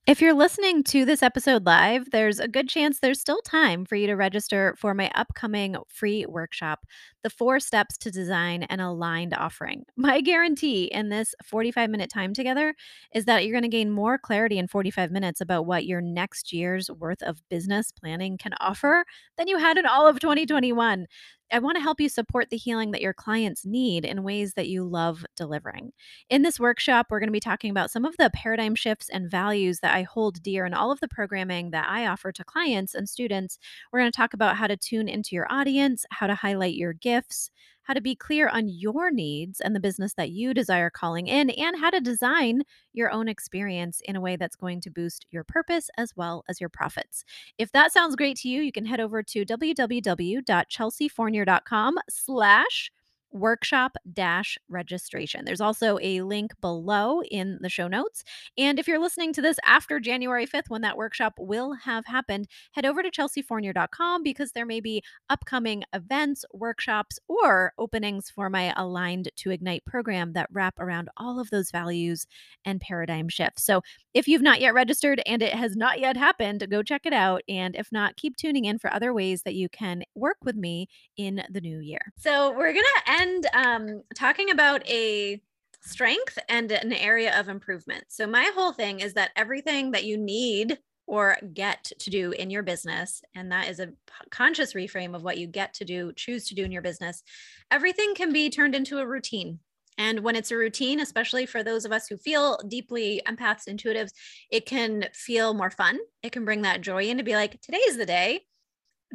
If 0.07 0.21
you're 0.21 0.35
listening 0.35 0.83
to 0.83 1.03
this 1.03 1.23
episode 1.23 1.65
live, 1.65 2.11
there's 2.11 2.39
a 2.39 2.47
good 2.47 2.69
chance 2.69 2.99
there's 2.99 3.19
still 3.19 3.41
time 3.41 3.85
for 3.85 3.95
you 3.95 4.05
to 4.05 4.13
register 4.13 4.75
for 4.77 4.93
my 4.93 5.09
upcoming 5.15 5.77
free 5.87 6.27
workshop, 6.27 6.85
The 7.23 7.31
Four 7.31 7.59
Steps 7.59 7.97
to 7.97 8.11
Design 8.11 8.61
an 8.69 8.79
Aligned 8.79 9.33
Offering. 9.33 9.83
My 9.97 10.21
guarantee 10.21 10.83
in 10.83 11.09
this 11.09 11.33
45 11.43 11.89
minute 11.89 12.11
time 12.11 12.35
together 12.35 12.75
is 13.15 13.25
that 13.25 13.45
you're 13.45 13.53
going 13.59 13.63
to 13.63 13.67
gain 13.67 13.89
more 13.89 14.19
clarity 14.19 14.59
in 14.59 14.67
45 14.67 15.09
minutes 15.09 15.41
about 15.41 15.65
what 15.65 15.87
your 15.87 16.01
next 16.01 16.53
year's 16.53 16.87
worth 16.91 17.23
of 17.23 17.41
business 17.49 17.91
planning 17.91 18.37
can 18.37 18.53
offer 18.59 19.05
than 19.39 19.47
you 19.47 19.57
had 19.57 19.79
in 19.79 19.87
all 19.87 20.07
of 20.07 20.19
2021. 20.19 21.07
I 21.51 21.59
want 21.59 21.77
to 21.77 21.81
help 21.81 22.01
you 22.01 22.09
support 22.09 22.49
the 22.49 22.57
healing 22.57 22.91
that 22.91 23.01
your 23.01 23.13
clients 23.13 23.65
need 23.65 24.03
in 24.03 24.23
ways 24.23 24.53
that 24.53 24.67
you 24.67 24.83
love 24.83 25.25
delivering. 25.35 25.91
In 26.29 26.41
this 26.41 26.59
workshop, 26.59 27.07
we're 27.09 27.19
going 27.19 27.27
to 27.29 27.33
be 27.33 27.39
talking 27.39 27.69
about 27.69 27.91
some 27.91 28.03
of 28.03 28.17
the 28.17 28.31
paradigm 28.33 28.73
shifts 28.73 29.09
and 29.09 29.29
values 29.29 29.79
that 29.81 29.95
I 29.95 30.03
hold 30.03 30.41
dear 30.41 30.65
in 30.65 30.73
all 30.73 30.91
of 30.91 30.99
the 30.99 31.07
programming 31.07 31.71
that 31.71 31.87
I 31.87 32.07
offer 32.07 32.31
to 32.31 32.43
clients 32.43 32.95
and 32.95 33.07
students. 33.07 33.59
We're 33.91 33.99
going 33.99 34.11
to 34.11 34.17
talk 34.17 34.33
about 34.33 34.57
how 34.57 34.67
to 34.67 34.75
tune 34.75 35.07
into 35.07 35.35
your 35.35 35.45
audience, 35.51 36.05
how 36.11 36.27
to 36.27 36.35
highlight 36.35 36.75
your 36.75 36.93
gifts, 36.93 37.51
how 37.85 37.93
to 37.93 38.01
be 38.01 38.15
clear 38.15 38.49
on 38.49 38.67
your 38.67 39.11
needs 39.11 39.61
and 39.61 39.75
the 39.75 39.79
business 39.79 40.13
that 40.15 40.31
you 40.31 40.53
desire 40.53 40.89
calling 40.89 41.27
in, 41.27 41.49
and 41.51 41.79
how 41.79 41.89
to 41.89 42.01
design 42.01 42.63
your 42.93 43.11
own 43.11 43.27
experience 43.27 44.01
in 44.05 44.15
a 44.15 44.21
way 44.21 44.35
that's 44.35 44.55
going 44.55 44.81
to 44.81 44.89
boost 44.89 45.27
your 45.31 45.43
purpose 45.43 45.89
as 45.97 46.15
well 46.15 46.43
as 46.49 46.59
your 46.59 46.69
profits. 46.69 47.23
If 47.57 47.71
that 47.71 47.93
sounds 47.93 48.15
great 48.15 48.37
to 48.37 48.49
you, 48.49 48.61
you 48.61 48.71
can 48.71 48.85
head 48.85 48.99
over 48.99 49.23
to 49.23 49.45
www.chelseafournier.com 49.45 51.97
slash 52.09 52.91
workshop 53.35 53.97
dash 54.13 54.57
registration. 54.69 55.43
There's 55.45 55.61
also 55.61 55.99
a 56.01 56.21
link 56.21 56.53
below 56.61 57.21
in 57.23 57.59
the 57.61 57.69
show 57.69 57.87
notes. 57.87 58.23
And 58.57 58.79
if 58.79 58.87
you're 58.87 58.99
listening 58.99 59.33
to 59.33 59.41
this 59.41 59.57
after 59.65 59.99
January 59.99 60.47
5th, 60.47 60.69
when 60.69 60.81
that 60.81 60.97
workshop 60.97 61.33
will 61.37 61.73
have 61.73 62.05
happened, 62.05 62.47
head 62.71 62.85
over 62.85 63.03
to 63.03 63.11
chelseafournier.com 63.11 64.23
because 64.23 64.53
there 64.53 64.65
may 64.65 64.79
be 64.79 65.03
upcoming 65.29 65.83
events, 65.93 66.45
workshops, 66.53 67.19
or 67.27 67.73
openings 67.77 68.29
for 68.29 68.49
my 68.49 68.73
Aligned 68.77 69.29
to 69.35 69.51
Ignite 69.51 69.85
program 69.85 70.33
that 70.33 70.49
wrap 70.51 70.79
around 70.79 71.09
all 71.17 71.39
of 71.39 71.49
those 71.49 71.71
values 71.71 72.25
and 72.63 72.79
paradigm 72.79 73.27
shifts. 73.27 73.65
So 73.65 73.81
if 74.13 74.27
you've 74.29 74.41
not 74.41 74.61
yet 74.61 74.73
registered 74.73 75.21
and 75.25 75.41
it 75.41 75.53
has 75.53 75.75
not 75.75 75.99
yet 75.99 76.15
happened, 76.15 76.65
go 76.69 76.81
check 76.81 77.05
it 77.05 77.13
out. 77.13 77.41
And 77.49 77.75
if 77.75 77.91
not, 77.91 78.15
keep 78.15 78.37
tuning 78.37 78.65
in 78.65 78.79
for 78.79 78.91
other 78.93 79.13
ways 79.13 79.41
that 79.43 79.55
you 79.55 79.67
can 79.67 80.03
work 80.15 80.37
with 80.43 80.55
me 80.55 80.87
in 81.17 81.43
the 81.49 81.59
new 81.59 81.79
year. 81.79 82.13
So 82.17 82.51
we're 82.51 82.73
going 82.73 82.85
to 82.85 83.11
end 83.11 83.24
um, 83.53 84.03
talking 84.15 84.51
about 84.51 84.87
a 84.89 85.41
strength 85.81 86.37
and 86.49 86.71
an 86.71 86.93
area 86.93 87.37
of 87.39 87.47
improvement. 87.47 88.05
So 88.09 88.25
my 88.25 88.51
whole 88.55 88.71
thing 88.71 88.99
is 88.99 89.13
that 89.13 89.31
everything 89.35 89.91
that 89.91 90.03
you 90.03 90.17
need 90.17 90.79
or 91.07 91.37
get 91.53 91.91
to 91.99 92.09
do 92.09 92.31
in 92.31 92.49
your 92.49 92.63
business 92.63 93.21
and 93.35 93.51
that 93.51 93.69
is 93.69 93.79
a 93.79 93.89
conscious 94.31 94.73
reframe 94.73 95.15
of 95.15 95.23
what 95.23 95.37
you 95.37 95.45
get 95.45 95.71
to 95.75 95.85
do 95.85 96.11
choose 96.13 96.47
to 96.47 96.55
do 96.55 96.63
in 96.63 96.71
your 96.71 96.81
business 96.81 97.21
everything 97.69 98.15
can 98.15 98.33
be 98.33 98.49
turned 98.49 98.73
into 98.73 98.97
a 98.97 99.05
routine 99.05 99.59
and 99.97 100.19
when 100.21 100.35
it's 100.35 100.51
a 100.51 100.57
routine, 100.57 100.99
especially 100.99 101.45
for 101.45 101.63
those 101.63 101.85
of 101.85 101.91
us 101.91 102.07
who 102.07 102.17
feel 102.17 102.59
deeply 102.67 103.21
empaths, 103.25 103.67
intuitives, 103.69 104.11
it 104.51 104.65
can 104.65 105.07
feel 105.13 105.53
more 105.53 105.71
fun. 105.71 105.99
It 106.21 106.31
can 106.31 106.43
bring 106.43 106.63
that 106.63 106.81
joy 106.81 107.05
in 107.05 107.17
to 107.17 107.23
be 107.23 107.35
like, 107.35 107.61
today's 107.61 107.97
the 107.97 108.05
day 108.05 108.41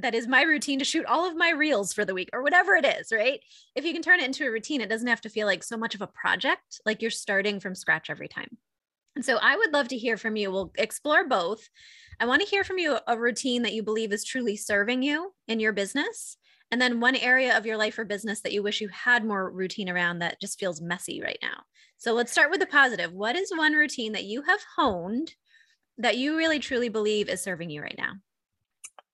that 0.03 0.14
is 0.14 0.26
my 0.26 0.42
routine 0.42 0.78
to 0.78 0.84
shoot 0.84 1.07
all 1.07 1.28
of 1.28 1.36
my 1.36 1.51
reels 1.51 1.92
for 1.92 2.05
the 2.05 2.14
week 2.14 2.30
or 2.32 2.42
whatever 2.42 2.74
it 2.74 2.84
is, 2.84 3.12
right? 3.12 3.40
If 3.74 3.84
you 3.84 3.92
can 3.92 4.03
turn 4.03 4.20
it 4.20 4.26
into 4.26 4.46
a 4.46 4.51
routine, 4.51 4.80
it 4.80 4.88
doesn't 4.88 5.09
have 5.09 5.20
to 5.22 5.28
feel 5.28 5.46
like 5.46 5.62
so 5.62 5.76
much 5.76 5.94
of 5.94 6.03
a 6.03 6.07
project, 6.07 6.80
like 6.84 7.03
you're 7.03 7.11
starting 7.11 7.61
from 7.61 7.74
scratch 7.74 8.11
every 8.11 8.28
time. 8.28 8.57
And 9.16 9.24
so 9.24 9.38
I 9.40 9.57
would 9.57 9.72
love 9.72 9.88
to 9.88 9.98
hear 9.98 10.16
from 10.16 10.36
you. 10.36 10.51
We'll 10.51 10.72
explore 10.78 11.26
both. 11.26 11.68
I 12.20 12.26
want 12.26 12.42
to 12.42 12.48
hear 12.48 12.64
from 12.64 12.78
you 12.78 12.98
a 13.07 13.18
routine 13.18 13.62
that 13.62 13.72
you 13.72 13.82
believe 13.82 14.12
is 14.12 14.24
truly 14.24 14.57
serving 14.57 15.03
you 15.03 15.32
in 15.48 15.61
your 15.61 15.72
business 15.72 16.36
and 16.70 16.80
then 16.80 17.01
one 17.01 17.16
area 17.16 17.57
of 17.57 17.66
your 17.66 17.76
life 17.76 17.98
or 17.98 18.05
business 18.05 18.40
that 18.42 18.53
you 18.53 18.62
wish 18.62 18.80
you 18.80 18.88
had 18.88 19.24
more 19.24 19.51
routine 19.51 19.88
around 19.88 20.20
that 20.20 20.40
just 20.40 20.59
feels 20.59 20.80
messy 20.80 21.20
right 21.20 21.38
now. 21.42 21.64
So 21.96 22.12
let's 22.12 22.30
start 22.30 22.51
with 22.51 22.61
the 22.61 22.66
positive. 22.66 23.12
What 23.12 23.36
is 23.36 23.51
one 23.55 23.72
routine 23.72 24.12
that 24.12 24.24
you 24.24 24.42
have 24.42 24.61
honed 24.76 25.34
that 25.98 26.16
you 26.16 26.36
really 26.36 26.61
truly 26.61 26.88
believe 26.88 27.28
is 27.28 27.42
serving 27.42 27.70
you 27.70 27.82
right 27.82 27.98
now? 27.98 28.12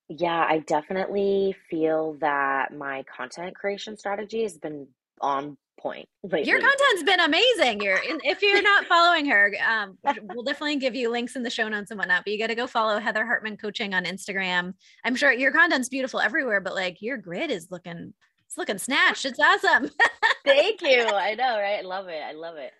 Yeah, 0.08 0.46
I 0.48 0.60
definitely 0.60 1.56
feel 1.68 2.16
that 2.20 2.72
my 2.72 3.04
content 3.04 3.56
creation 3.56 3.96
strategy 3.96 4.42
has 4.42 4.56
been 4.56 4.86
on 5.20 5.56
point 5.80 6.08
lately. 6.22 6.48
Your 6.48 6.60
content's 6.60 7.02
been 7.02 7.20
amazing. 7.20 7.80
You're 7.80 7.98
if 8.24 8.42
you're 8.42 8.62
not 8.74 8.86
following 8.86 9.26
her, 9.26 9.52
um, 9.66 9.98
we'll 10.22 10.44
definitely 10.44 10.76
give 10.76 10.94
you 10.94 11.10
links 11.10 11.36
in 11.36 11.42
the 11.42 11.50
show 11.50 11.68
notes 11.68 11.90
and 11.90 11.98
whatnot. 11.98 12.24
But 12.24 12.32
you 12.32 12.38
got 12.38 12.48
to 12.48 12.54
go 12.54 12.66
follow 12.66 12.98
Heather 12.98 13.26
Hartman 13.26 13.56
Coaching 13.56 13.94
on 13.94 14.04
Instagram. 14.04 14.74
I'm 15.04 15.16
sure 15.16 15.32
your 15.32 15.52
content's 15.52 15.88
beautiful 15.88 16.20
everywhere, 16.20 16.60
but 16.60 16.74
like 16.74 17.02
your 17.02 17.16
grid 17.16 17.50
is 17.50 17.70
looking, 17.70 18.14
it's 18.46 18.56
looking 18.56 18.78
snatched. 18.78 19.24
It's 19.24 19.40
awesome. 19.40 19.90
Thank 20.44 20.82
you. 20.82 21.04
I 21.04 21.34
know, 21.34 21.58
right? 21.58 21.80
I 21.80 21.82
love 21.82 22.08
it. 22.08 22.22
I 22.22 22.32
love 22.32 22.56
it. 22.56 22.72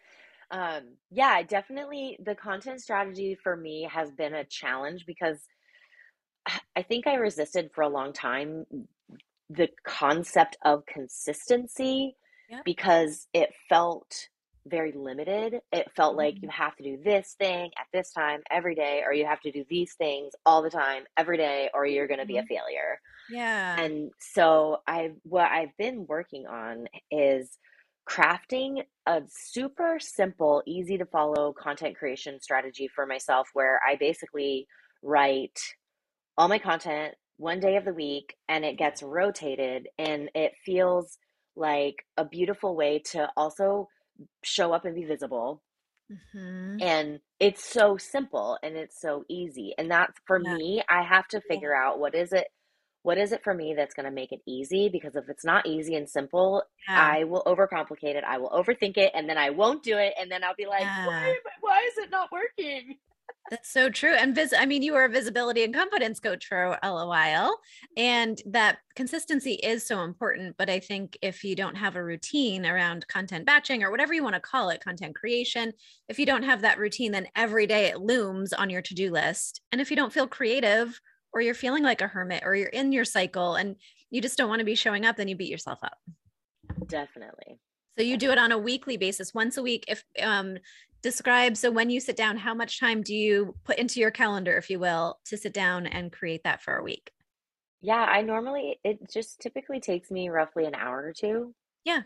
Um, 0.51 0.83
yeah, 1.11 1.43
definitely 1.43 2.19
the 2.25 2.37
content 2.37 2.81
strategy 2.81 3.37
for 3.43 3.57
me 3.57 3.89
has 3.93 4.13
been 4.13 4.35
a 4.35 4.45
challenge 4.45 5.05
because 5.05 5.41
I 6.75 6.83
think 6.83 7.07
I 7.07 7.15
resisted 7.15 7.71
for 7.75 7.83
a 7.83 7.89
long 7.89 8.13
time 8.13 8.67
the 9.49 9.69
concept 9.85 10.57
of 10.65 10.85
consistency 10.87 12.17
Yep. 12.49 12.65
because 12.65 13.27
it 13.33 13.51
felt 13.69 14.29
very 14.67 14.93
limited. 14.93 15.61
It 15.73 15.91
felt 15.97 16.17
like 16.17 16.35
you 16.37 16.49
mm-hmm. 16.49 16.63
have 16.63 16.77
to 16.77 16.83
do 16.83 16.99
this 17.03 17.35
thing 17.39 17.71
at 17.79 17.87
this 17.93 18.13
time 18.13 18.41
every 18.51 18.75
day, 18.75 19.03
or 19.05 19.13
you 19.13 19.27
have 19.27 19.41
to 19.41 19.51
do 19.51 19.65
these 19.69 19.95
things 19.95 20.33
all 20.45 20.63
the 20.63 20.71
time 20.71 21.05
every 21.17 21.37
day, 21.37 21.71
or 21.75 21.87
you're 21.87 22.07
going 22.07 22.21
to 22.21 22.27
be 22.27 22.37
a 22.37 22.43
mm-hmm. 22.43 22.55
failure. 22.55 23.01
Yeah. 23.31 23.81
And 23.81 24.11
so 24.21 24.79
I 24.87 25.13
what 25.23 25.51
I've 25.51 25.77
been 25.77 26.07
working 26.07 26.47
on 26.47 26.87
is 27.11 27.59
crafting 28.09 28.85
a 29.07 29.23
super 29.29 29.99
simple, 30.01 30.63
easy 30.67 30.99
to 30.99 31.07
follow 31.07 31.53
content 31.53 31.97
creation 31.97 32.41
strategy 32.41 32.89
for 32.95 33.07
myself 33.07 33.49
where 33.53 33.81
I 33.89 33.97
basically 33.97 34.69
write 35.03 35.59
all 36.37 36.49
my 36.49 36.59
content 36.59 37.15
one 37.39 37.61
day 37.61 37.77
of 37.77 37.85
the 37.85 37.93
week 37.93 38.35
and 38.49 38.65
it 38.65 38.79
gets 38.79 39.03
rotated 39.03 39.89
and 39.99 40.31
it 40.35 40.53
feels 40.65 41.19
like 41.55 42.05
a 42.17 42.25
beautiful 42.25 42.77
way 42.77 43.03
to 43.13 43.29
also 43.37 43.89
show 44.43 44.73
up 44.73 44.85
and 44.85 44.95
be 44.95 45.05
visible. 45.05 45.63
Mm-hmm. 46.11 46.77
And 46.81 47.21
it's 47.41 47.65
so 47.65 47.97
simple 47.97 48.59
and 48.63 48.77
it's 48.77 49.01
so 49.01 49.25
easy. 49.29 49.75
And 49.77 49.91
that's 49.91 50.19
for 50.27 50.41
yeah. 50.43 50.55
me, 50.55 50.83
I 50.89 51.03
have 51.03 51.27
to 51.29 51.41
figure 51.41 51.73
yeah. 51.73 51.89
out 51.89 51.99
what 51.99 52.15
is 52.15 52.33
it 52.33 52.47
what 53.03 53.19
is 53.19 53.31
it 53.31 53.45
for 53.45 53.55
me 53.55 53.73
that's 53.73 53.95
going 53.95 54.05
to 54.05 54.11
make 54.11 54.33
it 54.33 54.41
easy 54.49 54.89
because 54.89 55.15
if 55.15 55.29
it's 55.29 55.45
not 55.45 55.65
easy 55.65 55.95
and 55.95 56.11
simple 56.11 56.61
yeah. 56.89 57.09
i 57.13 57.23
will 57.23 57.45
overcomplicate 57.47 58.17
it 58.17 58.25
i 58.25 58.37
will 58.37 58.51
overthink 58.51 58.97
it 58.97 59.13
and 59.15 59.29
then 59.29 59.39
i 59.39 59.49
won't 59.49 59.85
do 59.85 59.97
it 59.97 60.13
and 60.21 60.29
then 60.29 60.43
i'll 60.43 60.57
be 60.59 60.67
like 60.67 60.83
why, 60.83 61.37
why 61.61 61.79
is 61.87 61.99
it 61.99 62.11
not 62.11 62.29
working 62.33 62.97
that's 63.51 63.71
so 63.71 63.89
true. 63.89 64.13
And 64.13 64.35
vis- 64.35 64.55
I 64.57 64.67
mean, 64.67 64.83
you 64.83 64.93
were 64.93 65.05
a 65.05 65.09
visibility 65.09 65.65
and 65.65 65.75
confidence 65.75 66.21
coach 66.21 66.47
for 66.47 66.79
a, 66.83 67.07
while, 67.07 67.61
and 67.97 68.41
that 68.47 68.79
consistency 68.95 69.55
is 69.55 69.87
so 69.87 70.03
important. 70.03 70.57
But 70.57 70.71
I 70.71 70.81
think 70.81 71.19
if 71.23 71.45
you 71.45 71.55
don't 71.55 71.77
have 71.77 71.97
a 71.97 72.05
routine 72.05 72.67
around 72.67 73.07
content 73.09 73.47
batching 73.47 73.83
or 73.83 73.91
whatever 73.91 74.15
you 74.15 74.23
want 74.23 74.35
to 74.35 74.41
call 74.41 74.71
it, 74.71 74.83
content 74.83 75.15
creation, 75.15 75.73
if 76.09 76.19
you 76.19 76.27
don't 76.27 76.43
have 76.43 76.63
that 76.63 76.79
routine, 76.79 77.13
then 77.13 77.29
every 77.37 77.67
day 77.67 77.87
it 77.87 78.01
looms 78.01 78.53
on 78.53 78.71
your 78.71 78.83
to 78.83 78.95
do 78.95 79.11
list. 79.11 79.61
And 79.73 79.81
if 79.81 79.91
you 79.91 79.97
don't 79.97 80.13
feel 80.13 80.27
creative 80.27 81.01
or 81.33 81.41
you're 81.41 81.55
feeling 81.55 81.83
like 81.83 82.01
a 82.01 82.09
hermit 82.09 82.43
or 82.45 82.55
you're 82.55 82.69
in 82.69 82.93
your 82.93 83.05
cycle 83.05 83.55
and 83.57 83.77
you 84.11 84.21
just 84.23 84.39
don't 84.39 84.49
want 84.49 84.61
to 84.61 84.65
be 84.65 84.75
showing 84.75 85.05
up, 85.05 85.17
then 85.17 85.29
you 85.29 85.37
beat 85.37 85.51
yourself 85.51 85.79
up. 85.83 85.99
Definitely. 86.87 87.59
So 87.99 88.05
you 88.05 88.17
do 88.19 88.31
it 88.31 88.39
on 88.39 88.53
a 88.53 88.59
weekly 88.59 88.97
basis, 88.97 89.33
once 89.33 89.57
a 89.57 89.63
week. 89.63 89.85
If 89.89 90.05
um, 90.23 90.59
describe 91.03 91.57
so 91.57 91.71
when 91.71 91.91
you 91.91 92.01
sit 92.01 92.17
down 92.17 92.37
how 92.37 92.55
much 92.55 92.81
time 92.81 93.03
do 93.03 93.15
you 93.15 93.55
put 93.65 93.79
into 93.79 94.01
your 94.01 94.11
calendar 94.11 94.57
if 94.57 94.71
you 94.71 94.79
will 94.79 95.19
to 95.25 95.37
sit 95.37 95.53
down 95.53 95.87
and 95.87 96.13
create 96.13 96.45
that 96.45 96.63
for 96.63 96.77
a 96.77 96.83
week? 96.83 97.11
Yeah 97.81 98.05
i 98.05 98.23
normally 98.23 98.79
it 98.85 98.99
just 99.13 99.41
typically 99.41 99.81
takes 99.81 100.11
me 100.11 100.29
roughly 100.29 100.65
an 100.65 100.75
hour 100.75 101.03
or 101.03 101.13
two. 101.13 101.55
Yeah. 101.85 102.03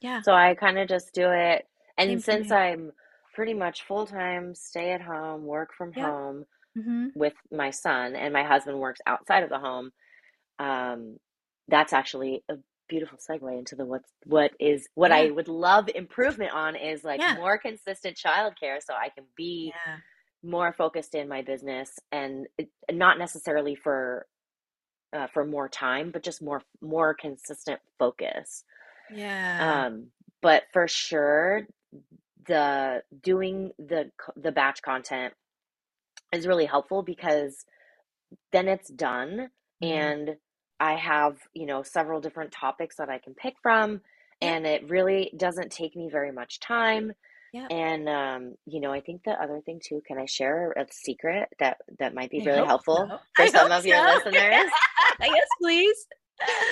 Yeah. 0.00 0.22
So 0.22 0.32
i 0.32 0.54
kind 0.54 0.78
of 0.78 0.88
just 0.88 1.12
do 1.12 1.30
it 1.30 1.66
and 1.98 2.10
Same 2.10 2.20
since 2.20 2.50
i'm 2.50 2.92
pretty 3.34 3.54
much 3.54 3.82
full-time 3.82 4.54
stay 4.54 4.92
at 4.92 5.02
home 5.02 5.44
work 5.44 5.70
from 5.76 5.92
yeah. 5.96 6.06
home 6.06 6.44
mm-hmm. 6.76 7.06
with 7.14 7.34
my 7.52 7.70
son 7.70 8.16
and 8.16 8.32
my 8.32 8.42
husband 8.42 8.78
works 8.78 9.00
outside 9.06 9.42
of 9.42 9.50
the 9.50 9.58
home 9.58 9.90
um 10.58 11.16
that's 11.68 11.92
actually 11.92 12.42
a 12.48 12.56
beautiful 12.90 13.18
segue 13.18 13.56
into 13.58 13.76
the 13.76 13.86
what's 13.86 14.12
what 14.26 14.50
is 14.60 14.88
what 14.94 15.10
yeah. 15.10 15.18
I 15.18 15.30
would 15.30 15.48
love 15.48 15.88
improvement 15.94 16.52
on 16.52 16.76
is 16.76 17.04
like 17.04 17.20
yeah. 17.20 17.36
more 17.36 17.56
consistent 17.56 18.18
childcare 18.18 18.78
so 18.84 18.92
I 18.92 19.08
can 19.08 19.24
be 19.36 19.72
yeah. 19.86 19.96
more 20.42 20.72
focused 20.72 21.14
in 21.14 21.28
my 21.28 21.42
business 21.42 21.90
and 22.12 22.46
it, 22.58 22.68
not 22.90 23.18
necessarily 23.18 23.76
for 23.76 24.26
uh, 25.12 25.28
for 25.28 25.46
more 25.46 25.68
time 25.68 26.10
but 26.10 26.22
just 26.22 26.42
more 26.42 26.62
more 26.82 27.14
consistent 27.14 27.80
focus. 27.98 28.64
Yeah. 29.14 29.86
Um 29.86 30.08
but 30.42 30.64
for 30.72 30.88
sure 30.88 31.66
the 32.46 33.02
doing 33.22 33.70
the 33.78 34.10
the 34.36 34.52
batch 34.52 34.82
content 34.82 35.32
is 36.32 36.46
really 36.46 36.66
helpful 36.66 37.02
because 37.02 37.64
then 38.52 38.68
it's 38.68 38.90
done 38.90 39.50
mm-hmm. 39.82 39.92
and 39.92 40.36
I 40.80 40.94
have, 40.94 41.36
you 41.54 41.66
know, 41.66 41.82
several 41.82 42.20
different 42.20 42.52
topics 42.52 42.96
that 42.96 43.10
I 43.10 43.18
can 43.18 43.34
pick 43.34 43.54
from, 43.62 44.00
and 44.40 44.66
it 44.66 44.88
really 44.88 45.32
doesn't 45.36 45.70
take 45.70 45.94
me 45.94 46.08
very 46.10 46.32
much 46.32 46.58
time. 46.58 47.12
Yeah. 47.52 47.66
And 47.70 48.08
um, 48.08 48.54
you 48.66 48.80
know, 48.80 48.92
I 48.92 49.00
think 49.00 49.24
the 49.24 49.32
other 49.32 49.60
thing 49.60 49.80
too, 49.84 50.00
can 50.06 50.18
I 50.18 50.24
share 50.24 50.72
a 50.72 50.86
secret 50.90 51.48
that 51.58 51.78
that 51.98 52.14
might 52.14 52.30
be 52.30 52.42
I 52.42 52.44
really 52.44 52.66
helpful 52.66 53.06
so. 53.08 53.18
for 53.36 53.42
I 53.42 53.48
some 53.48 53.72
of 53.72 53.82
so. 53.82 53.88
your 53.88 54.04
listeners? 54.04 54.70
yes, 55.20 55.48
please. 55.60 56.06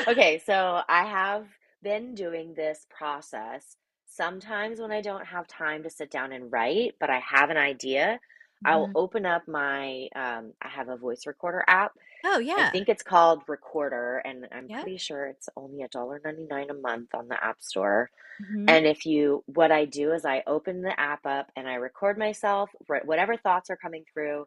okay, 0.07 0.41
so 0.45 0.81
I 0.89 1.05
have 1.05 1.47
been 1.83 2.15
doing 2.15 2.55
this 2.55 2.87
process 2.91 3.77
sometimes 4.07 4.81
when 4.81 4.91
I 4.91 5.01
don't 5.01 5.27
have 5.27 5.47
time 5.47 5.83
to 5.83 5.91
sit 5.91 6.11
down 6.11 6.33
and 6.33 6.51
write, 6.51 6.95
but 6.99 7.11
I 7.11 7.21
have 7.21 7.51
an 7.51 7.57
idea. 7.57 8.19
I 8.65 8.77
will 8.77 8.89
mm-hmm. 8.89 8.97
open 8.97 9.27
up 9.27 9.47
my 9.47 10.09
um, 10.15 10.53
I 10.61 10.69
have 10.69 10.89
a 10.89 10.97
voice 10.97 11.27
recorder 11.27 11.65
app. 11.67 11.93
Oh 12.25 12.39
yeah. 12.39 12.57
I 12.59 12.71
think 12.71 12.89
it's 12.89 13.03
called 13.03 13.43
Recorder, 13.47 14.19
and 14.25 14.47
I'm 14.53 14.69
yep. 14.69 14.83
pretty 14.83 14.99
sure 14.99 15.27
it's 15.27 15.49
only 15.57 15.83
a 15.83 15.89
dollar 15.89 16.21
ninety 16.25 16.47
nine 16.51 16.71
a 16.71 16.75
month 16.75 17.15
on 17.15 17.29
the 17.29 17.43
App 17.43 17.61
Store. 17.63 18.11
Mm-hmm. 18.43 18.69
And 18.69 18.87
if 18.87 19.07
you, 19.07 19.43
what 19.47 19.73
I 19.73 19.85
do 19.85 20.13
is 20.13 20.25
I 20.25 20.43
open 20.47 20.83
the 20.83 20.99
app 20.99 21.27
up 21.27 21.51
and 21.57 21.69
I 21.69 21.75
record 21.75 22.19
myself, 22.19 22.71
whatever 23.05 23.37
thoughts 23.37 23.71
are 23.71 23.77
coming 23.77 24.05
through, 24.13 24.47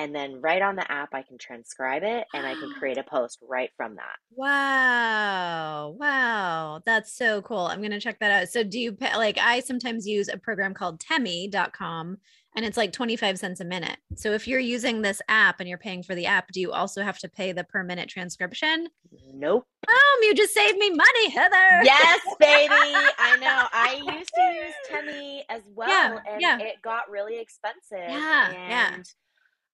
and 0.00 0.14
then 0.14 0.40
right 0.40 0.62
on 0.62 0.76
the 0.76 0.90
app 0.90 1.10
I 1.12 1.22
can 1.22 1.36
transcribe 1.36 2.02
it 2.02 2.26
and 2.32 2.46
I 2.46 2.54
can 2.54 2.72
create 2.78 2.96
a 2.96 3.02
post 3.02 3.38
right 3.46 3.70
from 3.76 3.96
that. 3.96 4.16
Wow. 4.34 5.94
Wow. 5.98 6.80
That's 6.86 7.12
so 7.12 7.42
cool. 7.42 7.66
I'm 7.66 7.80
going 7.80 7.90
to 7.90 8.00
check 8.00 8.18
that 8.20 8.30
out. 8.30 8.48
So 8.48 8.64
do 8.64 8.78
you 8.78 8.92
pay, 8.92 9.14
like 9.16 9.38
I 9.38 9.60
sometimes 9.60 10.06
use 10.06 10.28
a 10.28 10.38
program 10.38 10.72
called 10.72 11.00
temi.com 11.00 12.16
and 12.56 12.64
it's 12.64 12.76
like 12.76 12.92
25 12.92 13.38
cents 13.38 13.60
a 13.60 13.64
minute. 13.64 13.98
So 14.16 14.32
if 14.32 14.48
you're 14.48 14.58
using 14.58 15.02
this 15.02 15.22
app 15.28 15.60
and 15.60 15.68
you're 15.68 15.78
paying 15.78 16.02
for 16.02 16.14
the 16.14 16.26
app, 16.26 16.50
do 16.50 16.60
you 16.60 16.72
also 16.72 17.02
have 17.02 17.18
to 17.18 17.28
pay 17.28 17.52
the 17.52 17.62
per 17.64 17.84
minute 17.84 18.08
transcription? 18.08 18.88
Nope. 19.32 19.66
Boom, 19.86 20.22
you 20.22 20.34
just 20.34 20.52
saved 20.52 20.78
me 20.78 20.90
money, 20.90 21.30
Heather. 21.30 21.84
Yes, 21.84 22.20
baby. 22.40 22.72
I 22.72 23.36
know. 23.40 23.66
I 23.72 24.00
used 24.16 24.30
to 24.34 24.42
use 24.42 24.74
Temi 24.88 25.44
as 25.48 25.62
well 25.74 25.88
Yeah, 25.88 26.18
and 26.28 26.40
yeah. 26.40 26.58
it 26.58 26.82
got 26.82 27.08
really 27.08 27.38
expensive. 27.38 28.08
Yeah, 28.08 28.50
yeah. 28.52 28.96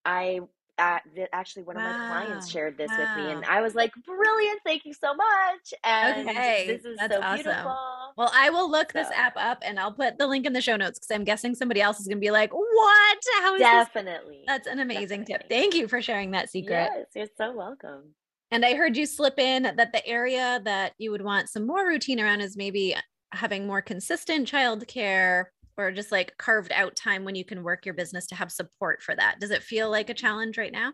I 0.07 0.41
uh, 0.79 0.99
th- 1.15 1.29
actually 1.33 1.65
one 1.65 1.77
of 1.77 1.83
my 1.83 1.93
clients 1.93 2.51
shared 2.51 2.77
this 2.79 2.91
with 2.91 3.09
me 3.17 3.33
and. 3.33 3.45
I 3.47 3.61
was 3.63 3.75
like, 3.75 3.93
"Brilliant. 4.05 4.61
Thank 4.65 4.85
you 4.85 4.93
so 4.93 5.15
much." 5.15 5.75
And 5.85 6.29
Okay, 6.29 6.67
this 6.67 6.85
is 6.85 6.99
that's 6.99 7.15
so 7.15 7.21
awesome. 7.21 7.45
beautiful. 7.45 7.77
Well, 8.17 8.31
I 8.35 8.51
will 8.51 8.71
look 8.71 8.93
this 8.93 9.09
app 9.15 9.37
up 9.37 9.59
and 9.63 9.79
I'll 9.79 9.93
put 9.93 10.17
the 10.19 10.27
link 10.27 10.47
in 10.47 10.53
the 10.53 10.61
show 10.61 10.77
notes 10.77 10.99
because 10.99 11.15
I'm 11.15 11.25
guessing 11.25 11.55
somebody 11.55 11.81
else 11.81 12.01
is 12.01 12.07
going 12.07 12.19
to 12.19 12.21
be 12.21 12.31
like, 12.31 12.53
what? 12.53 13.19
How 13.41 13.55
is 13.55 13.61
this? 13.61 13.69
Definitely. 13.69 14.45
That's 14.47 14.67
an 14.67 14.79
amazing 14.79 15.25
tip. 15.25 15.49
Thank 15.49 15.75
you 15.75 15.89
for 15.89 16.01
sharing 16.01 16.31
that 16.31 16.51
secret. 16.51 16.89
Yes, 16.95 17.07
you're 17.15 17.27
so 17.37 17.55
welcome. 17.55 18.15
And 18.51 18.65
I 18.65 18.75
heard 18.75 18.97
you 18.97 19.07
slip 19.07 19.39
in 19.39 19.65
that 19.65 19.93
the 19.93 20.07
area 20.07 20.61
that 20.65 20.93
you 20.99 21.11
would 21.11 21.23
want 21.23 21.49
some 21.49 21.67
more 21.67 21.87
routine 21.87 22.21
around 22.21 22.41
is 22.43 22.57
maybe 22.57 22.95
having 23.33 23.67
more 23.67 23.83
consistent 23.83 24.49
childcare 24.51 25.47
or 25.77 25.93
just 25.93 26.13
like 26.13 26.37
carved 26.39 26.73
out 26.73 26.97
time 26.97 27.25
when 27.25 27.35
you 27.35 27.45
can 27.45 27.63
work 27.63 27.85
your 27.85 27.95
business 27.95 28.27
to 28.29 28.35
have 28.35 28.51
support 28.53 29.03
for 29.03 29.15
that. 29.17 29.37
Does 29.41 29.51
it 29.51 29.63
feel 29.63 29.91
like 29.91 30.11
a 30.11 30.15
challenge 30.15 30.59
right 30.59 30.73
now? 30.73 30.93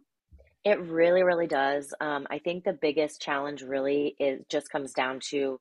It 0.64 0.80
really, 0.80 1.22
really 1.22 1.46
does. 1.48 1.92
Um, 2.00 2.26
I 2.30 2.38
think 2.38 2.64
the 2.64 2.72
biggest 2.72 3.20
challenge 3.20 3.62
really 3.62 4.14
is 4.20 4.42
just 4.48 4.70
comes 4.70 4.92
down 4.92 5.20
to 5.30 5.58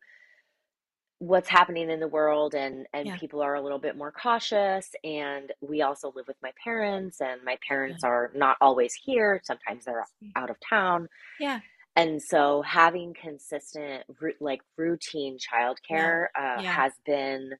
what's 1.20 1.50
happening 1.50 1.90
in 1.92 2.00
the 2.00 2.08
world 2.08 2.56
and 2.56 2.88
and 2.94 3.06
Yeah. 3.08 3.18
people 3.18 3.42
are 3.44 3.54
a 3.54 3.62
little 3.62 3.78
bit 3.78 3.96
more 3.96 4.12
cautious 4.12 4.90
and 5.04 5.52
we 5.62 5.84
also 5.84 6.12
live 6.16 6.28
with 6.28 6.38
my 6.42 6.52
parents 6.64 7.22
and 7.22 7.44
my 7.44 7.58
parents 7.68 8.04
are 8.04 8.32
not 8.34 8.58
always 8.60 8.94
here. 8.96 9.40
Sometimes 9.44 9.86
they're 9.86 10.04
out 10.36 10.50
of 10.50 10.58
town. 10.68 11.08
Yeah. 11.40 11.60
And 11.96 12.22
so 12.22 12.64
having 12.64 13.14
consistent 13.14 14.04
like 14.40 14.62
routine 14.78 15.38
childcare 15.38 16.26
uh, 16.36 16.62
Yeah. 16.62 16.74
has 16.74 16.94
been 17.06 17.52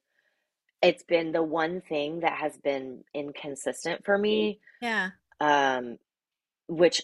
it's 0.82 1.04
been 1.04 1.32
the 1.32 1.44
one 1.44 1.82
thing 1.82 2.22
that 2.22 2.34
has 2.34 2.58
been 2.58 3.04
inconsistent 3.14 4.04
for 4.06 4.18
me 4.18 4.60
Yeah. 4.82 5.12
um, 5.40 5.98
which 6.68 7.04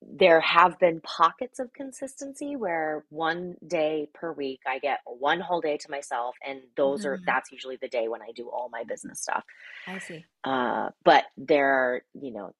there 0.00 0.40
have 0.40 0.78
been 0.78 1.00
pockets 1.00 1.58
of 1.58 1.72
consistency 1.72 2.54
where 2.56 3.04
one 3.10 3.56
day 3.66 4.08
per 4.14 4.32
week 4.32 4.60
I 4.66 4.78
get 4.78 5.00
one 5.04 5.40
whole 5.40 5.60
day 5.60 5.76
to 5.76 5.90
myself, 5.90 6.36
and 6.46 6.62
those 6.76 7.04
are 7.04 7.18
Mhm. 7.18 7.24
that's 7.26 7.50
usually 7.50 7.76
the 7.76 7.88
day 7.88 8.08
when 8.08 8.22
I 8.22 8.30
do 8.32 8.48
all 8.48 8.68
my 8.68 8.84
business 8.84 9.20
stuff. 9.20 9.44
I 9.86 9.98
see. 9.98 10.24
Uh, 10.44 10.90
but 11.04 11.24
there 11.36 11.68
are, 11.74 12.04
you 12.14 12.30
know, 12.30 12.54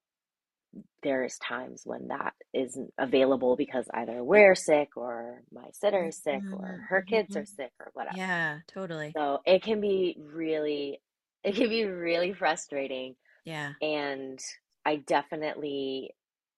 there's 1.03 1.39
times 1.39 1.83
when 1.85 2.09
that 2.09 2.35
isn't 2.55 2.93
available 2.99 3.57
because 3.57 3.87
either 3.95 4.23
we're 4.25 4.55
sick 4.55 4.97
or 4.97 5.43
my 5.53 5.69
sitter 5.73 6.07
is 6.07 6.23
sick 6.23 6.45
or 6.53 6.85
her 6.89 7.03
kids 7.03 7.37
are 7.37 7.45
Mhm. 7.45 7.47
sick 7.47 7.73
or 7.81 7.91
whatever. 7.95 8.17
Yeah, 8.17 8.61
totally. 8.69 9.17
So 9.17 9.41
it 9.47 9.63
can 9.63 9.81
be 9.81 10.17
really, 10.19 11.01
it 11.45 11.55
can 11.55 11.69
be 11.69 11.85
really 11.85 12.33
frustrating 12.35 13.17
Yeah. 13.45 13.75
and 13.81 14.41
I 14.85 14.97
definitely 14.97 16.13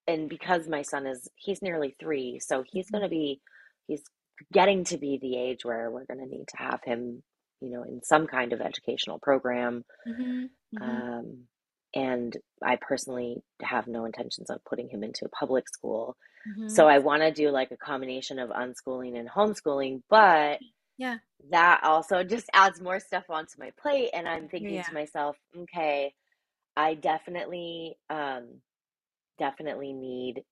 and 0.07 0.29
because 0.29 0.69
my 0.69 0.83
son 0.83 1.07
is 1.07 1.29
he's 1.37 1.63
nearly 1.63 1.97
three, 2.01 2.41
so 2.41 2.65
he's 2.67 2.91
Mhm. 2.91 3.01
going 3.01 3.05
to 3.05 3.09
be 3.11 3.41
he's 3.89 4.03
getting 4.53 4.85
to 4.85 4.99
be 4.99 5.19
the 5.21 5.37
age 5.39 5.65
where 5.65 5.91
we're 5.91 6.07
going 6.07 6.21
to 6.21 6.27
need 6.27 6.49
to 6.49 6.57
have 6.59 6.81
him, 6.85 7.23
you 7.61 7.71
know, 7.71 7.85
in 7.85 8.03
some 8.05 8.27
kind 8.27 8.53
of 8.53 8.61
educational 8.61 9.19
program. 9.21 9.85
Mhm, 10.07 10.51
mhm. 10.73 11.11
Um, 11.15 11.49
and 11.95 12.37
I 12.65 12.77
personally 12.77 13.43
have 13.63 13.87
no 13.89 14.05
intentions 14.05 14.51
of 14.51 14.65
putting 14.65 14.89
him 14.89 15.03
into 15.05 15.25
a 15.27 15.29
public 15.31 15.69
school. 15.69 16.17
So 16.67 16.87
Mhm. 16.87 16.89
I 16.89 16.99
want 16.99 17.23
to 17.23 17.33
do 17.33 17.51
like 17.51 17.71
a 17.73 17.77
combination 17.77 18.39
of 18.39 18.51
unschooling 18.51 19.19
and 19.19 19.29
homeschooling, 19.29 20.03
but 20.09 20.61
Yeah. 20.97 21.19
that 21.51 21.81
also 21.85 22.23
just 22.23 22.49
adds 22.53 22.81
more 22.81 23.01
stuff 23.01 23.25
onto 23.31 23.59
my 23.59 23.73
plate. 23.81 24.11
And 24.13 24.29
I'm 24.29 24.49
thinking 24.49 24.83
Yeah. 24.83 24.85
to 24.85 24.95
myself, 24.95 25.37
okay, 25.57 26.15
I 26.77 26.95
definitely, 26.95 27.97
um, 28.11 28.63
definitely 29.39 29.93
need 29.93 30.45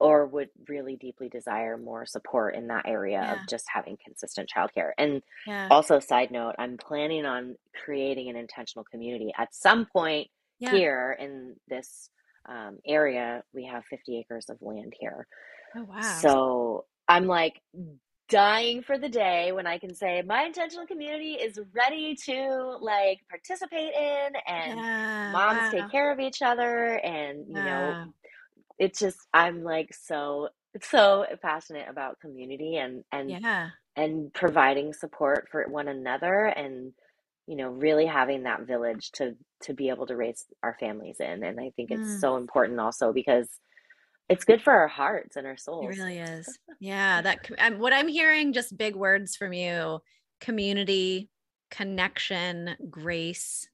or 0.00 0.26
would 0.26 0.50
really 0.68 0.96
deeply 0.96 1.28
desire 1.28 1.76
more 1.78 2.04
support 2.06 2.54
in 2.54 2.66
that 2.68 2.86
area 2.86 3.22
Yeah. 3.22 3.32
of 3.32 3.46
just 3.46 3.64
having 3.72 3.96
consistent 4.04 4.50
childcare. 4.54 4.92
And 4.98 5.22
Yeah. 5.46 5.68
also, 5.70 6.00
side 6.00 6.30
note, 6.30 6.54
I'm 6.58 6.76
planning 6.76 7.24
on 7.24 7.56
creating 7.74 8.28
an 8.28 8.36
intentional 8.36 8.84
community 8.84 9.32
at 9.38 9.54
some 9.54 9.86
point 9.86 10.28
Yeah. 10.58 10.70
here 10.70 11.16
in 11.18 11.56
this 11.68 12.10
um, 12.48 12.78
area. 12.86 13.42
We 13.52 13.64
have 13.66 13.84
50 13.86 14.18
acres 14.18 14.48
of 14.50 14.58
land 14.62 14.94
here. 15.00 15.26
Oh, 15.74 15.84
wow. 15.84 16.22
So 16.22 16.86
I'm 17.08 17.26
like 17.26 17.60
dying 18.28 18.82
for 18.82 18.98
the 18.98 19.08
day 19.08 19.52
when 19.52 19.66
I 19.66 19.78
can 19.78 19.94
say 19.94 20.22
my 20.22 20.44
intentional 20.44 20.86
community 20.86 21.34
is 21.34 21.60
ready 21.74 22.16
to 22.26 22.76
like 22.80 23.20
participate 23.28 23.94
in 23.94 24.32
and 24.46 24.84
moms 25.26 25.68
wow. 25.68 25.68
take 25.68 25.90
care 25.90 26.12
of 26.12 26.20
each 26.20 26.42
other 26.42 26.98
and 27.04 27.46
you 27.48 27.62
know. 27.62 27.98
It's 28.78 28.98
just 28.98 29.18
I'm 29.32 29.62
like 29.62 29.94
so 29.94 30.48
so 30.82 31.26
passionate 31.42 31.88
about 31.88 32.20
community 32.20 32.76
and 32.76 33.04
and 33.12 33.30
Yeah. 33.30 33.70
and 33.96 34.32
providing 34.34 34.92
support 34.92 35.48
for 35.50 35.64
one 35.68 35.88
another 35.88 36.44
and 36.46 36.92
you 37.46 37.56
know 37.56 37.70
really 37.70 38.06
having 38.06 38.42
that 38.44 38.62
village 38.66 39.10
to 39.12 39.36
to 39.62 39.74
be 39.74 39.88
able 39.88 40.06
to 40.06 40.16
raise 40.16 40.44
our 40.62 40.76
families 40.78 41.16
in 41.20 41.42
and 41.42 41.58
I 41.60 41.70
think 41.76 41.90
it's 41.90 42.08
Mm. 42.08 42.20
so 42.20 42.36
important 42.36 42.80
also 42.80 43.12
because 43.12 43.48
it's 44.28 44.44
good 44.44 44.62
for 44.62 44.72
our 44.72 44.88
hearts 44.88 45.36
and 45.36 45.46
our 45.46 45.56
souls. 45.56 45.96
It 45.96 46.00
really 46.00 46.18
is. 46.18 46.58
Yeah, 46.80 47.22
that 47.22 47.48
I'm, 47.58 47.78
what 47.78 47.92
I'm 47.94 48.08
hearing 48.08 48.52
just 48.52 48.76
big 48.76 48.96
words 48.96 49.36
from 49.36 49.52
you, 49.54 50.00
community, 50.40 51.30
connection, 51.70 52.76
grace, 52.90 53.68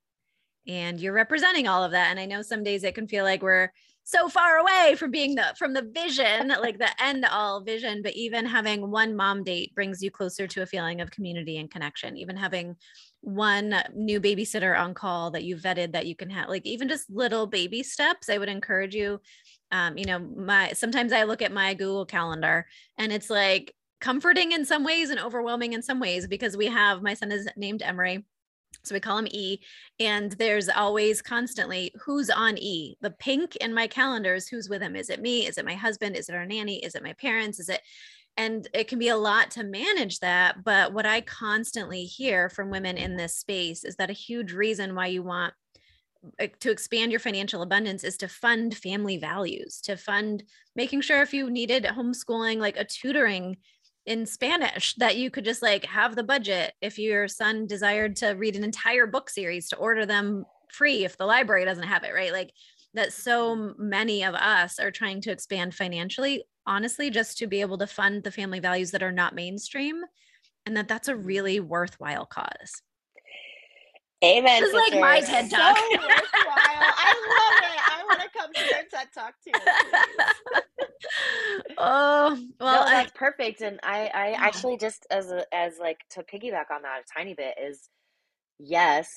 and 0.66 1.00
you're 1.00 1.12
representing 1.14 1.66
all 1.68 1.84
of 1.84 1.92
that 1.92 2.10
and 2.10 2.20
I 2.20 2.26
know 2.26 2.42
some 2.42 2.62
days 2.62 2.84
it 2.84 2.94
can 2.94 3.08
feel 3.08 3.24
like 3.24 3.42
we're 3.42 3.70
so 4.04 4.28
far 4.28 4.58
away 4.58 4.94
from 4.96 5.10
being 5.10 5.34
the 5.34 5.54
from 5.58 5.72
the 5.72 5.82
vision, 5.82 6.48
like 6.48 6.78
the 6.78 6.90
end 7.02 7.24
all 7.24 7.62
vision, 7.62 8.02
but 8.02 8.14
even 8.14 8.44
having 8.44 8.90
one 8.90 9.14
mom 9.14 9.44
date 9.44 9.74
brings 9.74 10.02
you 10.02 10.10
closer 10.10 10.46
to 10.46 10.62
a 10.62 10.66
feeling 10.66 11.00
of 11.00 11.10
community 11.10 11.58
and 11.58 11.70
connection. 11.70 12.16
Even 12.16 12.36
having 12.36 12.76
one 13.20 13.76
new 13.94 14.20
babysitter 14.20 14.78
on 14.78 14.94
call 14.94 15.30
that 15.30 15.44
you 15.44 15.56
vetted 15.56 15.92
that 15.92 16.06
you 16.06 16.16
can 16.16 16.28
have 16.30 16.48
like 16.48 16.66
even 16.66 16.88
just 16.88 17.08
little 17.10 17.46
baby 17.46 17.82
steps, 17.82 18.28
I 18.28 18.38
would 18.38 18.48
encourage 18.48 18.94
you 18.94 19.20
um, 19.72 19.96
you 19.96 20.04
know, 20.04 20.18
my 20.18 20.72
sometimes 20.74 21.12
I 21.12 21.24
look 21.24 21.42
at 21.42 21.50
my 21.50 21.74
Google 21.74 22.04
Calendar 22.04 22.66
and 22.98 23.10
it's 23.10 23.30
like 23.30 23.74
comforting 24.00 24.52
in 24.52 24.64
some 24.64 24.84
ways 24.84 25.10
and 25.10 25.18
overwhelming 25.18 25.72
in 25.72 25.82
some 25.82 25.98
ways 25.98 26.26
because 26.26 26.56
we 26.56 26.66
have 26.66 27.02
my 27.02 27.14
son 27.14 27.32
is 27.32 27.48
named 27.56 27.82
Emery. 27.82 28.24
So 28.84 28.94
we 28.94 29.00
call 29.00 29.18
him 29.18 29.28
E. 29.30 29.58
And 30.00 30.32
there's 30.32 30.68
always 30.68 31.22
constantly 31.22 31.92
who's 32.04 32.30
on 32.30 32.58
E. 32.58 32.96
The 33.00 33.10
pink 33.10 33.56
in 33.56 33.74
my 33.74 33.86
calendar 33.86 34.34
is 34.34 34.48
who's 34.48 34.68
with 34.68 34.82
him. 34.82 34.96
Is 34.96 35.10
it 35.10 35.20
me? 35.20 35.46
Is 35.46 35.58
it 35.58 35.64
my 35.64 35.74
husband? 35.74 36.16
Is 36.16 36.28
it 36.28 36.34
our 36.34 36.46
nanny? 36.46 36.84
Is 36.84 36.94
it 36.94 37.02
my 37.02 37.12
parents? 37.14 37.60
Is 37.60 37.68
it 37.68 37.80
and 38.36 38.66
it 38.72 38.88
can 38.88 38.98
be 38.98 39.08
a 39.08 39.16
lot 39.16 39.50
to 39.52 39.62
manage 39.62 40.20
that. 40.20 40.64
But 40.64 40.92
what 40.92 41.06
I 41.06 41.20
constantly 41.20 42.04
hear 42.04 42.48
from 42.48 42.70
women 42.70 42.96
in 42.96 43.16
this 43.16 43.36
space 43.36 43.84
is 43.84 43.96
that 43.96 44.10
a 44.10 44.14
huge 44.14 44.52
reason 44.52 44.94
why 44.94 45.08
you 45.08 45.22
want 45.22 45.52
uh, 46.40 46.46
to 46.60 46.70
expand 46.70 47.10
your 47.10 47.20
financial 47.20 47.62
abundance 47.62 48.04
is 48.04 48.16
to 48.18 48.28
fund 48.28 48.76
family 48.76 49.18
values, 49.18 49.80
to 49.82 49.96
fund 49.96 50.44
making 50.74 51.02
sure 51.02 51.20
if 51.20 51.34
you 51.34 51.50
needed 51.50 51.84
homeschooling, 51.84 52.58
like 52.58 52.76
a 52.76 52.84
tutoring 52.84 53.56
in 54.06 54.26
Spanish, 54.26 54.94
that 54.96 55.16
you 55.16 55.30
could 55.30 55.44
just 55.44 55.62
like 55.62 55.84
have 55.84 56.16
the 56.16 56.22
budget 56.22 56.74
if 56.80 56.98
your 56.98 57.28
son 57.28 57.66
desired 57.66 58.16
to 58.16 58.30
read 58.30 58.56
an 58.56 58.64
entire 58.64 59.06
book 59.06 59.30
series 59.30 59.68
to 59.68 59.76
order 59.76 60.04
them 60.06 60.44
free 60.68 61.04
if 61.04 61.16
the 61.16 61.26
library 61.26 61.64
doesn't 61.64 61.86
have 61.86 62.04
it, 62.04 62.12
right? 62.14 62.32
Like 62.32 62.52
that 62.94 63.12
so 63.12 63.74
many 63.78 64.24
of 64.24 64.34
us 64.34 64.78
are 64.78 64.90
trying 64.90 65.20
to 65.22 65.30
expand 65.30 65.74
financially, 65.74 66.44
honestly, 66.66 67.10
just 67.10 67.38
to 67.38 67.46
be 67.46 67.60
able 67.60 67.78
to 67.78 67.86
fund 67.86 68.22
the 68.22 68.30
family 68.30 68.60
values 68.60 68.90
that 68.90 69.02
are 69.02 69.12
not 69.12 69.34
mainstream. 69.34 70.02
And 70.66 70.76
that 70.76 70.88
that's 70.88 71.08
a 71.08 71.16
really 71.16 71.60
worthwhile 71.60 72.26
cause. 72.26 72.82
Amen. 74.24 74.62
This 74.62 74.68
is 74.68 74.74
like 74.74 75.00
my. 75.00 75.20
TED 75.20 75.50
So 75.50 75.56
Talk. 75.56 75.76
worthwhile. 75.76 76.12
I 76.54 77.14
love 77.28 77.72
it. 77.72 77.80
I 77.90 78.04
want 78.04 78.20
to 78.20 78.38
come 78.38 78.52
to 78.52 78.60
your 78.60 78.84
TED 78.90 79.08
Talk 79.12 79.34
too. 79.44 80.60
Oh 81.78 82.38
well 82.60 82.84
no, 82.84 82.86
I, 82.86 82.92
that's 82.92 83.12
perfect. 83.14 83.60
And 83.60 83.80
I, 83.82 84.10
I 84.14 84.36
Yeah. 84.36 84.40
actually 84.40 84.76
just 84.78 85.06
as 85.10 85.30
a, 85.30 85.44
as 85.54 85.78
like 85.78 85.98
to 86.10 86.22
piggyback 86.22 86.70
on 86.70 86.82
that 86.82 87.02
a 87.02 87.18
tiny 87.18 87.34
bit 87.34 87.54
is 87.62 87.88
yes, 88.58 89.10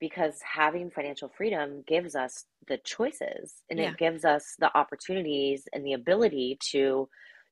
because 0.00 0.40
having 0.42 0.90
financial 0.90 1.30
freedom 1.36 1.84
gives 1.86 2.16
us 2.16 2.46
the 2.68 2.78
choices 2.84 3.54
and 3.70 3.78
Yeah. 3.78 3.80
it 3.80 3.98
gives 3.98 4.24
us 4.24 4.54
the 4.58 4.76
opportunities 4.76 5.64
and 5.72 5.84
the 5.86 5.94
ability 5.94 6.58
to 6.72 7.08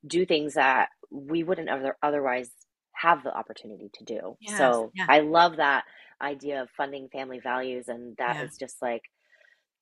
do 0.07 0.27
things 0.27 0.55
that 0.55 0.91
we 1.11 1.43
wouldn't 1.45 1.70
other, 1.70 1.97
otherwise 2.03 2.51
have 2.95 3.25
the 3.25 3.35
opportunity 3.37 3.91
to 3.95 4.05
do. 4.05 4.39
Yes. 4.41 4.57
So 4.57 4.93
Yeah. 4.95 5.09
I 5.09 5.20
love 5.20 5.57
that 5.57 5.85
idea 6.20 6.62
of 6.62 6.70
funding 6.77 7.09
family 7.11 7.41
values 7.41 7.89
and 7.89 8.16
that 8.18 8.37
Yeah. 8.37 8.45
is 8.45 8.57
just 8.59 8.83
like 8.83 9.03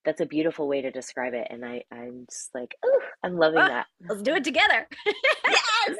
that's 0.04 0.20
a 0.20 0.26
beautiful 0.26 0.66
way 0.68 0.82
to 0.82 0.90
describe 0.90 1.34
it 1.34 1.46
and 1.50 1.64
I 1.64 1.84
I'm 1.92 2.26
just 2.30 2.50
like, 2.54 2.74
oh, 2.84 3.00
I'm 3.22 3.36
loving 3.36 3.58
Ah, 3.60 3.68
that. 3.68 3.86
Let's 4.08 4.22
do 4.22 4.34
it 4.34 4.44
together. 4.44 4.86
Yes. 5.88 5.96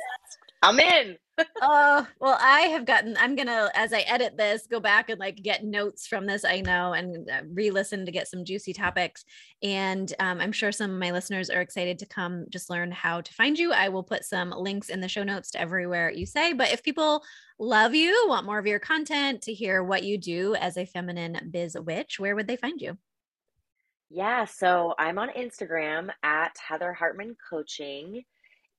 I'm 0.62 0.78
in. 0.78 1.16
oh 1.62 2.07
well 2.20 2.36
i 2.40 2.61
have 2.62 2.84
gotten 2.84 3.16
i'm 3.18 3.34
gonna 3.34 3.70
as 3.74 3.92
i 3.94 4.00
edit 4.00 4.36
this 4.36 4.66
go 4.70 4.78
back 4.78 5.09
and 5.09 5.18
like 5.18 5.36
get 5.36 5.64
notes 5.64 6.07
from 6.07 6.26
this 6.26 6.44
i 6.44 6.61
know 6.61 6.92
and 6.92 7.28
uh, 7.30 7.40
re-listen 7.55 8.05
to 8.05 8.12
get 8.12 8.28
some 8.28 8.44
juicy 8.44 8.72
topics 8.74 9.24
and 9.62 10.12
um, 10.20 10.40
i'm 10.42 10.53
sure 10.53 10.70
some 10.70 10.90
of 10.92 11.00
my 11.00 11.11
listeners 11.11 11.48
are 11.48 11.62
excited 11.62 11.98
to 11.98 12.07
come 12.07 12.44
just 12.50 12.68
learn 12.68 12.92
how 12.92 13.20
to 13.22 13.32
find 13.32 13.59
you 13.59 13.72
i 13.72 13.88
will 13.88 14.03
put 14.05 14.24
some 14.24 14.50
links 14.50 14.90
in 14.90 15.00
the 15.00 15.09
show 15.09 15.24
notes 15.24 15.50
to 15.50 15.61
everywhere 15.61 16.12
you 16.12 16.26
say 16.26 16.53
but 16.53 16.70
if 16.70 16.82
people 16.82 17.24
love 17.59 17.94
you 17.94 18.26
want 18.28 18.44
more 18.46 18.59
of 18.59 18.66
your 18.66 18.78
content 18.78 19.40
to 19.40 19.55
hear 19.55 19.82
what 19.82 20.05
you 20.05 20.18
do 20.18 20.55
as 20.57 20.76
a 20.76 20.84
feminine 20.84 21.48
biz 21.50 21.76
witch 21.80 22.20
where 22.20 22.36
would 22.36 22.46
they 22.46 22.57
find 22.57 22.80
you 22.80 22.96
Yeah, 24.14 24.44
so 24.44 24.92
I'm 24.98 25.18
on 25.18 25.30
Instagram 25.30 26.10
at 26.22 26.54
Heather 26.68 26.92
Hartman 26.92 27.34
Coaching. 27.48 28.24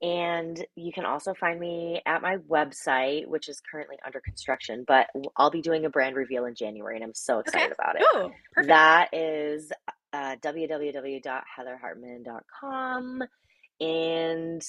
And 0.02 0.64
you 0.76 0.92
can 0.94 1.06
also 1.06 1.34
find 1.34 1.60
me 1.60 2.02
at 2.06 2.22
my 2.22 2.38
website, 2.50 3.26
which 3.26 3.50
is 3.50 3.60
currently 3.72 3.96
under 4.06 4.20
construction, 4.20 4.84
but 4.86 5.08
I'll 5.38 5.50
be 5.50 5.62
doing 5.62 5.86
a 5.86 5.90
brand 5.90 6.16
reveal 6.16 6.46
in 6.46 6.54
January 6.56 6.96
and 6.96 7.04
I'm 7.04 7.16
so 7.16 7.40
okay 7.40 7.48
excited 7.48 7.74
about 7.80 7.96
it. 7.96 8.04
oh 8.14 8.30
perfect 8.52 8.68
That 8.68 9.10
is 9.14 9.72
uh, 10.12 10.36
www.heatherhartman.com. 10.44 13.24
And 13.80 14.62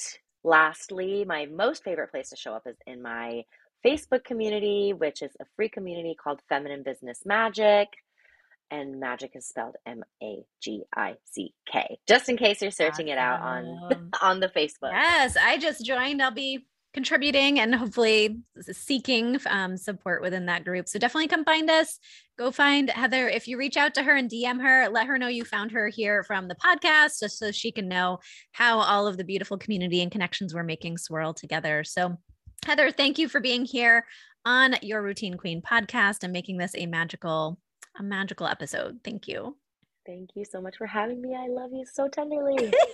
lastly, 0.45 1.25
my 1.27 1.45
most 1.47 1.83
favorite 1.85 2.11
place 2.11 2.31
to 2.31 2.37
show 2.37 2.55
up 2.55 2.63
is 2.67 2.77
in 2.87 3.03
my 3.03 3.43
Facebook 3.85 4.25
community, 4.25 4.95
which 4.97 5.21
is 5.21 5.33
a 5.41 5.45
free 5.57 5.69
community 5.69 6.15
called 6.15 6.41
Feminine 6.49 6.85
Business 6.85 7.19
Magic. 7.27 7.89
And 8.71 8.99
magic 8.99 9.33
is 9.35 9.47
spelled 9.47 9.77
M 9.87 10.03
A 10.23 10.45
G 10.63 10.85
I 10.95 11.15
C 11.25 11.55
K. 11.71 11.99
Just 12.09 12.29
in 12.29 12.37
case 12.37 12.63
you're 12.63 12.71
searching 12.71 13.09
it 13.09 13.19
out 13.19 13.41
on 13.41 14.11
on 14.23 14.41
the 14.41 14.49
Facebook. 14.49 14.91
Yes, 14.93 15.37
I 15.37 15.59
just 15.59 15.85
joined. 15.85 16.23
I'll 16.23 16.31
be 16.31 16.67
contributing 16.95 17.59
and 17.59 17.75
hopefully 17.75 18.39
seeking 18.71 19.37
um, 19.51 19.77
support 19.77 20.23
within 20.23 20.47
that 20.47 20.65
group. 20.65 20.89
So 20.89 20.99
definitely 20.99 21.27
come 21.27 21.45
find 21.45 21.69
us. 21.69 21.99
Go 22.39 22.53
find 22.53 22.89
Heather. 22.89 23.29
If 23.29 23.49
you 23.49 23.59
reach 23.59 23.77
out 23.77 23.95
to 23.95 24.03
her 24.05 24.15
and 24.15 24.31
DM 24.31 24.63
her, 24.63 24.89
let 24.89 25.09
her 25.09 25.19
know 25.19 25.27
you 25.27 25.45
found 25.45 25.73
her 25.73 25.89
here 25.89 26.23
from 26.23 26.49
the 26.49 26.55
podcast, 26.55 27.21
just 27.21 27.39
so 27.39 27.51
she 27.51 27.73
can 27.73 27.89
know 27.89 28.21
how 28.53 28.79
all 28.79 29.07
of 29.07 29.17
the 29.17 29.25
beautiful 29.25 29.59
community 29.59 30.01
and 30.01 30.11
connections 30.11 30.55
we're 30.55 30.63
making 30.63 30.97
swirl 30.97 31.35
together. 31.35 31.83
So, 31.85 32.17
Heather, 32.65 32.91
thank 32.93 33.19
you 33.19 33.29
for 33.29 33.41
being 33.41 33.65
here 33.65 34.07
on 34.45 34.77
your 34.83 35.03
Routine 35.03 35.37
Queen 35.37 35.63
podcast 35.63 36.23
and 36.23 36.33
making 36.33 36.59
this 36.59 36.75
a 36.77 36.87
magical, 36.87 37.59
a 37.99 38.03
magical 38.03 38.47
episode. 38.47 39.01
Thank 39.05 39.29
you. 39.29 39.57
Thank 40.07 40.31
you 40.35 40.45
so 40.45 40.61
much 40.61 40.77
for 40.77 40.87
having 40.87 41.23
me. 41.23 41.35
I 41.35 41.49
love 41.49 41.71
you 41.73 41.87
so 41.91 42.09
tenderly. 42.09 42.73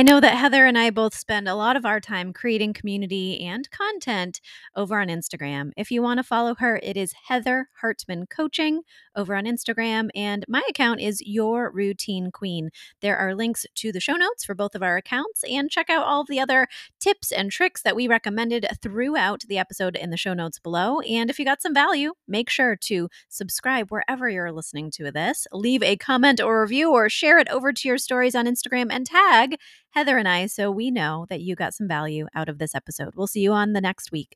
I 0.00 0.02
know 0.02 0.18
that 0.18 0.38
Heather 0.38 0.64
and 0.64 0.78
I 0.78 0.88
both 0.88 1.14
spend 1.14 1.46
a 1.46 1.54
lot 1.54 1.76
of 1.76 1.84
our 1.84 2.00
time 2.00 2.32
creating 2.32 2.72
community 2.72 3.38
and 3.42 3.70
content 3.70 4.40
over 4.74 4.98
on 4.98 5.08
Instagram. 5.08 5.72
If 5.76 5.90
you 5.90 6.00
want 6.00 6.16
to 6.16 6.24
follow 6.24 6.54
her, 6.54 6.80
it 6.82 6.96
is 6.96 7.12
Heather 7.28 7.68
Hartman 7.82 8.24
Coaching 8.26 8.80
over 9.14 9.36
on 9.36 9.44
Instagram, 9.44 10.08
and 10.14 10.46
my 10.48 10.62
account 10.70 11.00
is 11.00 11.20
Your 11.20 11.70
Routine 11.70 12.30
Queen. 12.30 12.70
There 13.02 13.18
are 13.18 13.34
links 13.34 13.66
to 13.74 13.92
the 13.92 14.00
show 14.00 14.14
notes 14.14 14.42
for 14.42 14.54
both 14.54 14.74
of 14.74 14.82
our 14.82 14.96
accounts, 14.96 15.44
and 15.44 15.70
check 15.70 15.90
out 15.90 16.06
all 16.06 16.22
of 16.22 16.28
the 16.28 16.40
other 16.40 16.66
tips 16.98 17.30
and 17.30 17.50
tricks 17.50 17.82
that 17.82 17.94
we 17.94 18.08
recommended 18.08 18.66
throughout 18.80 19.42
the 19.48 19.58
episode 19.58 19.96
in 19.96 20.08
the 20.08 20.16
show 20.16 20.32
notes 20.32 20.58
below. 20.58 21.00
And 21.00 21.28
if 21.28 21.38
you 21.38 21.44
got 21.44 21.60
some 21.60 21.74
value, 21.74 22.14
make 22.26 22.48
sure 22.48 22.74
to 22.74 23.10
subscribe 23.28 23.90
wherever 23.90 24.30
you're 24.30 24.50
listening 24.50 24.90
to 24.92 25.10
this, 25.10 25.46
leave 25.52 25.82
a 25.82 25.98
comment 25.98 26.40
or 26.40 26.62
review, 26.62 26.90
or 26.90 27.10
share 27.10 27.38
it 27.38 27.50
over 27.50 27.70
to 27.74 27.86
your 27.86 27.98
stories 27.98 28.34
on 28.34 28.46
Instagram 28.46 28.86
and 28.90 29.04
tag 29.04 29.58
Heather 29.90 30.18
and 30.18 30.28
I 30.28 30.46
so 30.46 30.70
we 30.70 30.90
know 30.90 31.26
that 31.30 31.40
you 31.40 31.56
got 31.56 31.74
some 31.74 31.88
value 31.88 32.26
out 32.34 32.48
of 32.48 32.58
this 32.58 32.74
episode. 32.74 33.14
We'll 33.16 33.26
see 33.26 33.40
you 33.40 33.52
on 33.52 33.72
the 33.72 33.80
next 33.80 34.12
week. 34.12 34.28